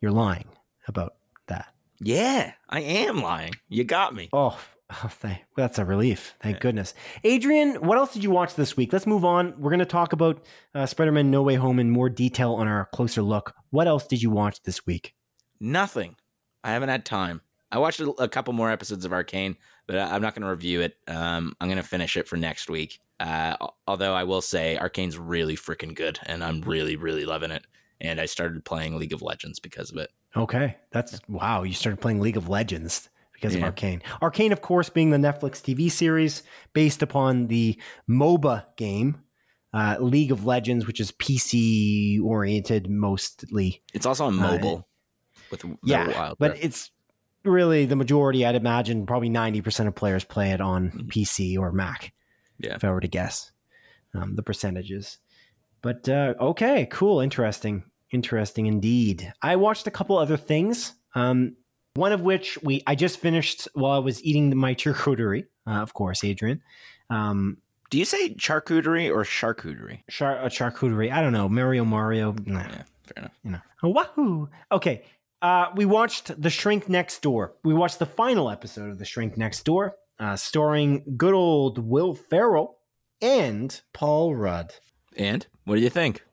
[0.00, 0.48] you're lying
[0.86, 1.14] about
[1.48, 1.74] that.
[2.00, 3.52] yeah, I am lying.
[3.68, 4.28] You got me.
[4.32, 4.58] Oh,
[4.90, 6.34] oh thank, that's a relief.
[6.40, 6.60] Thank Yeah.
[6.60, 6.94] goodness.
[7.24, 8.92] Adrian, what else did you watch this week?
[8.92, 9.54] Let's move on.
[9.58, 12.66] We're going to talk about uh, Spider Man No Way Home in more detail on
[12.68, 13.54] our closer look.
[13.70, 15.14] What else did you watch this week?
[15.60, 16.16] Nothing.
[16.64, 17.42] I haven't had time.
[17.70, 20.48] I watched a, a couple more episodes of Arcane, but I, I'm not going to
[20.50, 20.96] review it.
[21.06, 23.00] Um, I'm going to finish it for next week.
[23.20, 27.66] Uh, although I will say Arcane's really freaking good, and I'm really, really loving it.
[28.00, 30.10] And I started playing League of Legends because of it.
[30.36, 30.76] Okay.
[30.92, 31.64] That's wow.
[31.64, 33.08] You started playing League of Legends
[33.40, 34.02] because of Arcane.
[34.20, 37.78] Arcane, of course, being the Netflix TV series based upon the
[38.08, 39.22] MOBA game,
[39.72, 43.82] uh, League of Legends, which is PC oriented mostly.
[43.94, 44.88] It's also on Uh, mobile
[45.50, 46.90] with Yeah, Wild but it's
[47.44, 48.44] really the majority.
[48.44, 51.08] I'd imagine probably ninety percent of players play it on Mhm.
[51.08, 52.12] PC or Mac.
[52.60, 52.74] Yeah.
[52.74, 53.52] if I were to guess
[54.14, 55.18] um, the percentages.
[55.80, 59.32] But uh, okay, cool, interesting, interesting indeed.
[59.42, 60.94] I watched a couple other things.
[61.14, 61.54] Um,
[61.98, 65.44] one of which we I just finished while I was eating my charcuterie.
[65.66, 66.62] Uh, of course, Adrian.
[67.10, 67.58] Um,
[67.90, 70.00] Do you say charcuterie or charcuterie?
[70.10, 71.10] char- uh, charcuterie.
[71.12, 71.48] I don't know.
[71.48, 72.34] Mario Mario.
[72.46, 72.60] Nah.
[72.60, 73.32] Yeah, fair enough.
[73.44, 73.60] you know.
[73.82, 74.48] Wahoo!
[74.70, 75.02] Okay.
[75.40, 77.54] Uh, we watched The Shrink Next Door.
[77.64, 82.12] We watched the final episode of The Shrink Next Door, uh, starring good old Will
[82.14, 82.78] Ferrell
[83.22, 84.74] and Paul Rudd.
[85.16, 86.24] And what do you think?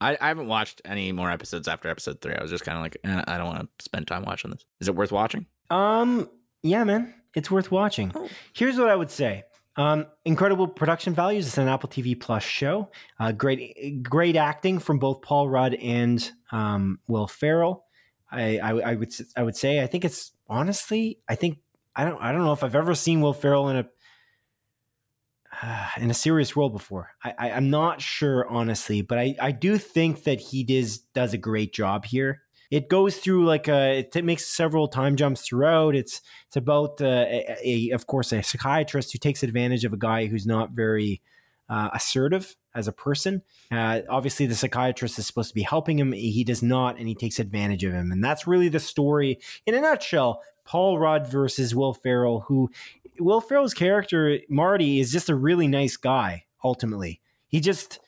[0.00, 2.34] I, I haven't watched any more episodes after episode three.
[2.34, 4.64] I was just kind of like, eh, I don't want to spend time watching this.
[4.80, 5.46] Is it worth watching?
[5.70, 6.28] Um,
[6.62, 8.12] yeah, man, it's worth watching.
[8.14, 8.28] Oh.
[8.52, 9.44] Here's what I would say.
[9.76, 11.46] Um, incredible production values.
[11.46, 12.90] It's an Apple TV Plus show.
[13.18, 17.84] Uh, great, great acting from both Paul Rudd and um, Will Ferrell.
[18.30, 19.80] I, I, I would, I would say.
[19.80, 21.20] I think it's honestly.
[21.28, 21.58] I think
[21.94, 22.20] I don't.
[22.20, 23.86] I don't know if I've ever seen Will Ferrell in a
[25.98, 27.10] in a serious role before.
[27.22, 31.34] I, I, I'm not sure, honestly, but I, I do think that he does does
[31.34, 32.42] a great job here.
[32.70, 35.94] It goes through like a, it, makes several time jumps throughout.
[35.94, 39.96] It's it's about uh, a, a, of course, a psychiatrist who takes advantage of a
[39.96, 41.22] guy who's not very
[41.70, 43.42] uh, assertive as a person.
[43.70, 46.12] Uh, obviously, the psychiatrist is supposed to be helping him.
[46.12, 48.12] He does not, and he takes advantage of him.
[48.12, 50.42] And that's really the story in a nutshell.
[50.64, 52.70] Paul Rudd versus Will Ferrell, who
[53.18, 56.44] Will Ferrell's character Marty is just a really nice guy.
[56.62, 58.00] Ultimately, he just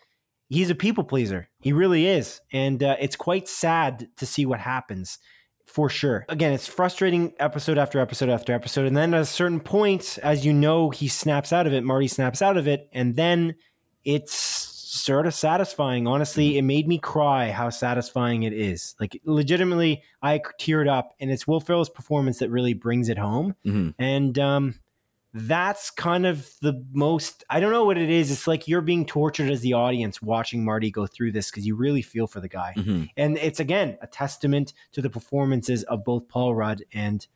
[0.49, 1.49] he's a people pleaser.
[1.61, 5.19] He really is, and uh, it's quite sad to see what happens
[5.67, 6.27] for sure.
[6.29, 8.87] Again, it's frustrating episode after episode after episode.
[8.87, 12.09] And then at a certain point, as you know, he snaps out of it, Marty
[12.09, 13.55] snaps out of it, and then
[14.05, 16.09] it's sort of satisfying.
[16.09, 18.97] Honestly, it made me cry how satisfying it is.
[18.99, 23.55] Like legitimately, I teared up, and it's Will Ferrell's performance that really brings it home.
[23.65, 23.95] Mhm.
[23.99, 24.75] And um
[25.33, 28.31] that's kind of the most I don't know what it is.
[28.31, 31.77] It's like you're being tortured as the audience watching Marty go through this because you
[31.77, 32.75] really feel for the guy.
[32.77, 33.09] Mhm.
[33.17, 37.27] And it's again a testament to the performances of both Paul Rudd and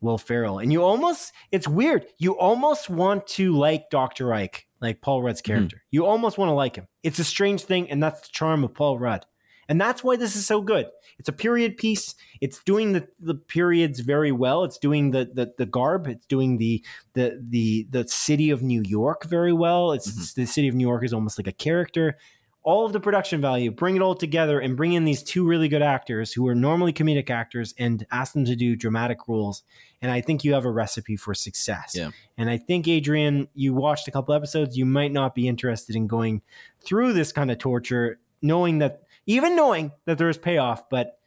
[0.00, 0.58] Will Ferrell.
[0.58, 2.06] And you almost, it's weird.
[2.18, 4.32] You almost want to like Dr.
[4.32, 5.82] Ike, like Paul Rudd's character.
[5.90, 6.88] You almost want to like him.
[7.02, 9.26] It's a strange thing, and that's the charm of Paul Rudd.
[9.70, 10.86] And that's why this is so good.
[11.18, 12.14] It's a period piece.
[12.42, 14.64] It's doing the, the periods very well.
[14.64, 16.06] It's doing the, the the garb.
[16.06, 19.92] It's doing the the the the city of New York very well.
[19.92, 20.40] It's mm-hmm.
[20.42, 22.18] the city of New York is almost like a character
[22.62, 25.68] all of the production value, bring it all together and bring in these two really
[25.68, 29.62] good actors who are normally comedic actors and ask them to do dramatic roles.
[30.02, 31.92] And I think you have a recipe for success.
[31.94, 32.10] Yeah.
[32.36, 36.06] And I think, Adrian, you watched a couple episodes, you might not be interested in
[36.06, 36.42] going
[36.84, 40.88] through this kind of torture, knowing that, even knowing that there is payoff.
[40.90, 41.18] But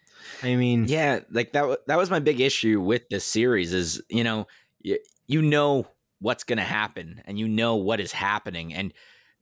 [0.41, 1.68] I mean, Yeah, like that.
[1.68, 3.74] wa- That was my big issue with this series.
[3.74, 4.48] Is you know,
[4.82, 5.88] you, know
[6.20, 8.94] what's going to happen, and you know what is happening, and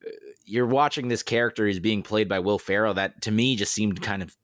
[0.06, 0.12] uh,
[0.46, 2.94] you're watching this character who's being played by Will Ferrell.
[2.94, 4.36] That to me just seemed kind of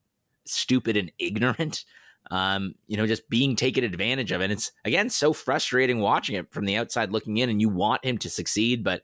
[0.45, 1.86] stupid and ignorant.
[2.30, 6.51] Um, you know, just being taken advantage of, and it's again so frustrating watching it
[6.51, 9.01] from the outside looking in, and you want him to succeed, but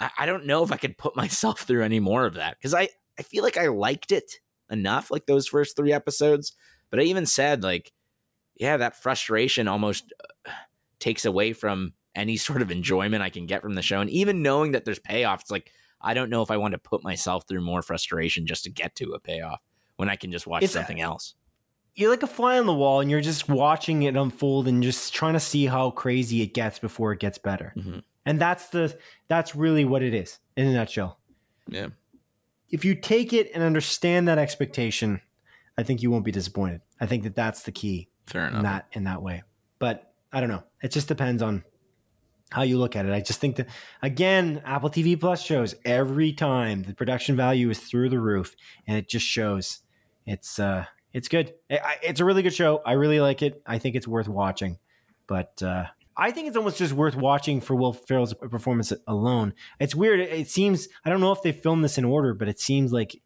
[0.00, 2.74] I, I don't know if I could put myself through any more of that because
[2.74, 2.88] I
[3.20, 4.40] I feel like I liked it
[4.70, 6.52] enough, like those first three episodes.
[6.90, 7.92] But I even said, like,
[8.56, 10.12] yeah, that frustration almost
[10.46, 10.50] uh,
[10.98, 14.00] takes away from any sort of enjoyment I can get from the show.
[14.00, 16.78] And even knowing that there's payoff, it's like, I don't know if I want to
[16.78, 19.60] put myself through more frustration just to get to a payoff
[19.96, 21.34] when I can just watch It's- something else.
[21.94, 25.12] you're like a fly on the wall and you're just watching it unfold and just
[25.12, 27.74] trying to see how crazy it gets before it gets better.
[27.76, 28.02] Mhm.
[28.24, 28.96] And that's the
[29.28, 31.18] that's really what it is in a nutshell.
[31.68, 31.88] Yeah.
[32.70, 35.20] If you take it and understand that expectation,
[35.76, 36.80] I think you won't be disappointed.
[37.00, 38.62] I think that that's the key Fair in enough.
[38.62, 39.42] that in that way.
[39.78, 40.62] But I don't know.
[40.82, 41.64] It just depends on
[42.52, 43.12] how you look at it.
[43.12, 43.68] I just think that
[44.02, 48.54] again, Apple TV Plus shows every time the production value is through the roof,
[48.86, 49.80] and it just shows.
[50.26, 51.54] It's uh, it's good.
[51.70, 52.82] I- I- It's a really good show.
[52.84, 53.62] I really like it.
[53.66, 54.78] I think it's worth watching.
[55.26, 55.86] But uh,
[56.20, 59.54] I think it's almost just worth watching for Will Ferrell's performance alone.
[59.80, 60.20] It's weird.
[60.20, 62.92] It, it seems I don't know if they filmed this in order, but it seems
[62.92, 63.20] like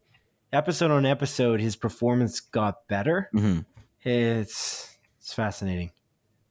[0.53, 3.29] episode on episode his performance got better.
[3.33, 3.65] Mhm.
[4.03, 5.91] It's it's fascinating.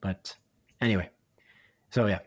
[0.01, 0.37] But
[0.81, 1.09] anyway,
[1.91, 2.19] so yeah,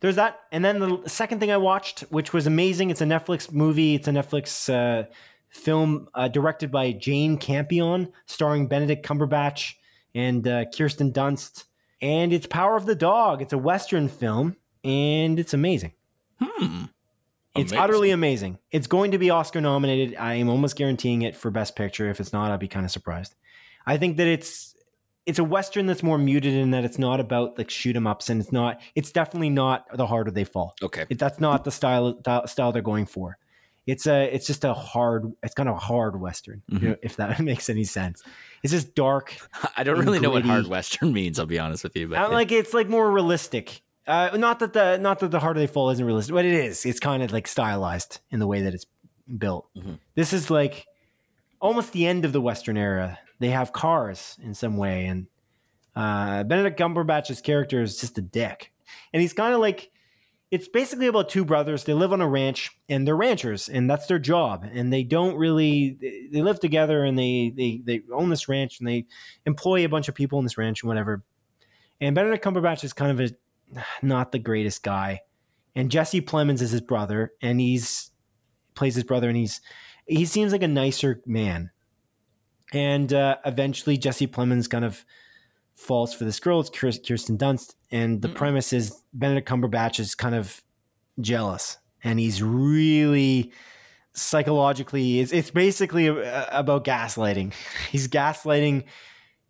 [0.00, 0.40] there's that.
[0.50, 3.94] And then the second thing I watched, which was amazing, it's a Netflix movie.
[3.94, 5.06] It's a Netflix uh,
[5.48, 9.74] film uh, directed by Jane Campion, starring Benedict Cumberbatch
[10.14, 11.64] and uh, Kirsten Dunst.
[12.02, 13.42] And it's Power of the Dog.
[13.42, 15.92] It's a Western film, and it's amazing.
[16.40, 16.84] Hmm.
[17.56, 17.78] It's Amazing.
[17.78, 18.58] utterly amazing.
[18.70, 20.16] It's going to be Oscar nominated.
[20.16, 22.08] I am almost guaranteeing it for Best Picture.
[22.08, 23.34] If it's not, I'd be kind of surprised.
[23.86, 24.74] I think that it's
[25.26, 28.30] it's a western that's more muted in that it's not about like shoot 'em ups,
[28.30, 28.80] and it's not.
[28.94, 30.74] It's definitely not the harder they fall.
[30.80, 31.06] Okay.
[31.10, 33.36] It, that's not the style style they're going for.
[33.86, 35.32] It's a it's just a hard.
[35.42, 36.82] It's kind of a hard western, you Mhm.
[36.82, 38.22] know, if that makes any sense.
[38.62, 39.34] It's just dark.
[39.76, 41.38] I don't really know what hard western means.
[41.38, 43.82] I'll be honest with you, but I like it's like more realistic.
[44.06, 46.84] Uh, not that the not that the harder they fall isn't realistic, but it is.
[46.86, 48.86] It's kind of like stylized in the way that it's
[49.38, 49.66] built.
[49.76, 49.98] Mhm.
[50.14, 50.86] This is like
[51.60, 53.18] almost the end of the Western era.
[53.38, 55.26] They have cars in some way, and
[55.96, 58.72] uh, Benedict Cumberbatch's character is just a dick,
[59.12, 59.90] and he's kind of like.
[60.50, 61.84] It's basically about two brothers.
[61.84, 64.66] They live on a ranch, and they're ranchers, and that's their job.
[64.72, 65.96] And they don't really
[66.32, 69.06] they- live together, and they they they own this ranch, and they
[69.46, 71.22] employ a bunch of people in this ranch and whatever.
[72.00, 73.34] And Benedict Cumberbatch is kind of a
[74.02, 75.20] not the greatest guy,
[75.76, 78.10] and Jesse Plemons is his brother, and he's
[78.74, 79.60] plays his brother, and he's
[80.06, 81.70] he seems like a nicer man.
[82.72, 85.04] And uh, eventually, Jesse Plemons kind of
[85.74, 86.60] falls for this girl.
[86.60, 88.34] It's Kirsten Dunst, and the Mm.
[88.34, 90.62] premise is Benedict Cumberbatch is kind of
[91.20, 93.52] jealous, and he's really
[94.12, 95.20] psychologically.
[95.20, 97.52] It's it's basically about gaslighting.
[97.90, 98.84] He's gaslighting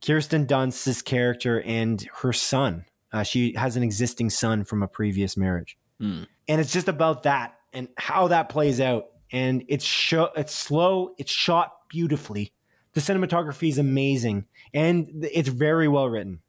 [0.05, 2.85] Kirsten Dunst's character and her son.
[3.13, 6.25] Uh, she has an existing son from a previous marriage, Hmm.
[6.49, 9.07] and it's just about that and how that plays out.
[9.33, 11.15] And it's show it's slow.
[11.19, 12.53] It's shot beautifully.
[12.93, 16.41] The cinematography is amazing, and it's very well written,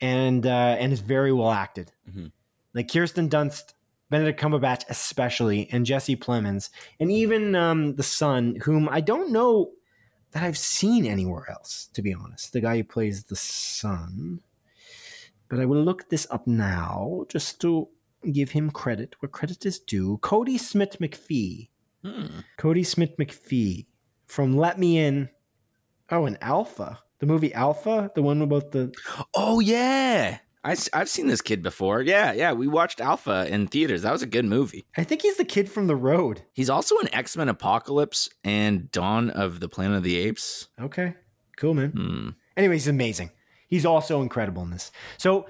[0.00, 1.92] and uh, and it's very well acted.
[2.10, 2.32] Mhm.
[2.72, 3.74] Like Kirsten Dunst,
[4.10, 9.72] Benedict Cumberbatch, especially, and Jesse Plemons, and even um, the son, whom I don't know
[10.32, 12.52] that I've seen anywhere else, to be honest.
[12.52, 14.40] The guy who plays the son.
[15.48, 17.88] But I will look this up now just to
[18.32, 20.18] give him credit where credit is due.
[20.22, 21.68] Kodi Smit-McPhee.
[22.02, 22.40] Hmm.
[22.58, 23.86] Kodi Smit-McPhee
[24.26, 25.28] from Let Me In.
[26.10, 27.00] Oh, and Alpha.
[27.20, 28.92] The movie Alpha, the one about the
[29.34, 32.00] Oh yeah, I, have seen this kid before.
[32.00, 34.02] Yeah, yeah, we watched Alpha in theaters.
[34.02, 34.86] That was a good movie.
[34.96, 36.42] I think he's the kid from the road.
[36.54, 40.68] He's also in X Men Apocalypse and Dawn of the Planet of the Apes.
[40.80, 41.14] Okay.
[41.56, 41.90] Cool, man.
[41.90, 42.28] Hmm.
[42.56, 43.30] Anyway, he's amazing.
[43.68, 44.90] He's also incredible in this.
[45.18, 45.46] So,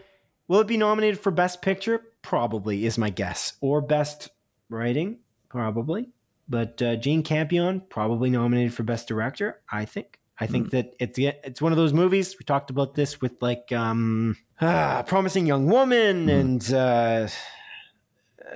[0.49, 2.03] will it be nominated for Best Picture?
[2.23, 3.55] Probably is my guess.
[3.61, 4.31] Or Best
[4.69, 5.19] Writing?
[5.49, 6.11] Probably.
[6.49, 9.61] But uh, Jane Campion probably nominated for Best Director.
[9.71, 10.19] I think.
[10.39, 12.37] I think that it's it's one of those movies.
[12.39, 16.41] We talked about this with like um, ah, Promising Young Woman, Mm.
[16.41, 17.29] and uh,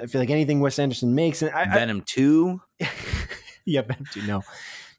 [0.02, 1.40] I feel like anything Wes Anderson makes.
[1.40, 2.60] And I, I, Venom Two.
[3.64, 4.42] yeah, Venom 2, no.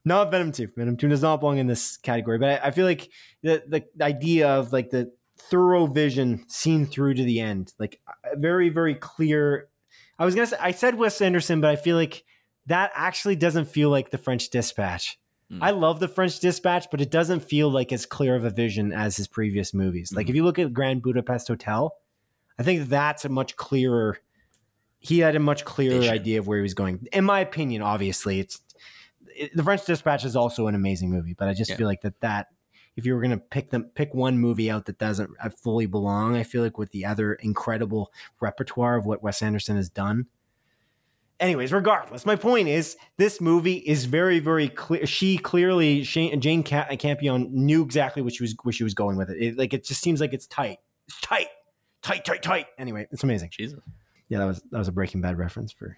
[0.05, 0.69] Not Venom 2.
[0.77, 2.37] Venom 2 does not belong in this category.
[2.37, 3.09] But I, I feel like
[3.43, 7.99] the, the idea of like the thorough vision seen through to the end, like
[8.35, 9.67] very, very clear.
[10.17, 12.23] I was going to say, I said Wes Anderson, but I feel like
[12.67, 15.18] that actually doesn't feel like the French Dispatch.
[15.49, 15.63] Hmm.
[15.63, 18.91] I love the French Dispatch, but it doesn't feel like as clear of a vision
[18.93, 20.11] as his previous movies.
[20.13, 20.29] Like Mhm.
[20.29, 21.95] if you look at Grand Budapest Hotel,
[22.59, 24.19] I think that's a much clearer.
[24.99, 26.13] He had a much clearer Vision.
[26.13, 27.07] idea of where he was going.
[27.13, 28.61] In my opinion, obviously, it's
[29.35, 31.77] it, the French Dispatch is also an amazing movie, but I just Yeah.
[31.77, 32.47] feel like that that
[32.97, 35.85] if you were going to pick them pick one movie out that doesn't uh, fully
[35.85, 40.25] belong, I feel like with the other incredible repertoire of what Wes Anderson has done.
[41.39, 45.05] Anyways, regardless, my point is this movie is very, very clear.
[45.05, 49.15] She clearly, Shane, Jane Ca- Campion knew exactly what she was where she was going
[49.17, 49.37] with it.
[49.41, 49.57] it.
[49.57, 51.47] Like it just seems like it's tight, it's tight,
[52.01, 52.65] tight, tight, tight.
[52.77, 53.49] Anyway, it's amazing.
[53.51, 53.79] Jesus.
[54.27, 55.97] Yeah, that was that was a Breaking Bad reference for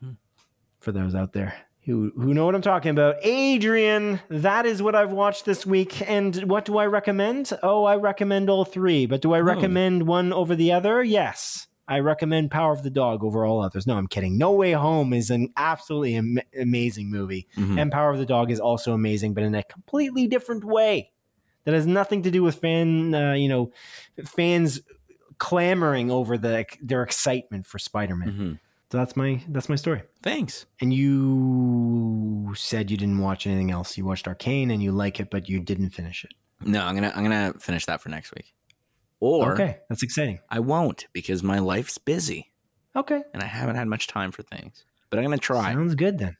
[0.00, 0.12] Hmm.
[0.78, 3.16] for those out there who who know what I'm talking about.
[3.22, 6.08] Adrian, that is what I've watched this week.
[6.08, 7.52] And what do I recommend?
[7.62, 9.06] Oh, I recommend all three.
[9.06, 9.42] But do I Oh.
[9.42, 11.02] recommend one over the other?
[11.02, 11.66] Yes.
[11.88, 13.86] I recommend Power of the Dog over all others.
[13.86, 14.36] No, I'm kidding.
[14.36, 17.46] No Way Home is an absolutely am- amazing movie.
[17.56, 17.80] Mhm.
[17.80, 21.12] And Power of the Dog is also amazing, but in a completely different way.
[21.64, 23.72] That has nothing to do with fan, uh, you know,
[24.24, 24.80] fans
[25.38, 28.28] clamoring over the their excitement for Spider-Man.
[28.32, 28.58] Mhm.
[28.92, 30.02] So that's my that's my story.
[30.22, 30.66] Thanks.
[30.80, 33.98] And you said you didn't watch anything else.
[33.98, 36.32] You watched Arcane and you like it, but you didn't finish it.
[36.64, 38.54] No, I'm gonna I'm gonna finish that for next week.
[39.20, 40.40] Or okay, that's exciting.
[40.50, 42.52] I won't because my life's busy
[42.96, 44.84] Okay, and I haven't had much time for things.
[45.10, 45.72] But I'm gonna try.
[45.74, 46.36] sounds good then.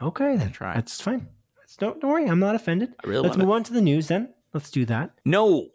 [0.00, 0.74] Okay, then try.
[0.74, 1.26] That's fine.
[1.58, 2.26] That's, don't don't worry.
[2.26, 2.94] I'm not offended.
[3.04, 3.52] I really Let's move it.
[3.52, 4.32] on to the news then.
[4.54, 5.10] Let's do that.
[5.24, 5.68] No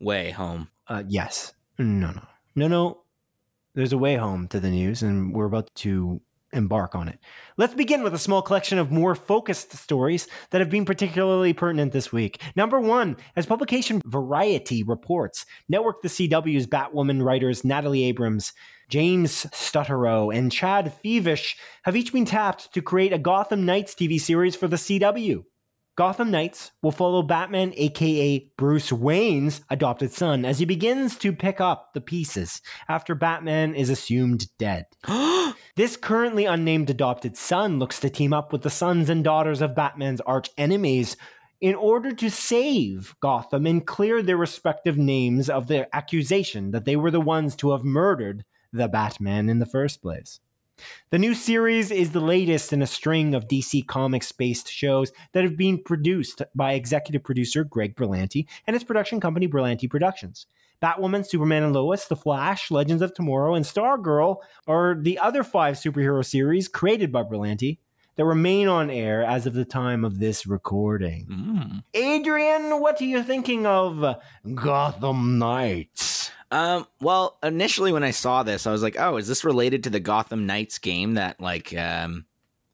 [0.00, 0.68] way home.
[0.88, 1.52] Uh, yes.
[1.78, 2.22] No, no,
[2.56, 3.02] no, no.
[3.74, 6.20] There's a way home to the news, and we're about to
[6.52, 7.18] embark on it.
[7.56, 11.92] Let's begin with a small collection of more focused stories that have been particularly pertinent
[11.92, 12.40] this week.
[12.56, 18.52] Number one, as publication Variety reports, Network the CW's Batwoman writers Natalie Abrams,
[18.88, 24.20] James Stoteraux, and Chad Fiveash have each been tapped to create a Gotham Knights TV
[24.20, 25.44] series for the CW.
[25.98, 31.60] Gotham Knights will follow Batman, aka Bruce Wayne's adopted son, as he begins to pick
[31.60, 34.86] up the pieces after Batman is assumed dead.
[35.74, 39.74] This currently unnamed adopted son looks to team up with the sons and daughters of
[39.74, 41.16] Batman's arch enemies
[41.60, 46.94] in order to save Gotham and clear their respective names of the accusation that they
[46.94, 50.38] were the ones to have murdered the Batman in the first place.
[51.10, 55.44] The new series is the latest in a string of DC Comics based shows that
[55.44, 60.46] have been produced by executive producer Greg Berlanti and his production company Berlanti Productions.
[60.82, 65.74] Batwoman, Superman and Lois, The Flash, Legends of Tomorrow, and Stargirl are the other five
[65.74, 67.78] superhero series created by Berlanti
[68.18, 71.26] that remain on air as of the time of this recording.
[71.30, 71.82] Mm.
[71.94, 74.16] Adrian, what are you thinking of
[74.54, 76.17] Gotham Knights?
[76.50, 79.90] Um, well, initially when I saw this, I was like, "Oh, is this related to
[79.90, 82.24] the Gotham Knights game that like um,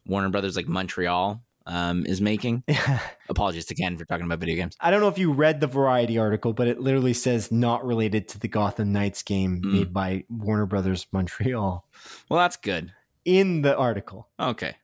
[0.06, 2.62] Warner Brothers like Montreal um, is making?"
[3.28, 4.76] Apologies to Ken for talking about video games.
[4.80, 8.28] I don't know if you read the Variety article, but it literally says not related
[8.28, 9.72] to the Gotham Knights game Mm.
[9.72, 11.84] made by Warner Brothers Montreal
[12.28, 12.92] Well, that's good.
[13.24, 14.28] in the article.
[14.38, 14.76] Okay,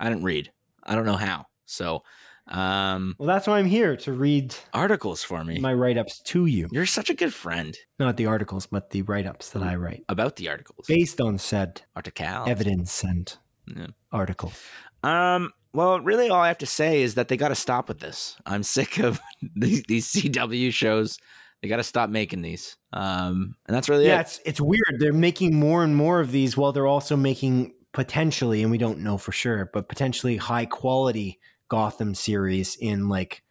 [0.00, 0.50] I didn't read.
[0.82, 1.46] I don't know how.
[1.66, 2.02] So,
[2.48, 5.58] um, Well, that's why I'm here to read articles for me.
[5.58, 6.68] my write ups to you.
[6.72, 10.04] You're such a good friend Not the articles, but the write ups that I write
[10.08, 10.86] about the articles.
[10.86, 13.36] based on said article evidence and
[13.66, 13.86] Yeah.
[14.12, 14.60] articles.
[15.02, 15.50] Um.
[15.72, 18.36] Well, really, all I have to say is that they got to stop with this.
[18.46, 19.18] I'm sick of
[19.56, 21.18] these, these CW shows.
[21.62, 22.76] They got to stop making these.
[22.92, 24.20] Um, and that's really Yeah, it.
[24.20, 24.96] it's it's weird.
[25.00, 29.00] They're making more and more of these while they're also making potentially, and we don't
[29.00, 33.42] know for sure, but potentially high quality Gotham series in like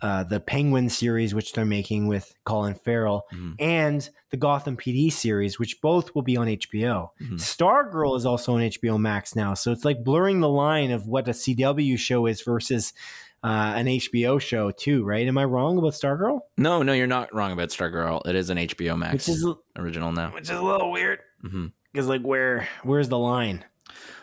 [0.00, 3.54] uh, the Penguin series, which they're making with Colin Farrell, Mhm.
[3.60, 7.12] and the Gotham PD series, which both will be on HBO.
[7.20, 7.34] Mhm.
[7.38, 11.28] Stargirl is also on HBO Max now, so it's like blurring the line of what
[11.28, 12.92] a CW show is versus
[13.44, 15.26] uh, an HBO show too, right?
[15.28, 16.40] Am I wrong about Stargirl?
[16.56, 18.26] No, no, you're not wrong about Stargirl.
[18.26, 19.46] It is an HBO Max Which is
[19.76, 20.32] original now.
[20.34, 21.20] which is a little weird
[21.92, 23.64] because like where where's the line?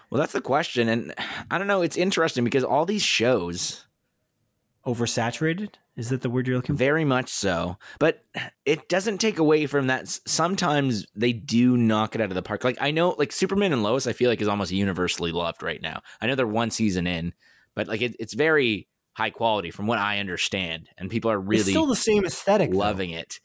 [0.09, 1.13] Well, that's the question, and
[1.51, 1.81] I don't know.
[1.81, 3.85] It's interesting because all these shows,
[4.85, 5.75] Oversaturated?
[5.97, 6.79] Is that the word you're looking for?
[6.79, 8.23] very much so, but
[8.65, 10.07] it doesn't take away from that.
[10.07, 12.63] Sometimes they do knock it out of the park.
[12.63, 15.81] Like I know, like Superman and Lois, I feel like is almost universally loved right
[15.81, 16.01] now.
[16.21, 17.33] I know they're one season in,
[17.75, 21.47] but like it, it's very high quality from what I understand, and people are it's
[21.47, 22.71] really still the same aesthetic.
[22.71, 22.77] though.
[22.77, 23.39] loving it.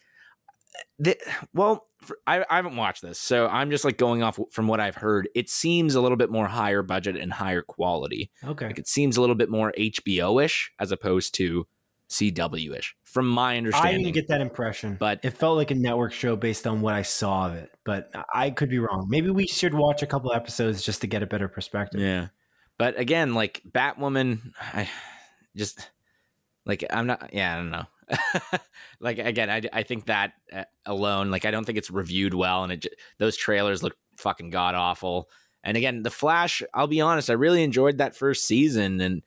[0.99, 1.17] The,
[1.53, 4.80] well, for, I, I haven't watched this, so I'm just like going off from what
[4.80, 5.28] I've heard.
[5.34, 8.30] It seems a little bit more higher budget and higher quality.
[8.44, 8.66] Okay.
[8.66, 11.66] Like it seems a little bit more HBO ish as opposed to
[12.11, 13.94] CW ish, from my understanding.
[13.94, 16.94] I didn't get that impression, But- it felt like a network show based on what
[16.94, 17.70] I saw of it.
[17.84, 19.07] But I could be wrong.
[19.09, 22.00] Maybe we should watch a couple episodes just to get a better perspective.
[22.00, 22.28] yeah,
[22.78, 24.88] but again, like Batwoman, I
[25.57, 25.90] just
[26.66, 27.30] like I'm not.
[27.32, 27.84] Yeah, I don't know.
[29.00, 32.64] like again, I, I think that uh, alone, like I don't think it's reviewed well,
[32.64, 32.86] and it
[33.18, 35.28] those trailers look fucking god awful.
[35.62, 39.22] And again, the Flash, I'll be honest, I really enjoyed that first season, and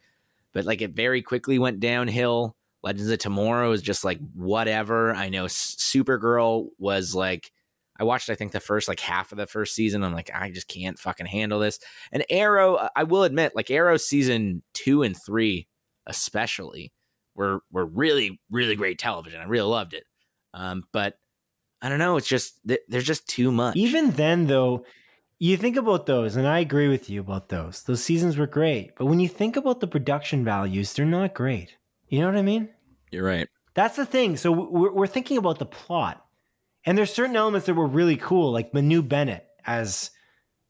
[0.54, 2.56] but like it very quickly went downhill.
[2.84, 5.14] Legends of Tomorrow is just like whatever.
[5.14, 7.52] I know Supergirl was like.
[8.00, 10.04] I watched, I think, the first like half of the first season.
[10.04, 11.80] I'm like, I just can't fucking handle this.
[12.12, 15.68] And Arrow, I will admit, like Arrow season two and three,
[16.06, 16.94] especially,
[17.38, 19.40] were were really really great television.
[19.40, 20.04] I really loved it.
[20.54, 21.18] Um, but
[21.82, 22.18] I don't know.
[22.18, 23.76] It's just there's just too much.
[23.76, 24.86] Even then, though,
[25.40, 27.84] you think about those, and I agree with you about those.
[27.84, 28.96] Those seasons were great.
[28.98, 31.78] But when you think about the production values, they're not great.
[32.10, 32.70] You know what I mean?
[33.12, 33.48] You're right.
[33.76, 34.38] That's the thing.
[34.38, 36.26] So we're, we're thinking about the plot,
[36.86, 40.10] and there's certain elements that were really cool, like Manu Bennett as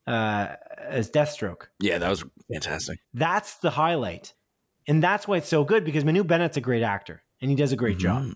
[0.08, 1.68] uh, as Deathstroke.
[1.80, 3.00] Yeah, that was fantastic.
[3.14, 4.34] That's the highlight,
[4.88, 7.72] and that's why it's so good because Manu Bennett's a great actor and he does
[7.72, 8.24] a great job.
[8.24, 8.34] Mhm.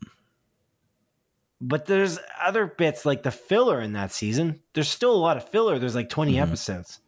[1.64, 4.62] But there's other bits like the filler in that season.
[4.74, 5.78] There's still a lot of filler.
[5.78, 6.41] There's like 20 Mhm.
[6.41, 6.99] episodes.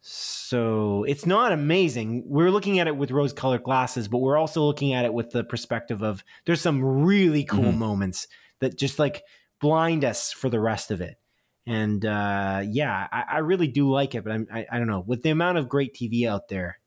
[0.00, 2.24] So it's not amazing.
[2.26, 5.30] We're looking at it with rose colored glasses, but we're also looking at it with
[5.30, 7.76] the perspective of there's some really cool Mhm.
[7.78, 8.26] moments
[8.58, 9.22] that just like
[9.60, 11.18] blind us for the rest of it.
[11.66, 15.04] And uh, yeah, I, I really do like it, but I'm, I, I don't know.
[15.06, 16.80] With the amount of great TV out there,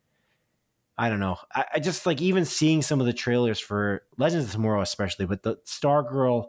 [0.98, 1.38] I don't know.
[1.54, 5.26] I, I just like even seeing some of the trailers for Legends of Tomorrow, especially,
[5.26, 6.46] but the Stargirl,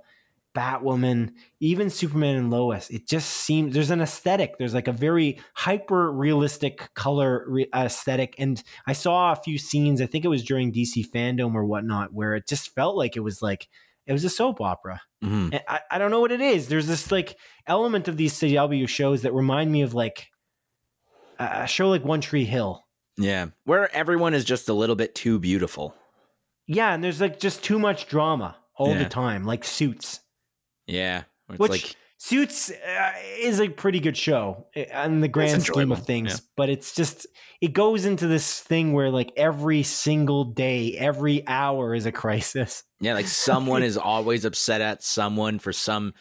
[0.55, 2.89] Batwoman, even Superman and Lois.
[2.89, 4.57] It just seems there's an aesthetic.
[4.59, 10.01] There's like a very hyper realistic color re- aesthetic, and I saw a few scenes.
[10.01, 13.21] I think it was during DC fandom or whatnot, where it just felt like it
[13.21, 13.69] was like
[14.07, 15.03] it was a soap opera.
[15.23, 15.53] Mhm.
[15.53, 16.69] And I, I don't know what it is.
[16.69, 17.37] There's this like
[17.67, 20.29] element of these CW shows that remind me of like
[21.39, 22.86] a show like One Tree Hill.
[23.19, 25.95] Yeah, where everyone is just a little bit too beautiful.
[26.67, 28.99] Yeah, and there's like just too much drama all Yeah.
[29.05, 30.21] the time, like Suits.
[30.87, 35.63] Yeah, it's Which like Suits uh, is a pretty good show uh, in the grand
[35.63, 36.37] scheme of things, yeah.
[36.57, 37.27] but it's just
[37.61, 42.83] it goes into this thing where like every single day, every hour is a crisis.
[43.01, 46.13] yeah, like someone is always upset at someone for some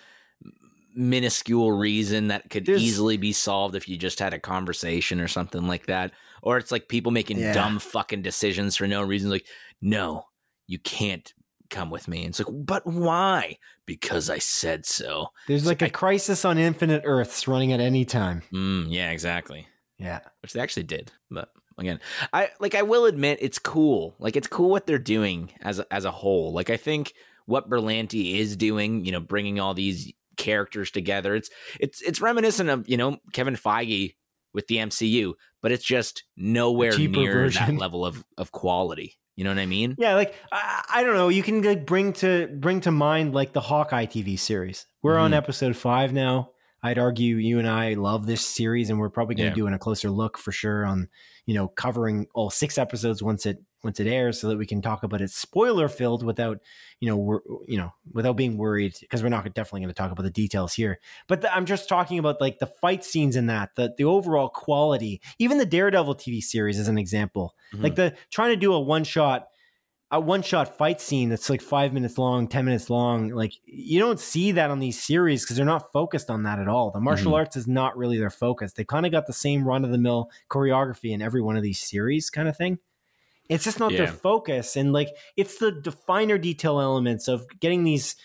[0.95, 5.27] minuscule reason that could There's- easily be solved if you just had a conversation or
[5.27, 6.11] something like that.
[6.45, 7.53] Or it's like people making Yeah.
[7.53, 9.29] dumb fucking decisions for no reason.
[9.29, 9.47] Like,
[9.81, 10.25] no,
[10.67, 11.33] you can't
[11.69, 12.19] come with me.
[12.19, 13.57] And it's like, but why?
[13.85, 15.27] Because I said so.
[15.47, 18.43] There's like a crisis on infinite Earths running at any time.
[18.53, 19.67] Mm, yeah, exactly.
[19.97, 20.19] Yeah.
[20.41, 21.11] which they actually did.
[21.31, 21.99] But again,
[22.31, 24.15] I like I will admit it's cool.
[24.19, 26.53] Like it's cool what they're doing as a, as a whole.
[26.53, 27.13] Like I think
[27.47, 31.33] what Berlanti is doing, you know, bringing all these characters together.
[31.36, 31.49] It's
[31.79, 34.15] it's it's reminiscent of you know Kevin Feige
[34.55, 37.75] with the MCU, but it's just nowhere near version.
[37.75, 39.17] that level of of quality.
[39.36, 39.95] You know what I mean?
[39.99, 41.27] Yeah, like I, I don't know.
[41.29, 44.87] You can like bring to bring to mind like the Hawkeye TV series.
[45.03, 45.36] We're on Mhm.
[45.37, 46.51] episode five now.
[46.82, 49.63] I'd argue you and I love this series, and we're probably going to Yeah.
[49.63, 51.09] do in a closer look for sure on
[51.45, 54.82] you know covering all six episodes once it once it airs, so that we can
[54.82, 56.59] talk about it spoiler filled without
[56.99, 60.12] you know wor- you know without being worried because we're not definitely going to talk
[60.12, 60.99] about the details here.
[61.29, 64.49] But the, I'm just talking about like the fight scenes in that, the the overall
[64.49, 65.21] quality.
[65.39, 67.83] Even the Daredevil TV series is an example Mhm.
[67.83, 69.47] like the trying to do a one shot
[70.12, 73.99] a one shot fight scene that's like five minutes long ten minutes long like you
[73.99, 76.99] don't see that on these series because they're not focused on that at all the
[76.99, 77.37] martial Mhm.
[77.37, 79.97] arts is not really their focus they kind of got the same run of the
[79.97, 82.78] mill choreography in every one of these series kind of thing
[83.50, 83.97] It's just not Yeah.
[84.00, 84.76] their focus.
[84.76, 88.16] And like it's the, the finer detail elements of getting these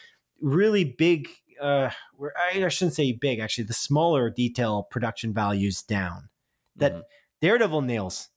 [0.41, 1.29] really big
[1.61, 6.29] uh where I, I shouldn't say big, actually, the smaller detail production values down.
[6.77, 7.03] That Mhm.
[7.43, 8.29] Daredevil nails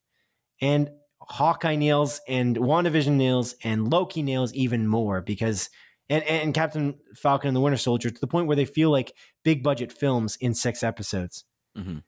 [0.61, 0.89] and
[1.21, 5.69] Hawkeye nails and WandaVision nails and Loki nails even more because
[6.09, 9.13] and, and Captain Falcon and the Winter Soldier to the point where they feel like
[9.43, 11.45] big budget films in six episodes.
[11.77, 12.03] Mhm.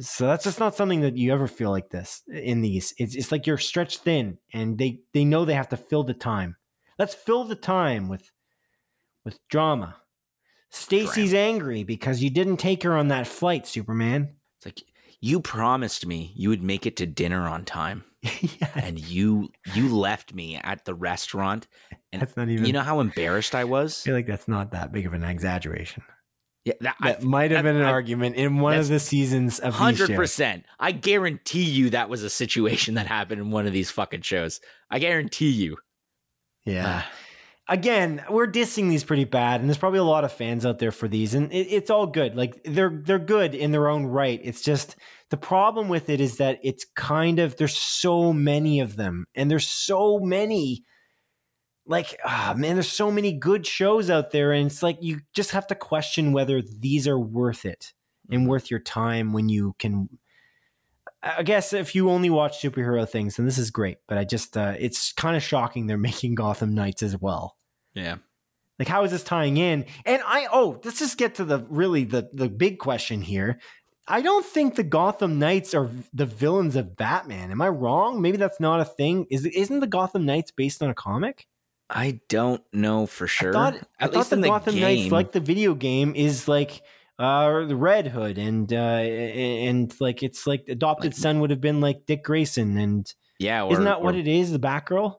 [0.00, 2.94] So that's just not something that you ever feel like this in these.
[2.98, 6.14] It's it's like you're stretched thin and they they know they have to fill the
[6.14, 6.56] time.
[6.98, 8.30] Let's fill the time with
[9.24, 9.96] with drama.
[10.70, 14.36] Stacy's angry because you didn't take her on that flight, Superman.
[14.58, 14.82] It's like
[15.20, 19.96] you promised me you would make it to dinner on time, yeah, and you you
[19.96, 21.66] left me at the restaurant.
[22.12, 22.66] And that's not even.
[22.66, 24.02] You know how embarrassed I was?
[24.02, 26.04] I feel like that's not that big of an exaggeration.
[26.68, 29.00] Yeah, that, I- That might have that- been an I- argument in one of the
[29.00, 30.64] seasons of hundred percent.
[30.78, 34.60] I guarantee you that was a situation that happened in one of these fucking shows.
[34.90, 35.76] I guarantee you.
[36.64, 37.02] Yeah.
[37.04, 37.10] Ah,
[37.70, 40.90] Again, we're dissing these pretty bad, and there's probably a lot of fans out there
[40.90, 42.34] for these, and it, it's all good.
[42.34, 44.40] Like they're they're good in their own right.
[44.42, 44.96] It's just
[45.30, 49.50] the problem with it is that it's kind of there's so many of them, and
[49.50, 50.84] there's so many.
[51.88, 55.52] Like, ah, man, there's so many good shows out there, and it's like you just
[55.52, 57.94] have to question whether these are worth it
[58.30, 60.10] and worth your time when you can.
[61.22, 63.96] I guess if you only watch superhero things, then this is great.
[64.06, 67.56] But I just, uh, it's kind of shocking they're making Gotham Knights as well.
[67.94, 68.16] yeah.
[68.78, 69.86] Like, how is this tying in?
[70.06, 73.58] And I, oh, let's just get to the really the the big question here.
[74.06, 77.50] I don't think the Gotham Knights are the villains of Batman.
[77.50, 78.22] Am I wrong?
[78.22, 79.26] Maybe that's not a thing.
[79.30, 81.47] Is isn't the Gotham Knights based on a comic?
[81.90, 83.50] I don't know for sure.
[83.50, 85.74] I thought, At I least thought the in the Gotham game, Knights, like the video
[85.74, 86.82] game, is like
[87.18, 91.60] uh the Red Hood, and uh and like it's like adopted Like- son would have
[91.60, 94.52] been like Dick Grayson, and yeah, or, isn't that what it is?
[94.52, 95.12] The Batgirl?
[95.12, 95.16] Am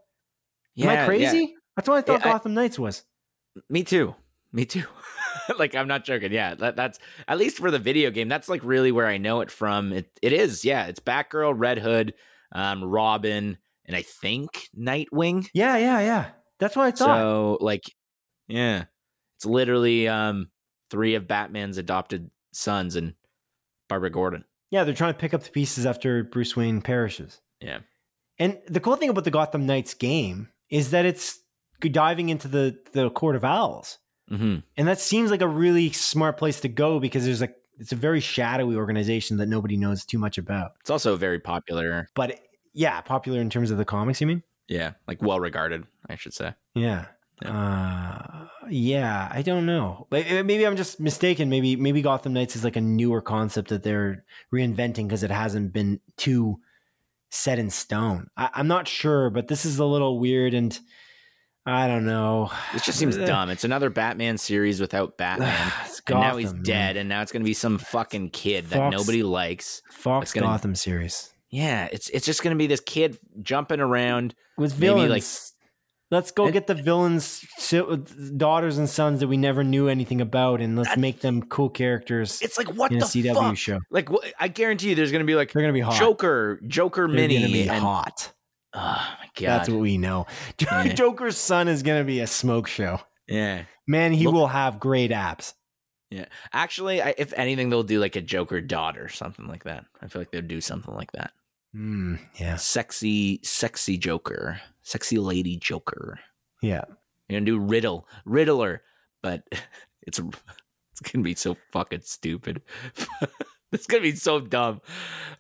[0.76, 1.06] Yeah, I yeah.
[1.06, 1.56] crazy?
[1.76, 3.04] That's what I thought Yeah, I- Gotham Knights was.
[3.70, 4.14] Me too.
[4.54, 4.84] Me too.
[5.60, 6.32] like I'm not joking.
[6.32, 8.30] Yeah, that, that's at least for the video game.
[8.30, 9.92] That's like really where I know it from.
[9.94, 10.64] It it is.
[10.64, 12.14] Yeah, it's Batgirl, Red Hood,
[12.52, 15.48] um, Robin, and I think Nightwing.
[15.54, 16.26] Yeah, yeah, yeah.
[16.60, 17.18] That's what I thought.
[17.18, 17.84] So like,
[18.48, 18.86] yeah,
[19.38, 20.50] it's literally um
[20.90, 23.14] three of Batman's adopted sons and
[23.88, 24.46] Barbara Gordon.
[24.72, 27.42] Yeah, they're trying to pick up the pieces after Bruce Wayne perishes.
[27.60, 27.80] Yeah.
[28.38, 31.40] And the cool thing about the Gotham Knights game is that it's
[31.80, 33.98] diving into the the Court of Owls.
[34.28, 37.94] hmm And that seems like a really smart place to go because there's like it's
[37.94, 40.72] a very shadowy organization that nobody knows too much about.
[40.82, 42.10] It's also very popular.
[42.14, 42.40] But
[42.74, 44.44] yeah, popular in terms of the comics, you mean?
[44.70, 46.54] Yeah, like well regarded, I should say.
[46.76, 47.06] Yeah.
[47.44, 50.08] Uh, yeah, I don't know.
[50.12, 51.50] Uh, maybe I'm just mistaken.
[51.50, 54.24] Maybe maybe Gotham Knights is like a newer concept that they're
[54.54, 56.60] reinventing because it hasn't been too
[57.32, 58.28] set in stone.
[58.38, 60.78] I, I'm not sure, but this is a little weird, and
[61.66, 62.52] I don't know.
[62.76, 63.50] It just seems dumb.
[63.50, 65.72] It's another Batman series without Batman.
[65.86, 66.98] It's and now he's dead, man.
[66.98, 69.82] and now it's going to be some fucking kid that nobody likes.
[69.92, 73.80] Fox it's gonna- Gotham series Yeah, it's it's just going to be this kid jumping
[73.80, 74.36] around.
[74.58, 75.10] with Maybe, villains.
[75.10, 75.56] like-
[76.12, 77.46] let's go And- get the villains'
[78.36, 82.42] daughters and sons that we never knew anything about, and let's make them cool characters
[82.42, 83.58] It's like what in a the CW fuck?
[83.58, 83.80] show.
[83.90, 85.98] Like wh- I guarantee you, there's going to be like They're gonna be hot.
[85.98, 88.34] Joker, Joker They're mini, and hot.
[88.74, 90.28] oh my god, That's what we know.
[90.60, 90.84] Yeah.
[90.94, 93.00] Joker's son is going to be a smoke show.
[93.28, 93.64] yeah.
[93.88, 95.56] Man, he Look- will have great abs.
[96.12, 96.26] Yeah.
[96.54, 99.86] Actually, I, if anything, they'll do like a Joker daughter, something like that.
[100.02, 101.32] I feel like they'll do something like that.
[101.76, 102.56] Mm, yeah.
[102.56, 106.20] Sexy, sexy Joker, sexy lady Joker.
[106.62, 106.84] Yeah.
[107.28, 108.82] You're gonna do Riddle, Riddler,
[109.22, 109.44] but
[110.02, 112.62] it's it's gonna be so fucking stupid.
[113.72, 114.82] it's gonna be so dumb.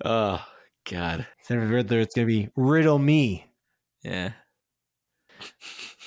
[0.05, 0.43] Oh
[0.89, 3.45] god, Instead of Riddler, it's going to be Riddle Me.
[4.03, 4.33] yeah.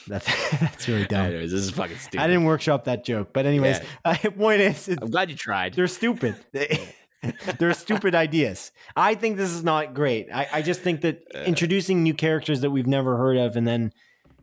[0.09, 0.27] That's,
[0.59, 1.27] that's really dumb.
[1.27, 2.21] Anyways, this is fucking stupid.
[2.21, 3.33] I didn't workshop that joke.
[3.33, 5.75] But, anyways, uh, point is, I'm glad you tried.
[5.75, 6.35] they're stupid.
[7.59, 8.73] they're stupid ideas.
[8.97, 10.29] I think this is not great.
[10.33, 13.93] I, I just think that introducing new characters that we've never heard of and then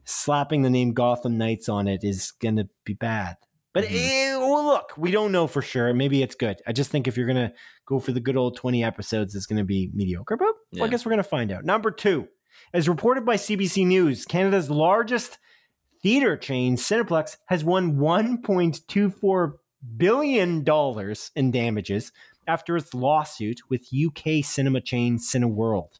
[0.05, 3.37] slapping the name Gotham Knights on it is going to be bad.
[3.73, 3.95] But Mhm.
[3.95, 5.93] eh, well, look, we don't know for sure.
[5.93, 6.59] Maybe it's good.
[6.65, 7.53] I just think if you're going to
[7.85, 10.37] go for the good old 20 episodes, it's going to be mediocre.
[10.37, 11.65] But well, I guess we're going to find out.
[11.65, 12.27] Number two,
[12.73, 15.37] as reported by CBC News, Canada's largest
[16.01, 19.53] theater chain, Cineplex, has won $1.24
[19.97, 20.65] billion
[21.35, 22.11] in damages
[22.49, 25.99] after its lawsuit with UK cinema chain Cineworld.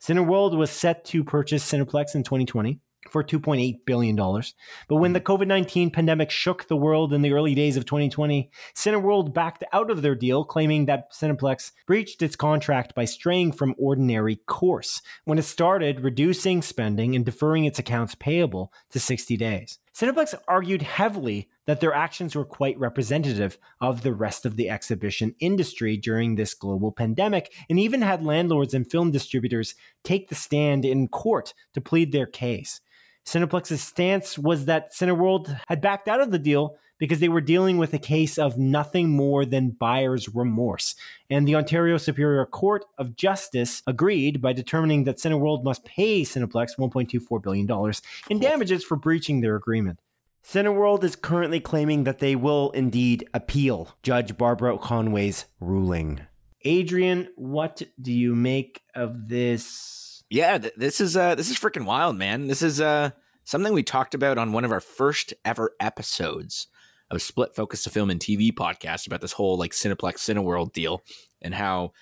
[0.00, 4.16] Cineworld was set to purchase Cineplex in 2020 for $2.8 billion.
[4.16, 8.50] But when the COVID 19 pandemic shook the world in the early days of 2020,
[8.74, 13.74] Cineworld backed out of their deal, claiming that Cineplex breached its contract by straying from
[13.78, 19.78] ordinary course when it started reducing spending and deferring its accounts payable to 60 days.
[20.00, 25.34] Cineplex argued heavily that their actions were quite representative of the rest of the exhibition
[25.40, 30.86] industry during this global pandemic, and even had landlords and film distributors take the stand
[30.86, 32.80] in court to plead their case.
[33.26, 37.78] Cineplex's stance was that Cineworld had backed out of the deal because they were dealing
[37.78, 40.94] with a case of nothing more than buyer's remorse.
[41.28, 46.76] And the Ontario Superior Court of Justice agreed by determining that Cineworld must pay Cineplex
[46.78, 47.92] $1.24 billion
[48.28, 49.98] in damages for breaching their agreement.
[50.44, 56.20] Cineworld is currently claiming that they will indeed appeal Judge Barbara Conway's ruling.
[56.62, 60.22] Adrian, what do you make of this?
[60.28, 62.46] Yeah, th- this is uh this is freaking wild, man.
[62.46, 63.10] This is uh
[63.44, 66.68] something we talked about on one of our first ever episodes
[67.10, 71.02] of Split Focus to Film and TV podcast about this whole like Cineplex Cineworld deal
[71.42, 71.92] and how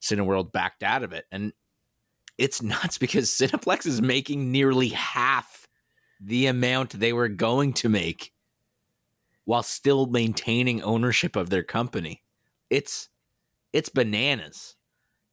[0.00, 1.24] Cineworld backed out of it.
[1.32, 1.52] And
[2.36, 5.66] it's nuts because Cineplex is making nearly half
[6.20, 8.32] the amount they were going to make
[9.44, 12.22] while still maintaining ownership of their company.
[12.70, 13.08] It's
[13.72, 14.76] it's bananas.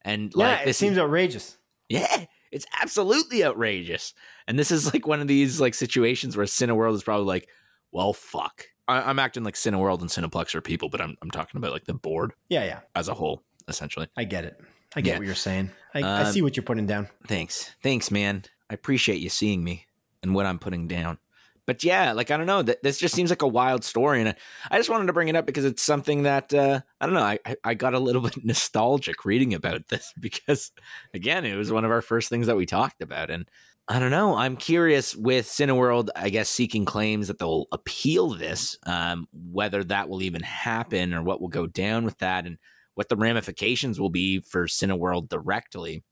[0.02, 1.58] And like yeah, it this seems outrageous.
[1.88, 4.14] yeah, it's absolutely outrageous.
[4.46, 7.48] And this is like one of these like situations where Cineworld is probably like,
[7.92, 8.66] well, fuck.
[8.88, 11.84] I, I'm acting like Cineworld and Cineplex are people, but I'm I'm talking about like
[11.84, 14.08] the board Yeah, yeah, as a whole, essentially.
[14.16, 14.60] I get it.
[14.94, 15.18] I get Yeah.
[15.18, 15.70] what you're saying.
[15.94, 17.08] I, I Um, see what you're putting down.
[17.26, 18.44] Thanks, thanks, man.
[18.70, 19.86] I appreciate you seeing me
[20.22, 21.18] and what I'm putting down.
[21.66, 24.28] But yeah, like I don't know, th- this just seems like a wild story, and
[24.28, 24.34] I,
[24.70, 27.22] I just wanted to bring it up because it's something that uh, I don't know.
[27.24, 30.70] I- I got a little bit nostalgic reading about this because,
[31.12, 33.48] again, it was one of our first things that we talked about, and
[33.88, 34.34] I don't know.
[34.34, 40.08] I'm curious with Cineworld, I guess, seeking claims that they'll appeal this, um, whether that
[40.08, 42.58] will even happen or what will go down with that, and
[42.94, 46.02] what the ramifications will be for Cineworld directly.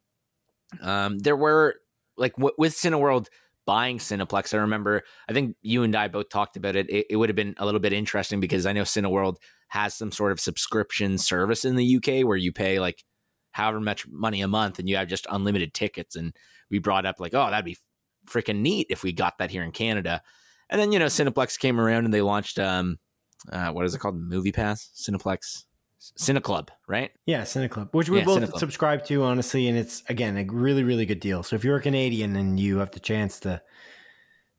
[0.80, 1.76] Um, there were
[2.16, 3.26] like w- with Cineworld
[3.66, 4.54] buying Cineplex.
[4.54, 6.88] I remember, I think you and I both talked about it.
[6.88, 9.36] It, it would have been a little bit interesting because I know Cineworld
[9.68, 13.02] has some sort of subscription service in the UK where you pay like
[13.52, 16.14] however much money a month and you have just unlimited tickets.
[16.14, 16.34] And
[16.70, 17.78] we brought up like, oh, that'd be
[18.26, 20.22] freaking neat if we got that here in Canada.
[20.70, 22.98] And then you know, Cineplex came around and they launched um,
[23.52, 24.16] uh, what is it called?
[24.16, 25.64] Movie Pass, Cineplex,
[26.18, 27.10] Cineclub, right?
[27.26, 28.58] Yeah, Cineclub, which we Yeah, both Cineclub.
[28.58, 31.42] subscribe to, honestly, and it's again a really, really good deal.
[31.42, 33.62] So if you're a Canadian and you have the chance to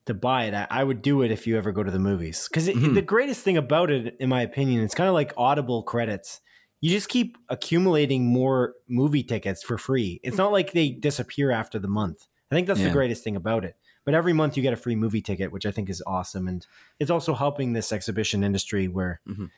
[0.06, 2.48] to buy it, I, I would do it if you ever go to the movies.
[2.48, 2.94] Because Mhm.
[2.94, 6.42] the greatest thing about it, in my opinion, it's kind of like Audible credits.
[6.82, 10.20] You just keep accumulating more movie tickets for free.
[10.24, 12.28] It's not like they disappear after the month.
[12.52, 12.88] I think that's Yeah.
[12.88, 13.76] the greatest thing about it.
[14.04, 16.66] But every month you get a free movie ticket, which I think is awesome, and
[17.00, 19.50] it's also helping this exhibition industry where Mhm.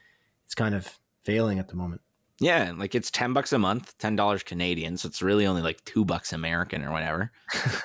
[0.45, 2.01] it's kind of failing at the moment.
[2.39, 5.83] Yeah, like it's ten bucks a month, ten dollars Canadian, so it's really only like
[5.85, 7.31] two bucks American or whatever.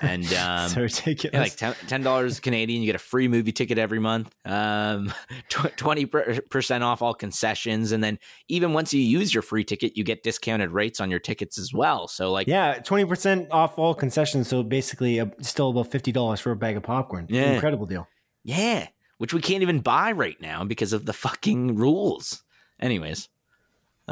[0.02, 1.32] And um, so ridiculous.
[1.32, 4.34] yeah, like ten dollars Canadian, you get a free movie ticket every month.
[4.44, 5.12] Um,
[5.48, 8.18] twenty percent off all concessions, and then
[8.48, 11.72] even once you use your free ticket, you get discounted rates on your tickets as
[11.72, 12.06] well.
[12.06, 14.48] So like, yeah, twenty percent off all concessions.
[14.48, 17.26] So basically, uh, still about fifty dollars for a bag of popcorn.
[17.30, 17.52] Yeah.
[17.52, 18.06] incredible deal.
[18.44, 22.42] yeah, which we can't even buy right now because of the fucking rules.
[22.80, 23.28] Anyways,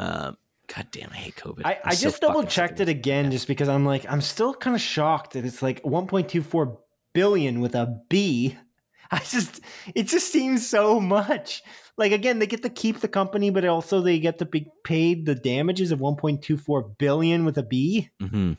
[0.01, 0.37] um,
[0.73, 1.61] god damn, I hate COVID.
[1.65, 4.75] I, I'm so just double checked it again just because I'm like I'm still kind
[4.75, 6.77] of shocked that it's like 1.24
[7.13, 8.57] billion with a B.
[9.11, 9.59] I just
[9.93, 11.63] it just seems so much.
[11.97, 15.25] Like again, they get to keep the company, but also they get to be paid
[15.25, 18.09] the damages of 1.24 billion with a B.
[18.21, 18.57] Mhm.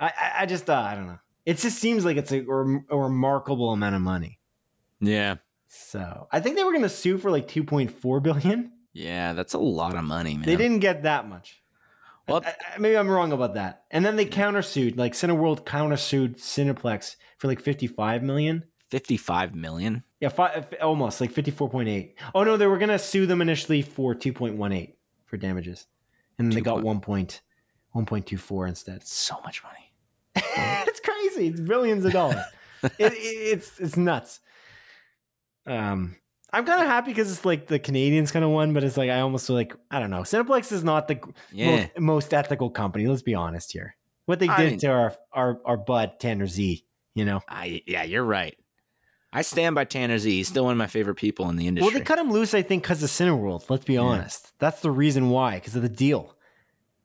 [0.00, 1.18] I I, I just uh, I don't know.
[1.46, 4.40] It just seems like it's a, rem- a remarkable amount of money.
[5.00, 5.36] Yeah,
[5.68, 8.72] So I think they were going to sue for like 2.4 billion.
[8.96, 10.46] Yeah, that's a lot of money, man.
[10.46, 11.62] They didn't get that much.
[12.28, 13.84] Well, I, I- maybe I'm wrong about that.
[13.90, 18.64] And then they countersued, like Cineworld countersued Cineplex for like 55 million.
[18.90, 20.02] fifty-five million.
[20.20, 22.14] Yeah, fi- almost like 54.8.
[22.34, 24.94] Oh no, they were gonna sue them initially for 2.18
[25.26, 25.86] for damages,
[26.38, 27.00] and they got point- 1.
[27.00, 27.40] Point,
[27.94, 29.06] 1.24 instead.
[29.06, 29.92] So much money.
[30.86, 31.48] it's crazy.
[31.48, 32.44] It's billions of dollars.
[32.82, 34.40] it, it, it's it's nuts.
[35.66, 36.16] Um,
[36.56, 39.10] I'm kind of happy because it's like the Canadians kind of won, but it's like
[39.10, 40.22] I almost feel like I don't know.
[40.22, 41.20] Cineplex is not the
[41.52, 41.70] Yeah.
[41.76, 43.06] most, most ethical company.
[43.06, 43.96] Let's be honest here.
[44.24, 46.84] What they I did mean- to our our our bud Tanner Z,
[47.14, 47.42] you know.
[47.48, 48.56] I yeah, you're right.
[49.32, 50.30] I stand by Tanner Z.
[50.30, 51.92] He's still one of my favorite people in the industry.
[51.92, 53.68] Well, they cut him loose, I think, because of Cineworld.
[53.68, 54.00] Let's be Yeah.
[54.00, 54.52] honest.
[54.58, 56.36] That's the reason why, because of the deal.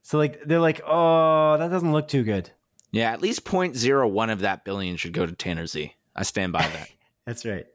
[0.02, 2.52] So like they're like, oh, that doesn't look too good.
[2.92, 5.94] yeah, at least 0.01 of that billion should go to Tanner Z.
[6.16, 6.90] I stand by that.
[7.26, 7.66] That's right.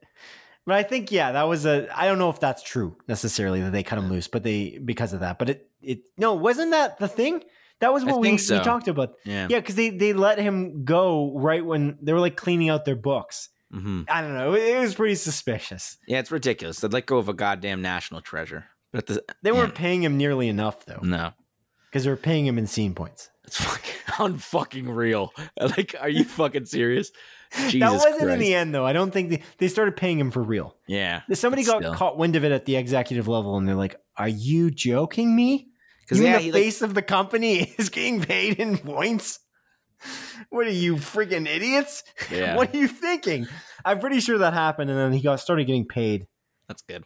[0.67, 1.89] But I think yeah, that was a.
[1.97, 5.13] I don't know if that's true necessarily that they cut him loose, but they because
[5.13, 5.39] of that.
[5.39, 7.43] But it it no wasn't that the thing.
[7.81, 8.59] That was what we, so.
[8.59, 9.15] we talked about.
[9.25, 9.49] Yeah.
[9.51, 12.97] Yeah, because they they let him go right when they were like cleaning out their
[12.97, 13.51] books.
[13.71, 14.55] hmm I don't know.
[14.55, 15.99] It, it was pretty suspicious.
[16.09, 16.81] Yeah, it's ridiculous.
[16.81, 18.65] They'd let go of a goddamn national treasure.
[18.93, 21.33] But the, They weren't paying him nearly enough though, no,
[21.91, 23.29] because they were paying him in scene points.
[23.47, 23.95] It's fucking
[24.35, 25.33] unfucking real.
[25.61, 27.11] Like, are you fucking serious?
[27.69, 28.85] Jesus that wasn't in the end though.
[28.85, 30.77] I don't think they, they started paying him for real.
[30.89, 31.95] Yeah, Somebody got still.
[31.95, 35.69] caught wind of it at the executive level, and they're like, "Are you joking me?
[36.01, 39.41] because yeah, the he, like, face of the company is getting paid in points.
[40.51, 42.03] What are you freaking idiots?
[42.31, 42.57] Yeah.
[42.57, 43.47] What are you thinking?
[43.85, 46.27] I'm pretty sure that happened, and then he got started getting paid,
[46.69, 47.05] that's good.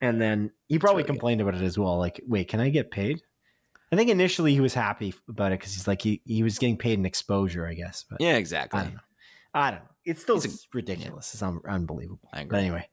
[0.00, 1.12] and then he probably really good.
[1.12, 1.98] complained about it as well.
[1.98, 3.20] Like, wait, can I get paid?
[3.92, 6.76] I think initially he was happy about it because he's like he, he was getting
[6.76, 8.04] paid in exposure, I guess.
[8.10, 8.80] But Yeah, I exactly.
[8.82, 9.00] don't know.
[9.54, 9.90] I don't know.
[10.04, 11.32] It's still It's a- ridiculous.
[11.34, 12.28] It's un- unbelievable.
[12.32, 12.44] I.
[12.44, 12.88] But anyway,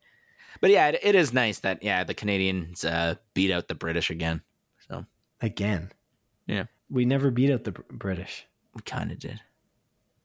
[0.62, 4.10] But yeah, it, it is nice that yeah the Canadians uh, beat out the British
[4.10, 4.42] again.
[4.88, 5.06] So
[5.42, 5.92] again,
[6.48, 6.66] Yeah.
[6.90, 8.46] we never beat out the Br- British.
[8.76, 9.42] we kind of did.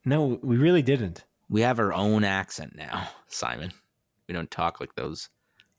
[0.04, 1.24] No, we really didn't.
[1.50, 3.72] We have our own accent now, Simon.
[4.28, 5.28] We don't talk like those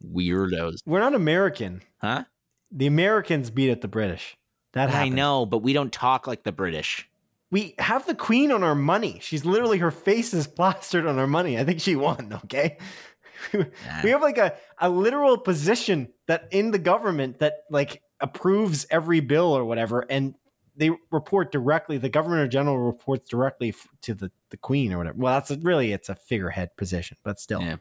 [0.04, 1.82] weirdos, We're not American.
[2.02, 2.24] huh?
[2.72, 4.36] The Americans beat out the British.
[4.74, 7.10] That I know, but we don't talk like the British.
[7.52, 9.18] We have the queen on our money.
[9.22, 11.58] She's literally her face is plastered on our money.
[11.58, 12.32] I think she won.
[12.46, 12.78] Okay,
[13.54, 13.64] Nah.
[14.04, 19.22] we have like a a literal position that in the government that like approves every
[19.22, 20.36] bill or whatever, and
[20.76, 21.98] they report directly.
[21.98, 25.18] The governor general reports directly f- to the the queen or whatever.
[25.18, 27.78] Well, that's a, really it's a figurehead position, but still, Yeah.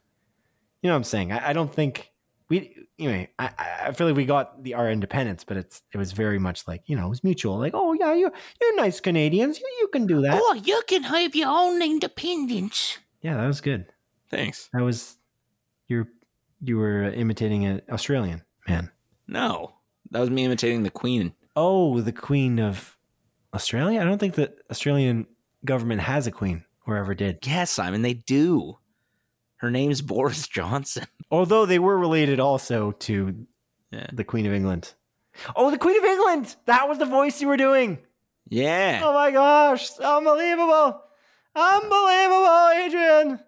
[0.82, 1.32] you know what I'm saying.
[1.32, 2.10] I, I don't think
[2.48, 3.30] we anyway.
[3.38, 6.38] I, I- I feel like we got the our independence, but it's it was very
[6.38, 7.58] much like you know it was mutual.
[7.58, 8.30] Like, oh yeah, you
[8.60, 9.58] you're nice Canadians.
[9.60, 10.38] You, you can do that.
[10.42, 12.98] Oh, you can have your own independence.
[13.22, 13.86] Yeah, that was good.
[14.30, 14.68] Thanks.
[14.72, 15.16] That was
[15.86, 16.08] you're
[16.60, 18.90] you were imitating an Australian man.
[19.26, 19.74] No,
[20.10, 21.32] that was me imitating the Queen.
[21.56, 22.96] Oh, the Queen of
[23.54, 24.00] Australia.
[24.00, 25.26] I don't think the Australian
[25.64, 27.38] government has a queen or ever did.
[27.46, 28.78] Yeah, Simon, they do.
[29.58, 31.06] Her name's Boris Johnson.
[31.30, 33.46] Although they were related also to
[33.90, 34.06] Yeah.
[34.12, 34.94] the Queen of England.
[35.54, 36.56] Oh, the Queen of England.
[36.66, 37.98] That was the voice you were doing.
[38.48, 39.02] Yeah.
[39.04, 41.02] Oh my gosh, unbelievable,
[41.54, 43.38] unbelievable, Adrian.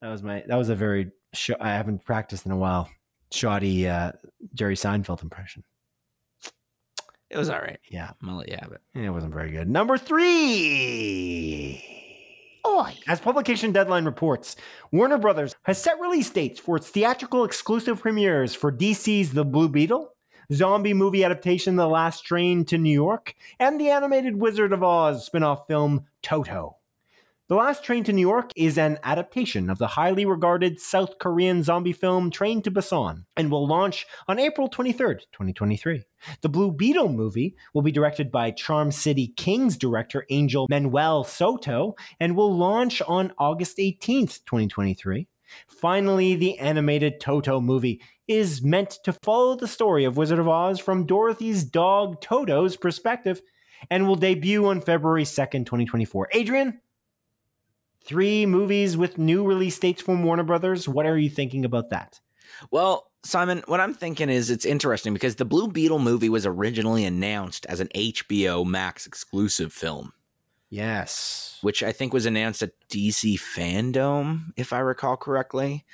[0.00, 0.42] That was my.
[0.46, 1.12] That was a very.
[1.34, 2.88] Sh- I haven't practiced in a while.
[3.30, 4.12] Shoddy uh,
[4.54, 5.64] Jerry Seinfeld impression.
[7.28, 7.78] It was all right.
[7.90, 8.80] Yeah, I'm gonna let you have it.
[8.94, 9.68] it wasn't very good.
[9.68, 11.82] Number three.
[12.66, 12.94] Oi.
[13.06, 14.56] As publication deadline reports,
[14.90, 19.68] Warner Brothers has set release dates for its theatrical exclusive premieres for DC's The Blue
[19.68, 20.12] Beetle,
[20.52, 25.24] zombie movie adaptation The Last Train to New York, and the animated Wizard of Oz
[25.24, 26.76] spin-off film Toto.
[27.48, 31.62] The Last Train to New York is an adaptation of the highly regarded South Korean
[31.62, 36.02] zombie film Train to Busan and will launch on April 23rd, 2023.
[36.40, 41.94] The Blue Beetle movie will be directed by Charm City Kings director Angel Manuel Soto
[42.18, 45.28] and will launch on August 18th, 2023.
[45.68, 50.80] Finally, the animated Toto movie is meant to follow the story of Wizard of Oz
[50.80, 53.40] from Dorothy's dog Toto's perspective
[53.88, 56.30] and will debut on February 2nd, 2024.
[56.32, 56.80] Adrian,
[58.06, 60.88] three movies with new release dates from Warner Brothers.
[60.88, 62.20] What are you thinking about that?
[62.70, 67.04] Well, Simon, what I'm thinking is it's interesting because the Blue Beetle movie was originally
[67.04, 70.12] announced as an HBO Max exclusive film,
[70.70, 71.58] Yes.
[71.62, 75.84] which I think was announced at DC Fandom, if I recall correctly.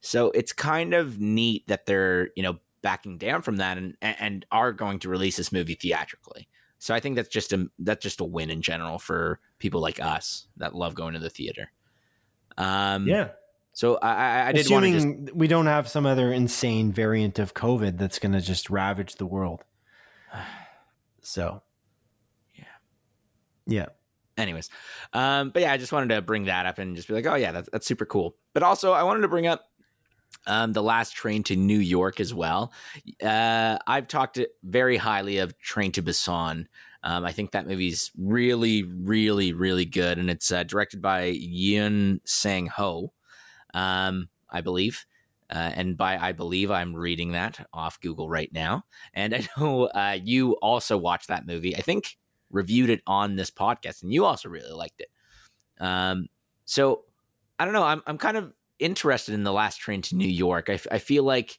[0.00, 4.46] So it's kind of neat that they're, you know, backing down from that and and
[4.50, 6.48] are going to release this movie theatrically.
[6.78, 10.00] So I think that's just a that's just a win in general for people like
[10.00, 11.70] us that love going to the theater.
[12.58, 13.28] Um, Yeah.
[13.72, 16.90] So I, I, I did want to Assuming just we don't have some other insane
[16.92, 19.64] variant of COVID that's going to just ravage the world.
[21.22, 21.62] So,
[22.54, 22.64] Yeah.
[23.66, 23.86] Yeah.
[24.38, 24.70] anyways
[25.12, 27.34] um but yeah i just wanted to bring that up and just be like oh
[27.34, 29.66] yeah that's, that's super cool but also i wanted to bring up
[30.46, 32.72] um the last train to new york as well
[33.22, 36.66] uh i've talked very highly of train to busan
[37.02, 42.20] um, I think that movie's really, really, really good, and it's uh, directed by Yeon
[42.24, 43.12] Sang Ho,
[43.74, 45.06] um, I believe.
[45.48, 48.84] Uh, and by I believe, I'm reading that off Google right now.
[49.14, 51.76] And I know uh, you also watched that movie.
[51.76, 52.16] I think
[52.50, 55.08] reviewed it on this podcast, and you also really liked it.
[55.80, 56.28] Um,
[56.66, 57.04] so
[57.58, 57.82] I don't know.
[57.82, 60.70] I'm I'm kind of interested in the Last Train to New York.
[60.70, 61.58] I, f- I feel like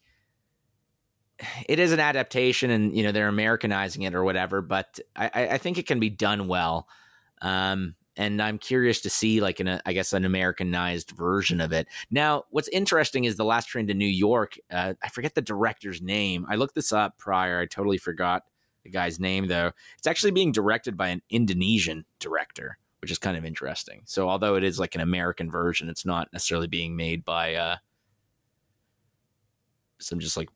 [1.68, 4.62] it is an adaptation, and you know they're Americanizing it or whatever.
[4.62, 6.88] But I, I- think it can be done well.
[7.42, 11.88] Um, and I'm curious to see like an I guess an Americanized version of it.
[12.10, 14.58] Now, what's interesting is the last train to New York.
[14.70, 16.46] Uh, I forget the director's name.
[16.50, 17.60] I looked this up prior.
[17.60, 18.44] I totally forgot
[18.84, 19.72] the guy's name though.
[19.98, 24.02] It's actually being directed by an Indonesian director, which is kind of interesting.
[24.06, 27.76] So although it is like an American version, it's not necessarily being made by uh,
[30.00, 30.50] some just like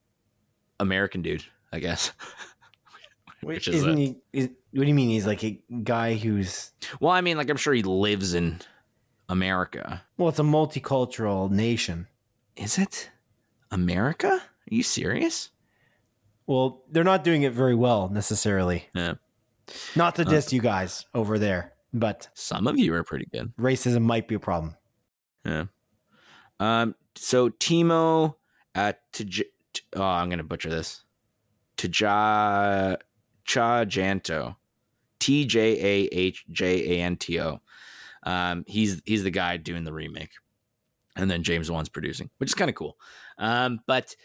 [0.80, 2.12] American dude, I guess.
[3.42, 4.18] Which is Isn't a, he?
[4.34, 5.10] Is, what do you mean?
[5.10, 6.72] He's like a guy who's.
[7.00, 8.60] Well, I mean, like I'm sure he lives in
[9.30, 10.04] America.
[10.18, 12.08] Well, it's a multicultural nation.
[12.56, 13.12] Is it
[13.72, 14.30] America?
[14.30, 15.52] Are you serious?
[16.48, 18.90] Well, they're not doing it very well necessarily.
[18.94, 19.16] Yeah.
[19.96, 23.56] Not to diss uh, you guys over there, but some of you are pretty good.
[23.58, 24.76] Racism might be a problem.
[25.44, 25.66] Yeah.
[26.60, 26.96] Um.
[27.16, 28.36] So Timo,
[28.76, 29.46] uh, to
[29.96, 31.04] oh, I'm gonna butcher this.
[31.78, 32.98] Tja
[33.48, 34.56] Tjahjanto,
[35.20, 37.62] T J A H J A N T O.
[38.24, 40.32] Um, he's he's the guy doing the remake,
[41.16, 42.98] and then James Wan's producing, which is kind of cool.
[43.38, 44.16] Um, but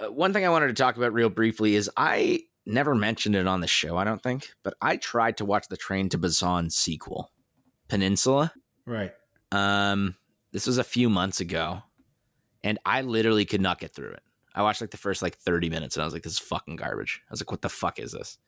[0.00, 3.46] uh, one thing I wanted to talk about real briefly is I never mentioned it
[3.46, 6.72] on the show, I don't think, but I tried to watch the Train to Busan
[6.72, 7.30] sequel,
[7.88, 8.52] Peninsula.
[8.86, 9.12] Right.
[9.52, 10.16] Um,
[10.52, 11.82] this was a few months ago,
[12.62, 14.22] and I literally could not get through it.
[14.54, 16.76] I watched like the first like 30 minutes and I was like, this is fucking
[16.76, 17.22] garbage.
[17.28, 18.38] I was like, what the fuck is this?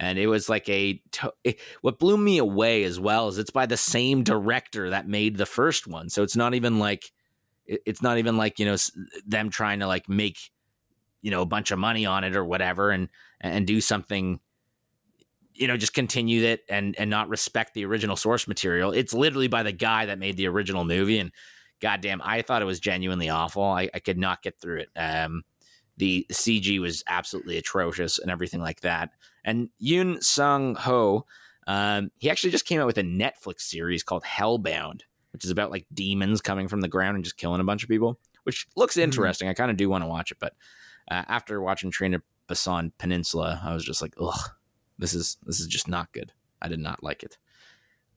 [0.00, 1.00] And it was like a.
[1.44, 5.36] It, what blew me away as well is it's by the same director that made
[5.36, 6.08] the first one.
[6.08, 7.12] So it's not even like,
[7.66, 8.76] it, it's not even like, you know,
[9.26, 10.50] them trying to like make,
[11.20, 13.08] you know, a bunch of money on it or whatever and,
[13.40, 14.40] and do something,
[15.54, 18.92] you know, just continue it and, and not respect the original source material.
[18.92, 21.18] It's literally by the guy that made the original movie.
[21.18, 21.30] And,
[21.82, 23.64] goddamn, I thought it was genuinely awful.
[23.64, 24.88] I, I could not get through it.
[24.96, 25.42] Um,
[25.98, 29.10] the CG was absolutely atrocious and everything like that.
[29.44, 31.26] And Yeon Sang Ho,
[31.66, 35.02] um, he actually just came out with a Netflix series called Hellbound,
[35.32, 37.88] which is about like demons coming from the ground and just killing a bunch of
[37.88, 39.04] people, which looks mm-hmm.
[39.04, 39.46] interesting.
[39.46, 39.50] Mm-hmm.
[39.50, 40.54] I kind of do want to watch it, but
[41.10, 44.50] uh, after watching Train to Busan Peninsula, I was just like, ugh,
[44.98, 46.32] this is this is just not good.
[46.60, 47.38] I did not like it.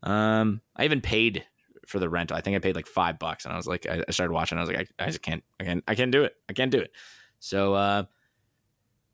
[0.04, 1.46] Um, I even paid
[1.88, 2.38] for the rental.
[2.38, 4.58] I think I paid like five bucks, and I was like, I, started watching.
[4.58, 6.36] I was like, I, I just can't, I can't, I can't do it.
[6.50, 6.92] I can't do it.
[7.40, 8.04] So uh,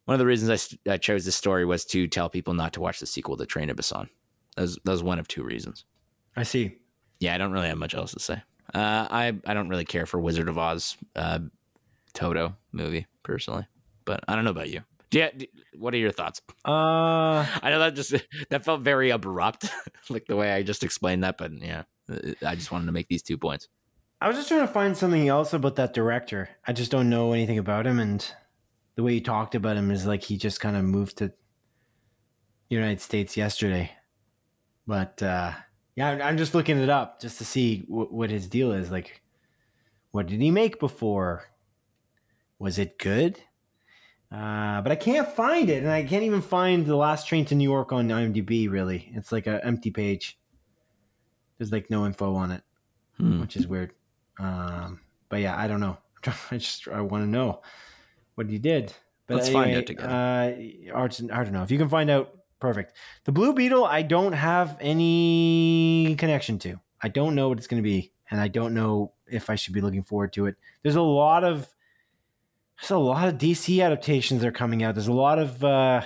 [0.06, 2.82] one of the reasons I, I, chose this story was to tell people not to
[2.82, 4.08] watch the sequel to Train to Busan.
[4.56, 5.86] That was, that was one of two reasons.
[6.36, 6.78] I see.
[7.20, 8.42] Yeah, I don't really have much else to say.
[8.74, 11.40] Uh, I I don't really care for Wizard of Oz, uh,
[12.14, 13.68] Toto movie personally,
[14.06, 14.82] but I don't know about you.
[15.12, 15.30] Yeah,
[15.78, 16.42] what are your thoughts?
[16.64, 18.16] Uh, I know that just
[18.50, 19.70] that felt very abrupt,
[20.10, 21.84] like the way I just explained that, but yeah.
[22.46, 23.68] I just wanted to make these two points.
[24.20, 26.50] I was just trying to find something else about that director.
[26.68, 28.24] I just don't know anything about him, and
[28.96, 31.34] the way you talked about him is like he just kind of moved to the
[32.70, 33.92] United States yesterday.
[34.86, 35.54] But uh,
[35.96, 38.92] yeah, I'm just looking it up just to see w- what his deal is.
[38.92, 39.22] Like,
[40.12, 41.50] what did he make before?
[42.60, 43.40] Was it good?
[44.32, 47.56] Uh, but I can't find it, and I can't even find the last train to
[47.56, 48.70] New York on IMDb.
[48.70, 50.38] Really, it's like an empty page.
[51.62, 52.64] There's like no info on it,
[53.18, 53.40] hmm.
[53.40, 53.94] which is weird.
[54.40, 55.96] Um, but yeah, I don't know.
[56.50, 57.62] I just I want to know
[58.34, 58.92] what he did.
[59.28, 60.10] But Let's anyway, find out together.
[60.10, 62.36] Uh, Arts, I don't know if you can find out.
[62.60, 62.94] Perfect.
[63.26, 66.80] The Blue Beetle, I don't have any connection to.
[67.00, 69.76] I don't know what it's going to be, and I don't know if I should
[69.76, 70.56] be looking forward to it.
[70.82, 71.68] There's a lot of
[72.80, 74.96] there's a lot of DC adaptations that are coming out.
[74.96, 76.02] There's a lot of uh,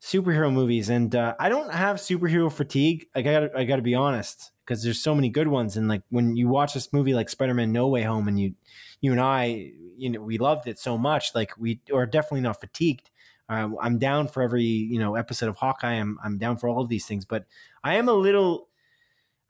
[0.00, 3.06] superhero movies, and uh, I don't have superhero fatigue.
[3.14, 5.76] I got I got to be honest because there's so many good ones.
[5.76, 8.54] And like when you watch this movie like Spider Man No Way Home, and you
[9.00, 11.34] you and I, you know, we loved it so much.
[11.34, 13.10] Like we are definitely not fatigued.
[13.48, 15.94] Um, I'm down for every you know episode of Hawkeye.
[15.94, 17.44] I'm I'm down for all of these things, but
[17.84, 18.68] I am a little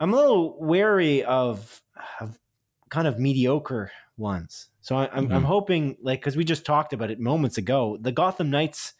[0.00, 1.82] I'm a little wary of
[2.20, 2.38] of
[2.88, 4.68] kind of mediocre ones.
[4.80, 5.32] So I, am I'm, mm-hmm.
[5.34, 8.94] I'm hoping like because we just talked about it moments ago, the Gotham Knights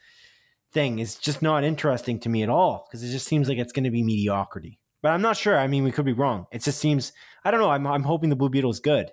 [0.72, 3.72] thing is just not interesting to me at all because it just seems like it's
[3.72, 5.58] going to be mediocrity but I'm not sure.
[5.58, 6.46] I mean, we could be wrong.
[6.52, 7.12] It just seems
[7.44, 7.70] I don't know.
[7.70, 9.10] I'm I'm hoping the Blue Beetle is good,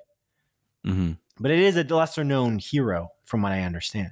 [0.85, 1.13] mm-hmm.
[1.39, 4.11] but it is a lesser known hero from what I understand,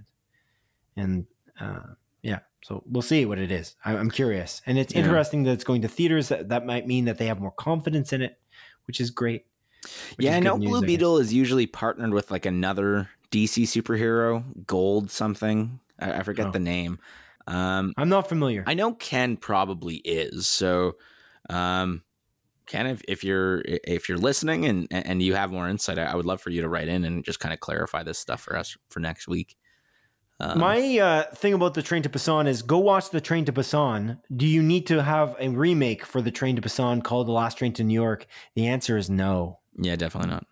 [0.95, 1.25] and
[1.59, 2.39] uh, yeah.
[2.63, 3.75] So we'll see what it is.
[3.83, 5.01] I, am curious, and it's yeah.
[5.01, 6.29] interesting that it's going to theaters.
[6.29, 8.39] That that might mean that they have more confidence in it,
[8.87, 9.45] which is great.
[10.15, 13.09] Which yeah, is I know news, Blue I Beetle is usually partnered with like another
[13.31, 15.79] DC superhero, Gold something.
[15.99, 16.51] I, I forget oh.
[16.51, 16.99] the name.
[17.47, 18.63] Um, I'm not familiar.
[18.65, 20.47] I know Ken probably is.
[20.47, 20.95] So
[21.49, 22.03] um,
[22.65, 26.25] Ken, if, if you're if you're listening and and you have more insight, I would
[26.25, 28.75] love for you to write in and just kind of clarify this stuff for us
[28.89, 29.55] for next week.
[30.39, 33.53] Um, My uh, thing about the Train to Busan is go watch the Train to
[33.53, 34.19] Busan.
[34.35, 37.57] Do you need to have a remake for the Train to Busan called The Last
[37.57, 38.25] Train to New York?
[38.55, 39.59] The answer is no.
[39.77, 40.45] yeah, definitely not.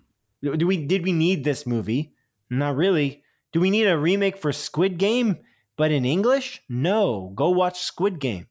[0.58, 2.14] Do we did we need this movie?
[2.50, 3.24] Not really.
[3.52, 5.38] Do we need a remake for Squid Game,
[5.78, 6.62] but in English?
[6.70, 7.32] No.
[7.36, 8.48] Go watch Squid Game.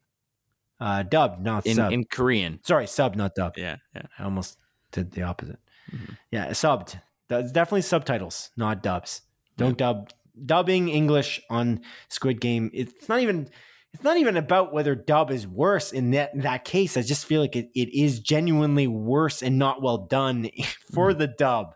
[0.79, 1.91] Uh, dubbed, not In sub.
[1.93, 2.59] in Korean.
[2.63, 3.57] Sorry, sub, not dubbed.
[3.57, 4.03] Yeah, yeah.
[4.19, 4.57] I almost
[4.91, 5.59] did the opposite.
[5.91, 6.17] Mhm.
[6.31, 6.99] Yeah, subbed.
[7.29, 9.21] That's definitely subtitles, not dubs.
[9.55, 10.09] Don't dub
[10.45, 12.69] dubbing English on Squid Game.
[12.73, 13.47] It's not even
[13.93, 16.97] it's not even about whether dub is worse in that in that case.
[16.97, 20.49] I just feel like it, it is genuinely worse and not well done
[20.93, 21.75] for the dub.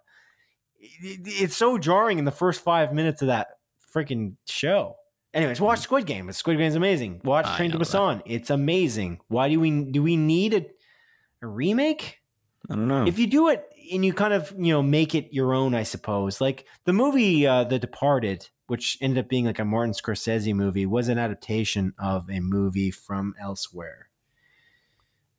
[0.80, 3.48] It- it's so jarring in the first five minutes of that
[3.96, 4.96] freaking show.
[5.38, 6.32] Anyways, watch Squid Game.
[6.32, 7.22] Squid Game's amazing.
[7.24, 7.92] Watch I Train to know that.
[7.92, 8.22] Busan.
[8.26, 9.20] It's amazing.
[9.28, 10.66] Why do we do we need a,
[11.44, 12.18] a remake?
[12.70, 13.06] I don't know.
[13.06, 15.84] if you do it and you kind of you know make it your own i
[15.84, 20.54] suppose like the movie uh, the departed which ended up being like a martin scorsese
[20.54, 24.10] movie was an adaptation of a movie from elsewhere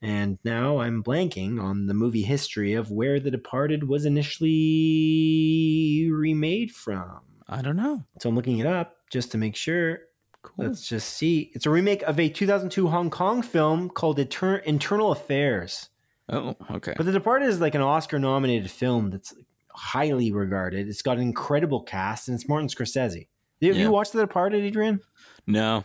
[0.01, 6.73] and now i'm blanking on the movie history of where the departed was initially remade
[6.73, 8.03] from I don't know.
[8.21, 10.01] so i'm looking it up just to make sure
[10.43, 10.67] Cool.
[10.67, 15.11] let's just see it's a remake of a 2002 hong kong film called Inter- Infernal
[15.13, 15.89] Affairs
[16.29, 16.95] oh, okay.
[16.97, 19.35] but The Departed is like an Oscar nominated film that's
[19.71, 20.89] highly regarded.
[20.89, 23.27] It's got an incredible cast and it's Martin Scorsese.
[23.63, 23.83] Have Yeah.
[23.85, 25.01] you watched The Departed, Adrian?
[25.47, 25.85] no.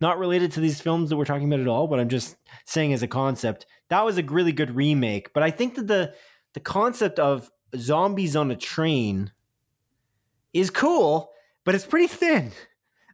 [0.00, 2.36] Not related to these films that we're talking about at all, but I'm just
[2.66, 3.64] saying as a concept.
[3.88, 5.32] That was a really good remake.
[5.32, 6.14] But I think that the
[6.52, 9.30] the concept of zombies on a train
[10.52, 11.30] is cool,
[11.64, 12.52] but it's pretty thin.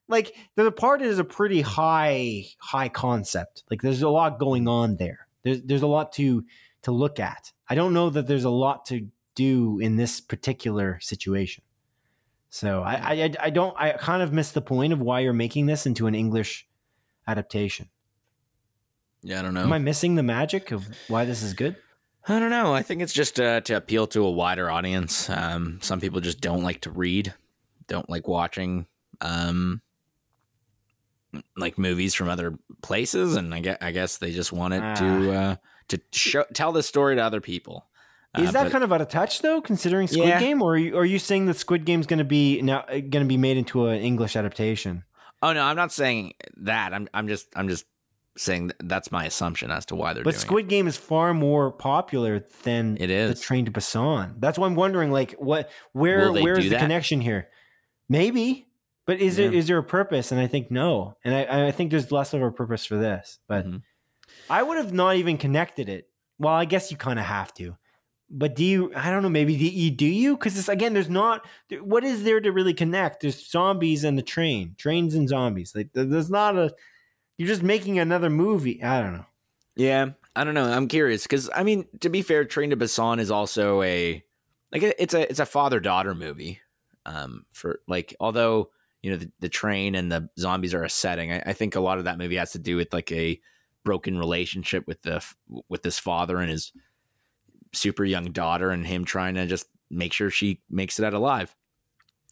[0.09, 3.63] Like The Departed is a pretty high high concept.
[3.71, 5.27] Like there's a lot going on there.
[5.45, 6.45] There's there's a lot to
[6.83, 7.53] to look at.
[7.69, 9.07] I don't know that there's a lot to
[9.37, 11.63] do in this particular situation.
[12.49, 12.95] So I
[13.25, 16.07] I, I- don't I kind of miss the point of why you're making this into
[16.09, 16.67] an English
[17.29, 17.89] adaptation.
[19.23, 19.63] Yeah, I don't know.
[19.63, 21.77] Am I missing the magic of why this is good?
[22.27, 22.75] I don't know.
[22.75, 25.29] I think it's just uh, to appeal to a wider audience.
[25.31, 27.35] Um, some people just don't like to read,
[27.91, 28.87] don't like watching
[29.21, 29.83] um,
[31.57, 35.33] like movies from other places, and I guess, I guess they just wanted it to
[35.33, 35.57] uh,
[35.89, 37.87] to show tell the story to other people.
[38.39, 40.41] Is Uh, that but- kind of out of touch though, considering Squid Yeah.
[40.41, 43.11] Game, or are you, are you saying that Squid Game's going to be now going
[43.11, 45.05] to be made into an English adaptation?
[45.43, 46.95] Oh no, I'm not saying that.
[46.95, 47.85] I'm I'm just I'm just
[48.37, 51.71] saying that that's my assumption as to why they're But Squid Game is far more
[51.73, 53.41] popular than it is the is.
[53.41, 54.35] Train to Busan.
[54.39, 56.81] That's why I'm wondering, like, what, where, where is the that?
[56.81, 57.49] connection here?
[58.11, 58.67] Maybe,
[59.07, 59.59] but is there Yeah.
[59.59, 60.33] is there a purpose?
[60.33, 63.39] And I think no, and I, I think there's less of a purpose for this.
[63.49, 63.83] But Mhm.
[64.51, 66.09] I would have not even connected it.
[66.39, 67.77] Well, I guess you kind of have to.
[68.29, 68.93] But do you?
[68.95, 69.29] I don't know.
[69.29, 69.91] Maybe do you?
[69.91, 70.37] Do you?
[70.37, 71.47] Because again, there's not.
[71.81, 73.23] What is there to really connect?
[73.23, 75.75] There's zombies and the train, trains and zombies.
[75.75, 76.75] Like there's not a.
[77.39, 78.83] You're just making another movie.
[78.83, 79.27] I don't know.
[79.77, 80.65] Yeah, I don't know.
[80.71, 84.23] I'm curious because I mean, to be fair, Train to Busan is also a
[84.73, 86.61] like it's a it's a father daughter movie.
[87.13, 88.71] Um, for like although
[89.03, 91.81] you know the, the train and the zombies are a setting, I, I think a
[91.81, 93.41] lot of that movie has to do with like a
[93.85, 95.25] broken relationship with the
[95.69, 96.73] with this father and his
[97.73, 101.55] super young daughter, and him trying to just make sure she makes it out alive.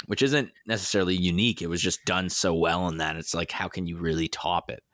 [0.07, 1.61] Which isn't necessarily unique.
[1.61, 4.71] It was just done so well in that it's like, how can you really top
[4.71, 4.85] it?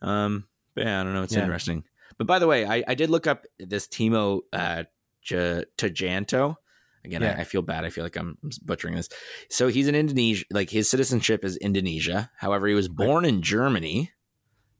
[0.00, 1.22] Um, but yeah, I don't know.
[1.22, 1.42] It's Yeah.
[1.42, 1.84] interesting.
[2.16, 4.84] But by the way, I, I did look up this Timo uh,
[5.20, 6.56] J- Tjahjanto.
[7.04, 7.34] Again, Yeah.
[7.36, 7.84] I, I feel bad.
[7.84, 9.08] I feel like I'm butchering this.
[9.50, 10.44] So he's an Indonesia.
[10.50, 12.30] Like his citizenship is Indonesia.
[12.36, 14.12] However, he was born in Germany.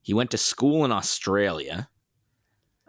[0.02, 1.88] He went to school in Australia.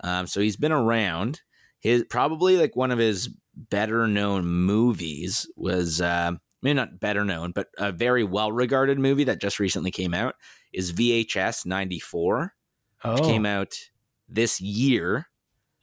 [0.03, 1.41] Um, so he's been around.
[1.79, 6.31] His probably like one of his better known movies was uh,
[6.61, 10.35] maybe not better known, but a very well regarded movie that just recently came out
[10.71, 12.53] is VHS '94
[13.05, 13.75] Oh, which came out
[14.29, 15.27] this year,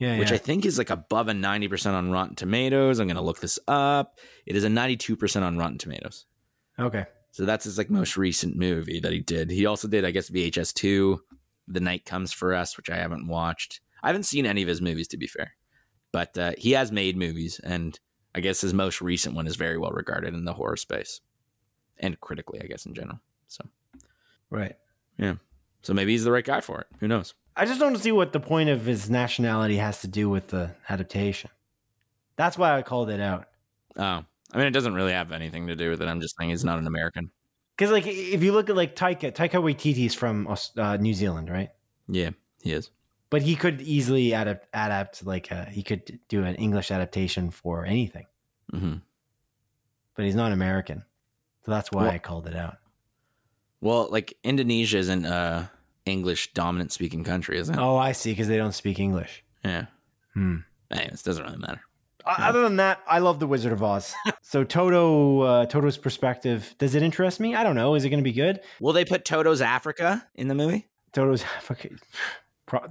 [0.00, 0.36] yeah, which yeah.
[0.36, 2.98] I think is like above a 90% on Rotten Tomatoes.
[2.98, 4.18] I'm going to look this up.
[4.46, 6.26] It is a 92% on Rotten Tomatoes.
[6.78, 7.06] okay.
[7.32, 9.50] So that's his like most recent movie that he did.
[9.50, 11.22] He also did, I guess, VHS 2,
[11.68, 13.80] The Night Comes for Us, which I haven't watched.
[14.02, 15.52] I haven't seen any of his movies, to be fair.
[16.10, 17.96] But uh, he has made movies, and
[18.34, 21.20] I guess his most recent one is very well regarded in the horror space
[21.98, 23.20] and critically, I guess, in general.
[23.46, 23.64] So,
[24.50, 24.74] Right.
[25.16, 25.34] Yeah.
[25.82, 26.88] So maybe he's the right guy for it.
[26.98, 27.34] Who knows?
[27.56, 30.74] I just don't see what the point of his nationality has to do with the
[30.88, 31.50] adaptation.
[32.36, 33.48] That's why I called it out.
[33.96, 36.08] Oh, I mean, it doesn't really have anything to do with it.
[36.08, 37.30] I'm just saying he's not an American.
[37.76, 40.46] Because like if you look at like Taika, Taika is from
[40.76, 41.70] uh, New Zealand, right?
[42.08, 42.30] Yeah,
[42.62, 42.90] he is.
[43.30, 47.84] But he could easily adapt, adapt like uh, he could do an English adaptation for
[47.84, 48.26] anything.
[48.70, 48.94] hmm
[50.14, 51.04] But he's not American,
[51.64, 52.76] so that's why Well- I called it out.
[53.82, 55.70] Well, like Indonesia isn't a
[56.06, 57.80] English dominant speaking country, isn't it?
[57.80, 59.44] Oh, I see, because they don't speak English.
[59.64, 59.86] Yeah.
[60.34, 60.58] Hmm.
[60.90, 61.80] Anyways, doesn't really matter.
[62.24, 64.14] Uh, Other than that, I love the Wizard of Oz.
[64.42, 67.54] so Toto, uh, Toto's perspective, does it interest me?
[67.54, 67.94] I don't know.
[67.94, 68.60] Is it going to be good?
[68.80, 70.88] Will they put Toto's Africa in the movie?
[71.12, 71.90] Toto's, Africa.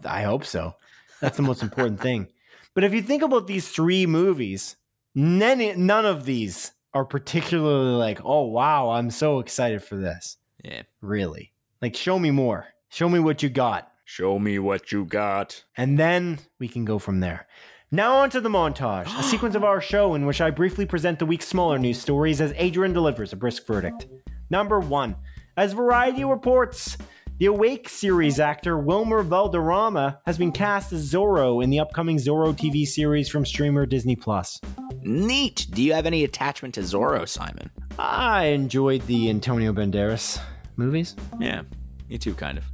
[0.05, 0.75] I hope so.
[1.21, 2.27] That's the most important thing.
[2.73, 4.75] But if you think about these three movies,
[5.15, 10.37] none, none of these are particularly like, oh wow, I'm so excited for this.
[10.63, 10.83] Yeah.
[11.01, 12.67] Really, like, show me more.
[12.91, 13.91] Show me what you got.
[14.03, 15.63] Show me what you got.
[15.77, 17.45] And then we can go from there.
[17.91, 21.19] Now on to the montage, a sequence of our show in which I briefly present
[21.19, 24.07] the week's smaller news stories as Adrian delivers a brisk verdict.
[24.49, 25.15] Number one,
[25.55, 26.97] as Variety reports,
[27.37, 32.53] the Awake series actor Wilmer Valderrama has been cast as Zorro in the upcoming Zorro
[32.57, 34.59] TV series from streamer Disney Plus.
[35.03, 35.67] Neat.
[35.69, 37.69] Do you have any attachment to Zorro, Simon?
[37.99, 40.41] I enjoyed the Antonio Banderas
[40.75, 41.15] movies.
[41.39, 41.61] Yeah.
[42.09, 42.65] Me too, kind of.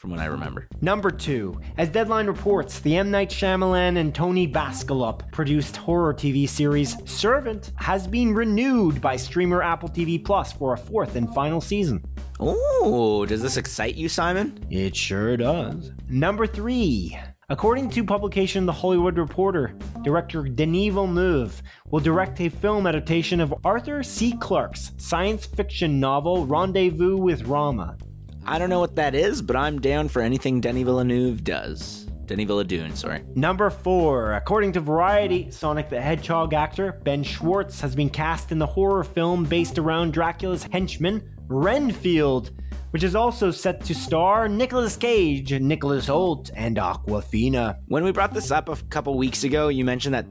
[0.00, 0.66] From what I remember.
[0.80, 3.10] Number two, as Deadline reports, the M.
[3.10, 9.62] Night Shyamalan and Tony Basgallop produced horror TV series Servant has been renewed by streamer
[9.62, 12.02] Apple TV Plus for a fourth and final season.
[12.38, 14.66] Oh, does this excite you, Simon?
[14.70, 15.92] It sure does.
[16.08, 17.18] Number three.
[17.50, 21.60] According to publication The Hollywood Reporter, director Denis Villeneuve
[21.90, 24.32] will direct a film adaptation of Arthur C.
[24.38, 27.98] Clarke's science fiction novel Rendezvous with Rama.
[28.46, 32.06] I don't know what that is, but I'm down for anything Denny Villeneuve does.
[32.26, 33.24] Denny Villeneuve, sorry.
[33.34, 34.34] Number four.
[34.34, 39.04] According to Variety, Sonic the Hedgehog actor Ben Schwartz has been cast in the horror
[39.04, 42.52] film based around Dracula's henchman, Renfield,
[42.92, 47.78] which is also set to star Nicolas Cage, Nicholas Hoult, and Awkwafina.
[47.88, 50.26] When we brought this up a couple weeks ago, you mentioned that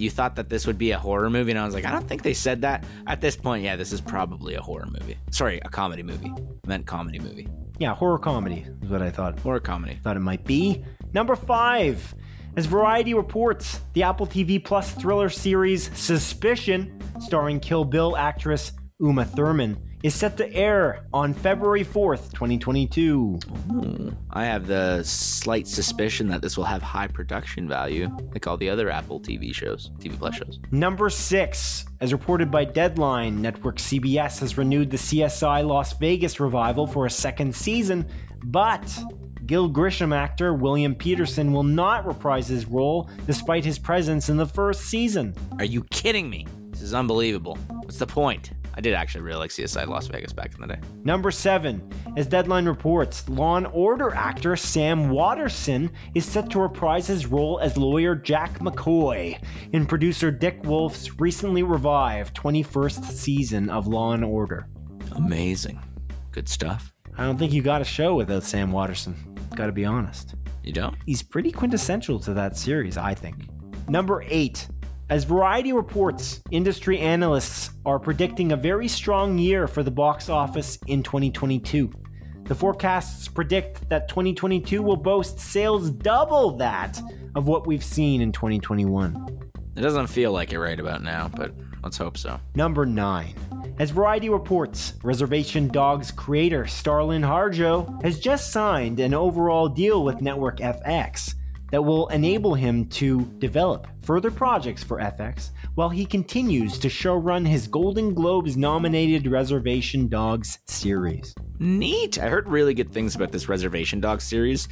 [0.00, 2.08] you thought that this would be a horror movie, and I was like, I don't
[2.08, 2.84] think they said that.
[3.06, 5.16] At this point, yeah, this is probably a horror movie.
[5.30, 6.32] Sorry, a comedy movie.
[6.36, 7.48] I meant comedy movie.
[7.78, 9.38] Yeah, horror comedy is what I thought.
[9.40, 9.98] Horror comedy.
[10.02, 10.84] Thought it might be.
[11.12, 12.14] Number five.
[12.56, 19.24] As Variety reports, the Apple TV Plus thriller series Suspicion, starring Kill Bill actress Uma
[19.24, 23.10] Thurman, is set to air on February 4th, 2022.
[23.10, 23.38] Ooh.
[23.38, 24.10] Hmm.
[24.30, 28.70] I have the slight suspicion that this will have high production value, like all the
[28.70, 30.60] other Apple TV shows, TV Plus shows.
[30.70, 36.86] Number six, as reported by Deadline, network CBS has renewed the CSI Las Vegas revival
[36.86, 38.06] for a second season,
[38.44, 38.98] but
[39.46, 44.46] Gil Grissom actor William Petersen will not reprise his role despite his presence in the
[44.46, 45.34] first season.
[45.58, 46.46] Are you kidding me?
[46.80, 47.56] This is unbelievable.
[47.82, 48.52] What's the point?
[48.74, 50.80] I did actually really like CSI Las Vegas back in the day.
[51.04, 51.86] Number seven,
[52.16, 57.60] as Deadline reports, Law and Order actor Sam Waterston is set to reprise his role
[57.60, 59.38] as lawyer Jack McCoy
[59.74, 64.66] in producer Dick Wolf's recently revived 21st season of Law and Order.
[65.16, 65.78] Amazing.
[66.32, 66.94] Good stuff.
[67.18, 69.36] I don't think you got a show without Sam Waterston.
[69.54, 70.34] Gotta be honest.
[70.64, 70.96] You don't?
[71.04, 73.50] He's pretty quintessential to that series, I think.
[73.86, 74.66] Number eight.
[75.10, 80.78] As Variety reports, industry analysts are predicting a very strong year for the box office
[80.86, 81.90] in 2022.
[82.44, 87.02] The forecasts predict that 2022 will boast sales double that
[87.34, 89.50] of what we've seen in 2021.
[89.74, 92.38] It doesn't feel like it right about now, but let's hope so.
[92.54, 93.34] Number 9.
[93.80, 100.20] As Variety reports, Reservation Dogs creator Sterlin Harjo has just signed an overall deal with
[100.20, 101.34] Network FX
[101.70, 107.46] that will enable him to develop further projects for FX while he continues to showrun
[107.46, 111.34] his Golden Globes nominated Reservation Dogs series.
[111.58, 112.18] Neat.
[112.18, 114.68] I heard really good things about this Reservation Dogs series,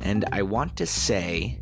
[0.00, 1.60] and I want to say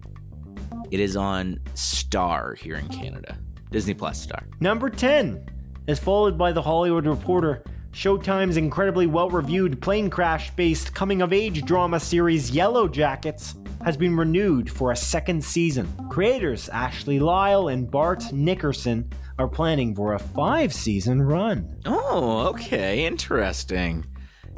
[0.90, 3.38] it is on Star here in Canada.
[3.70, 4.42] Disney Plus Star.
[4.58, 5.46] Number 10,
[5.86, 7.62] as followed by The Hollywood Reporter,
[7.92, 13.54] Showtime's incredibly well reviewed plane crash based coming of age drama series Yellow Jackets
[13.84, 15.88] has been renewed for a second season.
[16.10, 21.80] Creators Ashley Lyle and Bart Nickerson are planning for a five season run.
[21.86, 23.06] Oh, okay.
[23.06, 24.04] Interesting.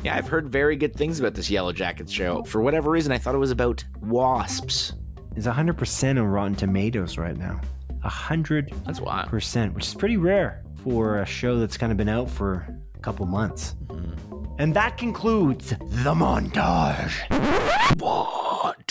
[0.03, 2.43] Yeah, I've heard very good things about this Yellow Jackets show.
[2.45, 4.95] For whatever reason, I thought it was about wasps.
[5.37, 7.61] It's 100% on Rotten Tomatoes right now.
[8.05, 9.31] 100%, That's wild.
[9.31, 12.67] which is pretty rare for a show that's kind of been out for
[12.97, 13.77] a couple months.
[13.87, 14.55] Mm-hmm.
[14.59, 17.13] And that concludes the montage.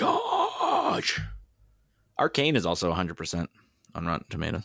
[0.02, 1.22] Montage.
[2.20, 3.48] Arcane is also 100%
[3.96, 4.64] on Rotten Tomatoes.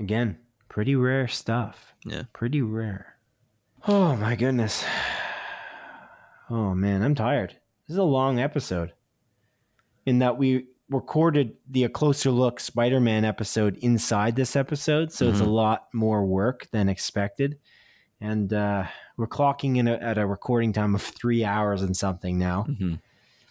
[0.00, 0.38] Again,
[0.68, 1.94] pretty rare stuff.
[2.04, 2.22] Yeah.
[2.32, 3.16] Pretty rare.
[3.86, 4.84] Oh my goodness.
[6.50, 7.50] Oh man, I'm tired.
[7.86, 8.92] This is a long episode.
[10.06, 15.28] In that we recorded the A Closer Look Spider Man episode inside this episode, so
[15.28, 17.58] it's a lot more work than expected.
[18.20, 18.84] and uh,
[19.16, 22.64] we're clocking in a, at a recording time of three hours and something now.
[22.68, 22.94] Mm-hmm.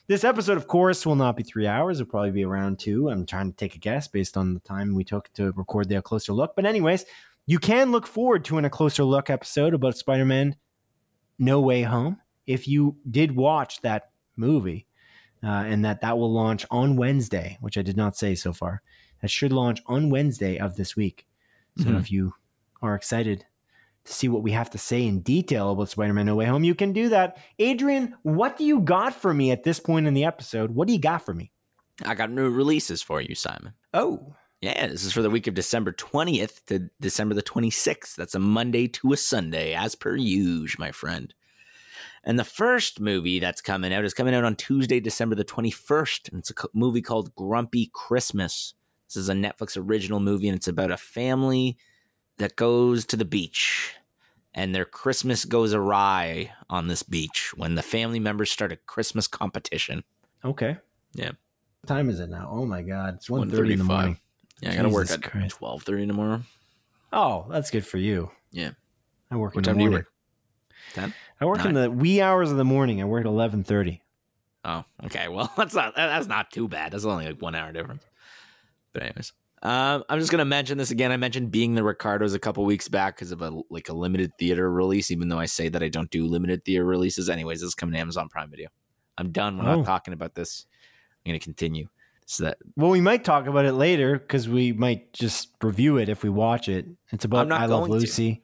[0.08, 2.00] This episode, of course, will not be three hours.
[2.00, 3.10] It'll probably be around two.
[3.10, 6.02] I'm trying to take a guess based on the time we took to record the
[6.02, 6.56] closer look.
[6.56, 7.04] But, anyways,
[7.46, 10.56] you can look forward to in a closer look episode about Spider Man
[11.38, 12.22] No Way Home.
[12.46, 14.86] If you did watch that movie,
[15.44, 18.82] uh, and that that will launch on Wednesday, which I did not say so far.
[19.22, 21.28] That should launch on Wednesday of this week.
[21.78, 22.00] So Mhm.
[22.00, 22.34] if you
[22.82, 23.46] are excited
[24.08, 26.76] to see what we have to say in detail about Spider-Man No Way Home, you
[26.76, 27.38] can do that.
[27.60, 30.72] Adrian, what do you got for me at this point in the episode?
[30.72, 31.52] What do you got for me?
[32.06, 33.74] I got new releases for you, Simon.
[33.94, 38.16] Oh, Yeah, this is for the week of December 20th to December the 26th.
[38.16, 41.34] That's a Monday to a Sunday, as per usual, my friend.
[42.24, 46.30] And the first movie that's coming out is coming out on Tuesday, December the 21st.
[46.30, 48.74] And it's a movie called Grumpy Christmas.
[49.08, 51.78] This is a Netflix original movie, and it's about a family
[52.38, 53.94] that goes to the beach.
[54.54, 59.28] And their Christmas goes awry on this beach when the family members start a Christmas
[59.28, 60.04] competition.
[60.44, 60.78] okay.
[61.14, 61.32] Yeah.
[61.82, 62.50] What time is it now?
[62.52, 64.20] Oh my God, it's 1.30 in the morning.
[64.62, 65.60] Yeah, I gotta work Jesus at Christ.
[65.60, 66.42] 12.30 tomorrow.
[67.14, 68.32] Oh, that's good for you.
[68.52, 68.72] Yeah.
[69.32, 70.08] I work What in time the do you work?
[70.94, 71.14] 10?
[71.40, 73.02] I work in the wee hours of the morning.
[73.02, 74.02] I work at 11.30.
[74.66, 75.28] Oh, okay.
[75.28, 76.92] Well, that's not that's not too bad.
[76.94, 78.04] That's only like one hour difference.
[78.92, 79.32] But anyways,
[79.64, 81.12] um, I'm just gonna mention this again.
[81.12, 84.32] I mentioned being the Ricardos a couple weeks back because of a like a limited
[84.38, 85.10] theater release.
[85.12, 87.94] Even though I say that I don't do limited theater releases, anyways, this is coming
[87.94, 88.70] to Amazon Prime Video.
[89.18, 89.58] I'm done.
[89.58, 89.76] We're Oh.
[89.78, 90.66] not talking about this.
[91.26, 91.88] I'm gonna continue.
[92.30, 96.10] So that Well, we might talk about it later because we might just review it
[96.10, 96.86] if we watch it.
[97.12, 97.98] It's about I Love going to.
[98.00, 98.44] Lucy.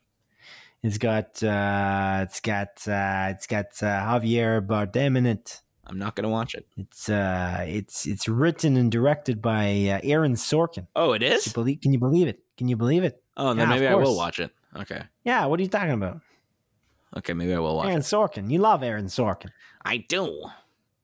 [0.84, 5.61] It's got uh, it's got uh, it's got uh, Javier Bardem in it.
[5.85, 6.65] I'm not gonna watch it.
[6.77, 10.88] It's uh, it's it's written and directed by uh, Aaron Sorkin.
[10.95, 11.43] Oh, it is.
[11.43, 12.39] Can you, believe, can you believe it?
[12.57, 13.22] Can you believe it?
[13.35, 14.51] Oh, then Yeah, maybe I will watch it.
[14.76, 15.01] Okay.
[15.23, 15.45] Yeah.
[15.45, 16.22] What are you talking about?
[17.18, 18.03] Okay, maybe I will watch Aaron it.
[18.05, 18.49] Sorkin.
[18.49, 19.49] You love Aaron Sorkin.
[19.84, 20.45] I do.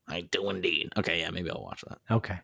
[0.08, 0.92] I do indeed.
[0.96, 1.98] Okay, yeah, maybe I'll watch that.
[2.10, 2.38] Okay.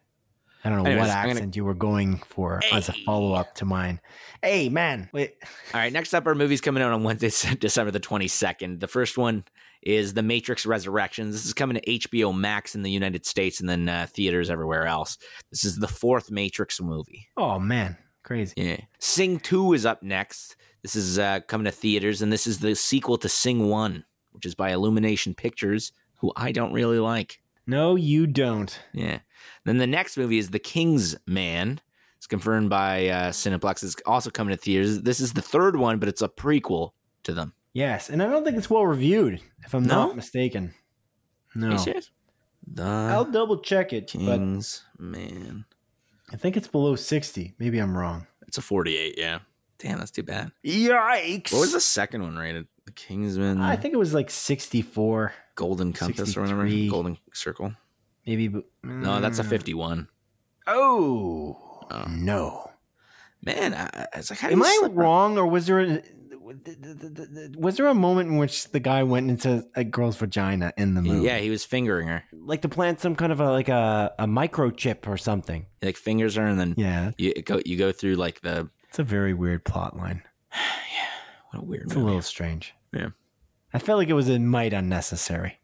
[0.64, 3.32] I don't know Anyways, what I'm gonna- accent you were going for as a follow
[3.32, 4.00] up to mine.
[4.42, 5.08] Hey, man.
[5.12, 5.34] Wait.
[5.74, 7.30] All right, next up, our movie's coming out on Wednesday,
[7.60, 8.80] December the 22nd.
[8.80, 9.44] The first one
[9.86, 11.32] is The Matrix Resurrections.
[11.32, 14.86] This is coming to HBO Max in the United States and then uh, theaters everywhere
[14.86, 15.16] else.
[15.50, 17.28] This is the fourth Matrix movie.
[17.36, 17.96] Oh, man.
[18.24, 18.54] Crazy.
[18.56, 18.80] Yeah.
[18.98, 20.56] Sing 2 is up next.
[20.82, 24.44] This is uh, coming to theaters, and this is the sequel to Sing 1, which
[24.44, 27.40] is by Illumination Pictures, who I don't really like.
[27.66, 28.76] No, you don't.
[28.92, 29.20] Yeah.
[29.64, 31.80] Then the next movie is The King's Man.
[32.16, 33.84] It's confirmed by uh, Cineplex.
[33.84, 35.02] It's also coming to theaters.
[35.02, 36.90] This is the third one, but it's a prequel
[37.22, 37.52] to them.
[37.76, 40.06] Yes, and I don't think it's well reviewed, if I'm No?
[40.06, 40.72] not mistaken.
[41.54, 42.10] No, You serious?
[42.66, 45.66] The I'll double check it, but King's Man.
[46.32, 47.54] I think it's below sixty.
[47.58, 48.26] Maybe I'm wrong.
[48.48, 49.40] It's a 48, yeah.
[49.78, 50.52] Damn, that's too bad.
[50.64, 51.52] Yikes!
[51.52, 52.66] What was the second one rated?
[52.86, 56.62] The Kingsman I think it was like sixty-four, Golden Compass or whatever?
[56.62, 56.88] 63.
[56.88, 57.74] Golden Circle.
[58.26, 58.48] maybe.
[58.48, 59.48] but- No, that's a Mm.
[59.50, 60.08] 51.
[60.66, 61.58] Oh,
[61.90, 62.04] Oh.
[62.08, 62.70] no!
[63.42, 65.80] Man, I, I- it's like, how do Am you I slip- wrong, or was there
[65.80, 66.02] a,
[67.58, 71.02] was there a moment in which the guy went into a girl's vagina in the
[71.02, 71.26] movie?
[71.26, 72.24] Yeah, he was fingering her.
[72.32, 75.66] like to plant some kind of a like a, a microchip or something.
[75.82, 79.02] Like fingers her, and then Yeah, you go you go through like the it's a
[79.04, 80.22] very weird plot line.
[80.52, 81.08] Yeah,
[81.50, 82.74] what a weird It's a little strange.
[82.92, 83.08] Yeah.
[83.74, 85.60] I felt like it was a mite unnecessary.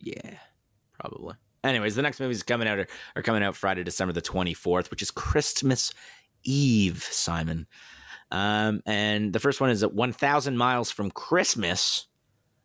[0.00, 0.38] Yeah,
[0.98, 1.34] probably.
[1.62, 5.02] Anyways, the next movies coming out are, are coming out Friday, December the 24th, which
[5.02, 5.92] is Christmas
[6.44, 7.66] Eve, Simon.
[8.30, 12.06] Um, and the first one is at 1,000 Miles from Christmas.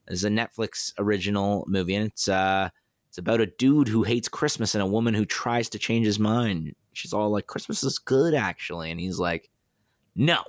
[0.10, 2.70] is a Netflix original movie, and it's uh,
[3.08, 6.20] it's about a dude who hates Christmas and a woman who tries to change his
[6.20, 6.74] mind.
[6.92, 9.50] She's all like, "Christmas is good, actually," and he's like,
[10.16, 10.44] "No,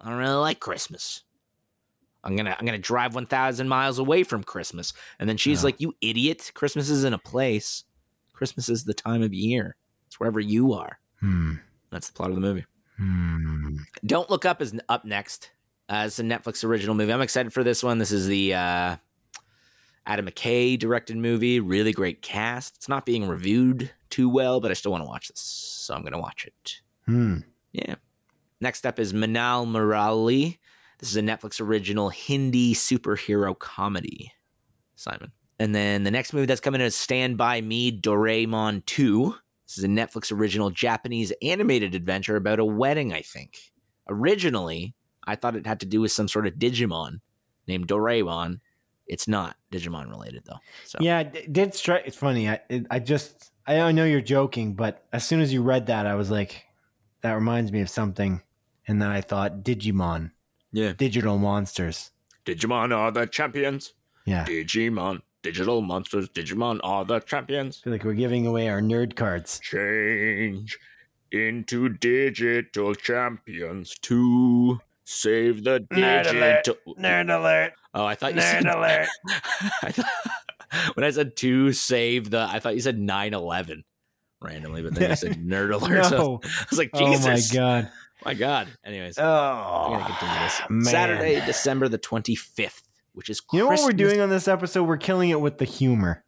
[0.00, 1.22] I don't really like Christmas.
[2.24, 5.64] I'm gonna I'm gonna drive 1,000 miles away from Christmas." And then she's Yeah.
[5.66, 6.50] like, "You idiot!
[6.54, 7.84] Christmas isn't a place.
[8.32, 9.76] Christmas is the time of year.
[10.06, 11.56] It's wherever you are." Hmm.
[11.90, 12.64] That's the plot of the movie.
[13.00, 13.78] Hmm.
[14.04, 15.50] Don't Look Up is up next.
[15.88, 17.12] Uh, it's a Netflix original movie.
[17.12, 17.98] I'm excited for this one.
[17.98, 18.96] This is the uh,
[20.06, 21.60] Adam McKay directed movie.
[21.60, 22.76] Really great cast.
[22.76, 26.02] It's not being reviewed too well, but I still want to watch this, so I'm
[26.02, 26.80] going to watch it.
[27.06, 27.38] Hmm.
[27.72, 27.94] Yeah.
[28.60, 30.58] Next up is Minnal Murali.
[30.98, 34.30] This is a Netflix original Hindi superhero comedy.
[34.94, 35.32] Simon.
[35.58, 39.34] And then the next movie that's coming is Stand By Me Doraemon 2.
[39.70, 43.56] This is a Netflix original Japanese animated adventure about a wedding, I think.
[44.08, 47.20] Originally, I thought it had to do with some sort of Digimon
[47.68, 48.58] named Doraemon.
[49.06, 50.58] It's not Digimon related though.
[50.86, 52.02] So Yeah, it did strike.
[52.04, 52.50] It's funny.
[52.50, 55.86] I it, I just I I know you're joking, but as soon as you read
[55.86, 56.64] that, I was like,
[57.20, 58.42] that reminds me of something,
[58.88, 60.32] and then I thought Digimon.
[60.72, 60.94] Yeah.
[60.94, 62.10] digital monsters.
[62.44, 63.92] Digimon are the champions.
[64.24, 64.44] Yeah.
[64.46, 66.28] Digimon, digital monsters.
[66.28, 67.80] Digimon are the champions.
[67.80, 69.58] I feel like we're giving away our nerd cards.
[69.60, 70.78] Change
[71.32, 76.64] into digital champions to save the Nerd alert.
[76.64, 76.94] digital.
[76.96, 77.72] Nerd alert!
[77.94, 78.64] Oh, I thought you said.
[78.64, 79.08] Nerd Alert!
[79.82, 80.06] I thought,
[80.94, 83.84] when I said to save the, I thought you said 9 11
[84.42, 86.06] randomly, but then you said nerd alert.
[86.06, 86.40] So No.
[86.44, 87.54] I was like, Jesus!
[87.54, 87.90] Oh my god.
[88.24, 88.68] my God.
[88.84, 90.60] Anyways, Oh, I'm going to continue this.
[90.70, 90.84] man.
[90.84, 94.84] Saturday, December the 25th, which is You know what we're doing on this episode?
[94.84, 96.24] We're killing it with the humor.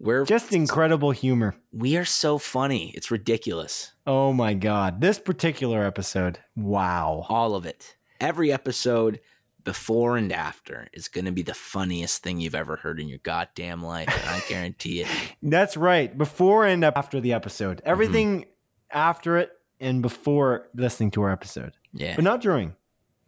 [0.00, 1.54] We're Just incredible humor.
[1.72, 2.90] we are so funny.
[2.90, 3.92] It's ridiculous.
[4.06, 5.00] Oh my god.
[5.00, 6.40] This particular episode.
[6.56, 7.24] Wow.
[7.28, 7.96] All of it.
[8.20, 9.20] Every episode,
[9.62, 13.18] before and after, is going to be the funniest thing you've ever heard in your
[13.22, 14.08] goddamn life.
[14.28, 15.08] I guarantee it.
[15.42, 16.16] That's right.
[16.16, 17.78] Before and after the episode.
[17.78, 17.88] Mm-hmm.
[17.88, 18.44] Everything
[18.90, 21.72] after it and before listening to our episode.
[21.92, 22.74] Yeah, But not during.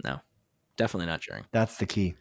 [0.05, 0.21] No.
[0.77, 1.45] Definitely not during.
[1.53, 2.17] That's the key.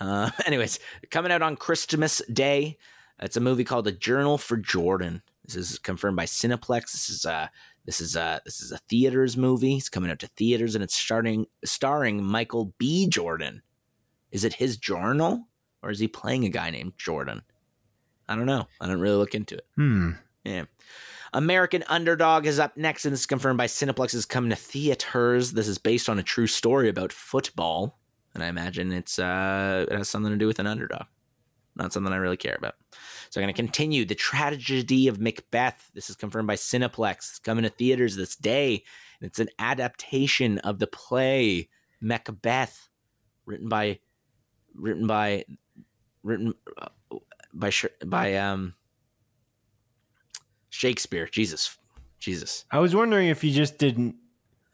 [0.00, 0.78] Uh, anyways,
[1.10, 2.78] coming out on Christmas Day.
[3.20, 5.22] It's a movie called A Journal for Jordan.
[5.44, 6.92] This is confirmed by Cineplex.
[6.92, 7.48] This is uh
[7.84, 9.76] this is uh this is a theaters movie.
[9.76, 13.06] It's coming out to theaters and it's starting starring Michael B.
[13.08, 13.62] Jordan.
[14.32, 15.46] Is it his journal
[15.82, 17.42] or is he playing a guy named Jordan?
[18.28, 18.66] I don't know.
[18.80, 19.66] I didn't really look into it.
[19.76, 20.12] Hmm.
[20.44, 20.64] Yeah.
[21.32, 24.14] American Underdog is up next, and this is confirmed by Cineplex.
[24.14, 25.52] is coming to theaters.
[25.52, 27.98] This is based on a true story about football,
[28.34, 31.06] and I imagine it's uh, it has something to do with an underdog.
[31.76, 32.74] Not something I really care about.
[33.30, 34.04] So I'm going to continue.
[34.04, 35.90] The Tragedy of Macbeth.
[35.92, 37.16] This is confirmed by Cineplex.
[37.16, 38.84] It's coming to theaters this day.
[39.20, 41.68] It's an adaptation of the play
[42.00, 42.88] Macbeth,
[43.44, 43.98] written by,
[44.74, 45.46] written by,
[46.22, 47.16] written uh,
[47.52, 47.72] by
[48.04, 48.74] by um
[50.68, 51.26] Shakespeare.
[51.26, 51.76] Jesus,
[52.18, 54.16] Jesus, I was wondering if you just didn't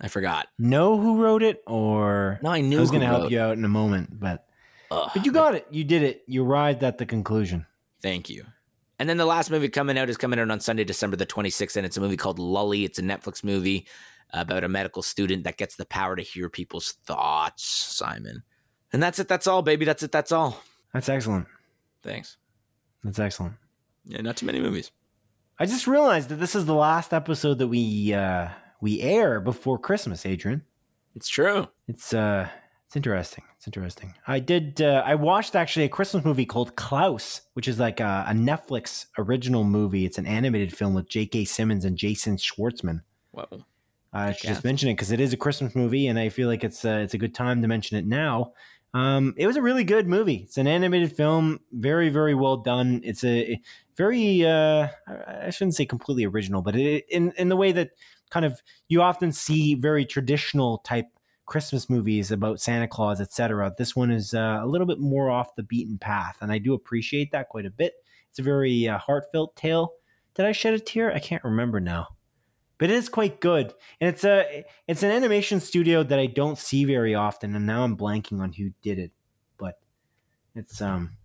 [0.01, 0.49] I forgot.
[0.59, 2.79] know who wrote it or No, I knew.
[2.79, 4.47] I was going to help you out in a moment, but
[4.91, 5.11] Ugh.
[5.15, 5.67] but you got it.
[5.71, 6.23] You did it.
[6.27, 7.67] You arrived at the conclusion.
[8.03, 8.45] Thank you.
[8.99, 11.77] And then the last movie coming out is coming out on Sunday, December the 26th,
[11.77, 12.85] and it's a movie called Lulli.
[12.85, 13.87] It's a Netflix movie
[14.33, 18.43] about a medical student that gets the power to hear people's thoughts, Simon.
[18.93, 19.29] And that's it.
[19.29, 19.85] That's all, baby.
[19.85, 20.13] That's it.
[20.13, 20.63] That's all.
[20.93, 21.47] That's excellent.
[22.03, 22.37] Thanks.
[23.05, 23.55] That's excellent.
[24.05, 24.91] Yeah, not too many movies.
[25.59, 28.49] I just realized that this is the last episode that we uh
[28.81, 30.63] we air before Christmas, Adrian.
[31.15, 31.69] It's true.
[31.89, 32.49] It's uh
[32.87, 33.45] it's interesting.
[33.57, 34.15] It's interesting.
[34.27, 38.25] I did uh, I watched actually a Christmas movie called Klaus, which is like a,
[38.29, 40.05] a Netflix original movie.
[40.05, 41.45] It's an animated film with J.K.
[41.45, 43.03] Simmons and Jason Schwartzman.
[43.33, 43.65] Whoa.
[44.13, 44.51] I should Yeah.
[44.53, 47.01] just mention it because it is a Christmas movie, and I feel like it's uh,
[47.05, 48.55] it's a good time to mention it now.
[48.93, 50.43] Um, it was a really good movie.
[50.47, 53.03] It's an animated film, very very well done.
[53.05, 53.61] It's a
[53.97, 57.91] very uh, I I shouldn't say completely original, but it, in in the way that
[58.31, 61.07] kind of you often see very traditional type
[61.47, 63.75] Christmas movies about Santa Claus, etc.
[63.77, 66.75] This one is uh, a little bit more off the beaten path, and I do
[66.75, 67.95] appreciate that quite a bit.
[68.29, 69.95] It's a very uh, heartfelt tale.
[70.35, 71.13] Did I shed a tear?
[71.13, 72.09] I can't remember now
[72.81, 76.59] but it is quite good and it's a it's an animation studio that i don't
[76.59, 79.13] see very often and now i'm blanking on who did it
[79.59, 79.79] but
[80.57, 81.17] it's um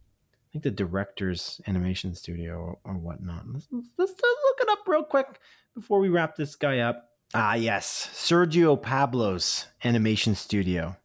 [0.56, 3.44] think the director's animation studio or, or whatnot.
[3.52, 5.40] Let's, let's, let's look it up real quick
[5.74, 7.10] before we wrap this guy up.
[7.34, 8.10] Ah yes.
[8.14, 10.96] Sergio Pablos' animation studio.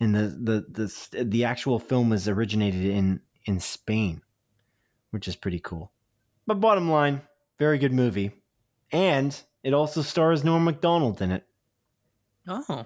[0.00, 4.22] And the the the, the actual film was originated in in spain
[5.10, 5.90] which is pretty cool.
[6.46, 7.22] But bottom line
[7.58, 8.32] very good movie.
[8.90, 11.44] And it also stars Norm Macdonald in it,
[12.48, 12.84] Oh.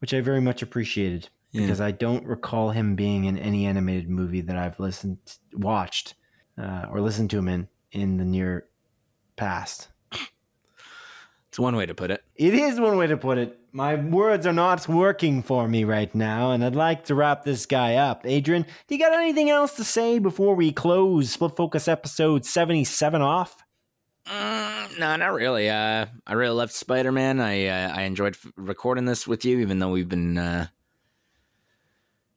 [0.00, 1.62] which I very much appreciated Yeah.
[1.62, 5.18] because I don't recall him being in any animated movie that I've listened,
[5.54, 6.14] watched,
[6.60, 8.66] uh, or listened to him in in the near
[9.36, 9.88] past.
[11.48, 12.22] It's one way to put it.
[12.36, 13.58] It is one way to put it.
[13.72, 17.64] My words are not working for me right now, and I'd like to wrap this
[17.66, 18.22] guy up.
[18.26, 23.22] Adrian, do you got anything else to say before we close Split Focus episode 77
[23.22, 23.64] off?
[24.26, 25.70] Mm, no, not really.
[25.70, 27.40] Uh, I really loved Spider Man.
[27.40, 30.66] I uh, I enjoyed f- recording this with you, even though we've been uh,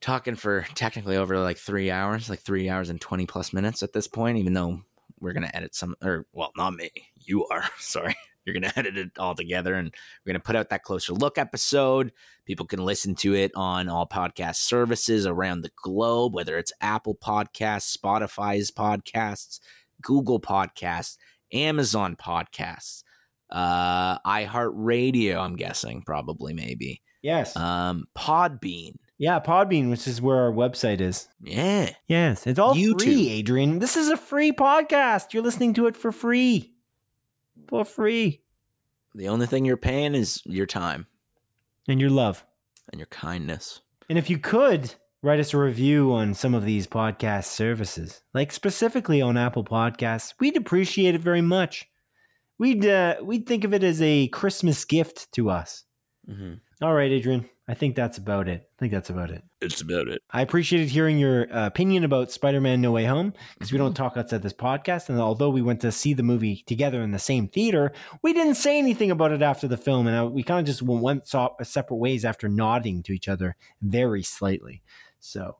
[0.02, 3.94] talking for technically over like three hours, like three hours and twenty plus minutes at
[3.94, 4.38] this point.
[4.38, 4.82] Even though
[5.20, 7.64] we're gonna edit some, or well, not me, you are.
[7.80, 8.16] Sorry,
[8.46, 9.94] you're gonna edit it all together, and
[10.26, 12.12] we're gonna put out that closer look episode.
[12.46, 17.16] People can listen to it on all podcast services around the globe, whether it's Apple
[17.16, 19.60] Podcasts, Spotify's podcasts,
[20.02, 21.18] Google Podcasts.
[21.54, 23.04] Amazon podcasts,
[23.50, 27.02] uh, iHeartRadio, I'm guessing, probably, maybe.
[27.22, 27.56] Yes.
[27.56, 28.96] Um, Podbean.
[29.22, 31.28] Yeah, Podbean, which is where our website is.
[31.44, 31.92] Yeah.
[32.08, 33.02] Yes, it's all YouTube.
[33.04, 33.78] free, Adrian.
[33.78, 35.32] This is a free podcast.
[35.32, 36.74] You're listening to it for free.
[37.70, 38.42] For free.
[39.14, 41.06] The only thing you're paying is your time
[41.88, 42.44] And your love.
[42.92, 43.82] and your kindness.
[44.10, 48.52] And if you could write us a review on some of these podcast services, like
[48.52, 51.86] specifically on Apple Podcasts, we'd appreciate it very much.
[52.58, 55.84] We'd uh, we'd think of it as a Christmas gift to us.
[56.30, 56.56] Mm-hmm.
[56.84, 57.48] All right, Adrian.
[57.72, 58.70] I think that's about it.
[58.70, 59.44] I think that's about it.
[59.62, 60.22] It's about it.
[60.30, 64.18] I appreciated hearing your uh, opinion about Spider-Man: No Way Home because we don't talk
[64.18, 65.08] outside this podcast.
[65.08, 68.56] And although we went to see the movie together in the same theater, we didn't
[68.56, 71.52] say anything about it after the film, and I, we kind of just went saw
[71.64, 74.84] separate ways after nodding to each other very slightly.
[75.22, 75.56] So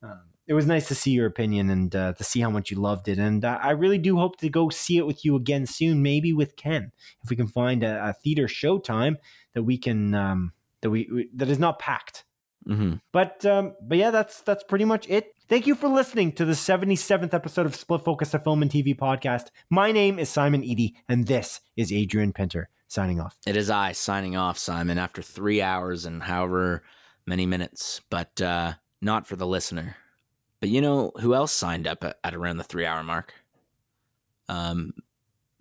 [0.00, 2.76] um, it was nice to see your opinion and uh, to see how much you
[2.76, 3.18] loved it.
[3.18, 6.32] And uh, I really do hope to go see it with you again soon, maybe
[6.32, 6.92] with Ken,
[7.24, 9.16] if we can find a, a theater showtime
[9.54, 10.52] that we can um,
[10.82, 12.24] that we, we that is not packed.
[12.66, 12.94] Mm-hmm.
[13.12, 15.34] But um, but yeah, that's that's pretty much it.
[15.48, 18.94] Thank you for listening to the 77th episode of Split Focus, a film and TV
[18.94, 19.46] podcast.
[19.70, 23.36] My name is Simon Eady, and this is Adrian Pinter signing off.
[23.46, 26.82] It is I signing off, Simon, after three hours and however
[27.24, 29.96] many minutes, but uh, not for the listener.
[30.60, 33.32] But you know who else signed up at, at around the three hour mark?
[34.48, 34.92] Um,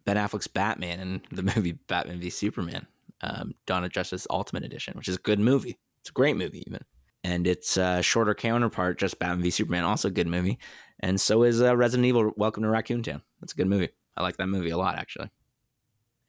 [0.05, 2.87] Ben Affleck's Batman and the movie Batman v Superman,
[3.21, 5.77] um, Dawn of Justice Ultimate Edition, which is a good movie.
[6.01, 6.81] It's a great movie, even.
[7.23, 10.59] And its uh, shorter counterpart, just Batman v Superman, also a good movie.
[10.99, 13.21] And so is uh, Resident Evil Welcome to Raccoon Town.
[13.41, 13.89] That's a good movie.
[14.15, 15.29] I like that movie a lot, actually.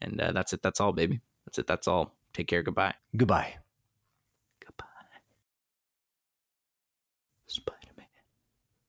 [0.00, 0.62] And uh, that's it.
[0.62, 1.20] That's all, baby.
[1.46, 1.66] That's it.
[1.66, 2.14] That's all.
[2.34, 2.62] Take care.
[2.62, 2.94] Goodbye.
[3.16, 3.56] Goodbye.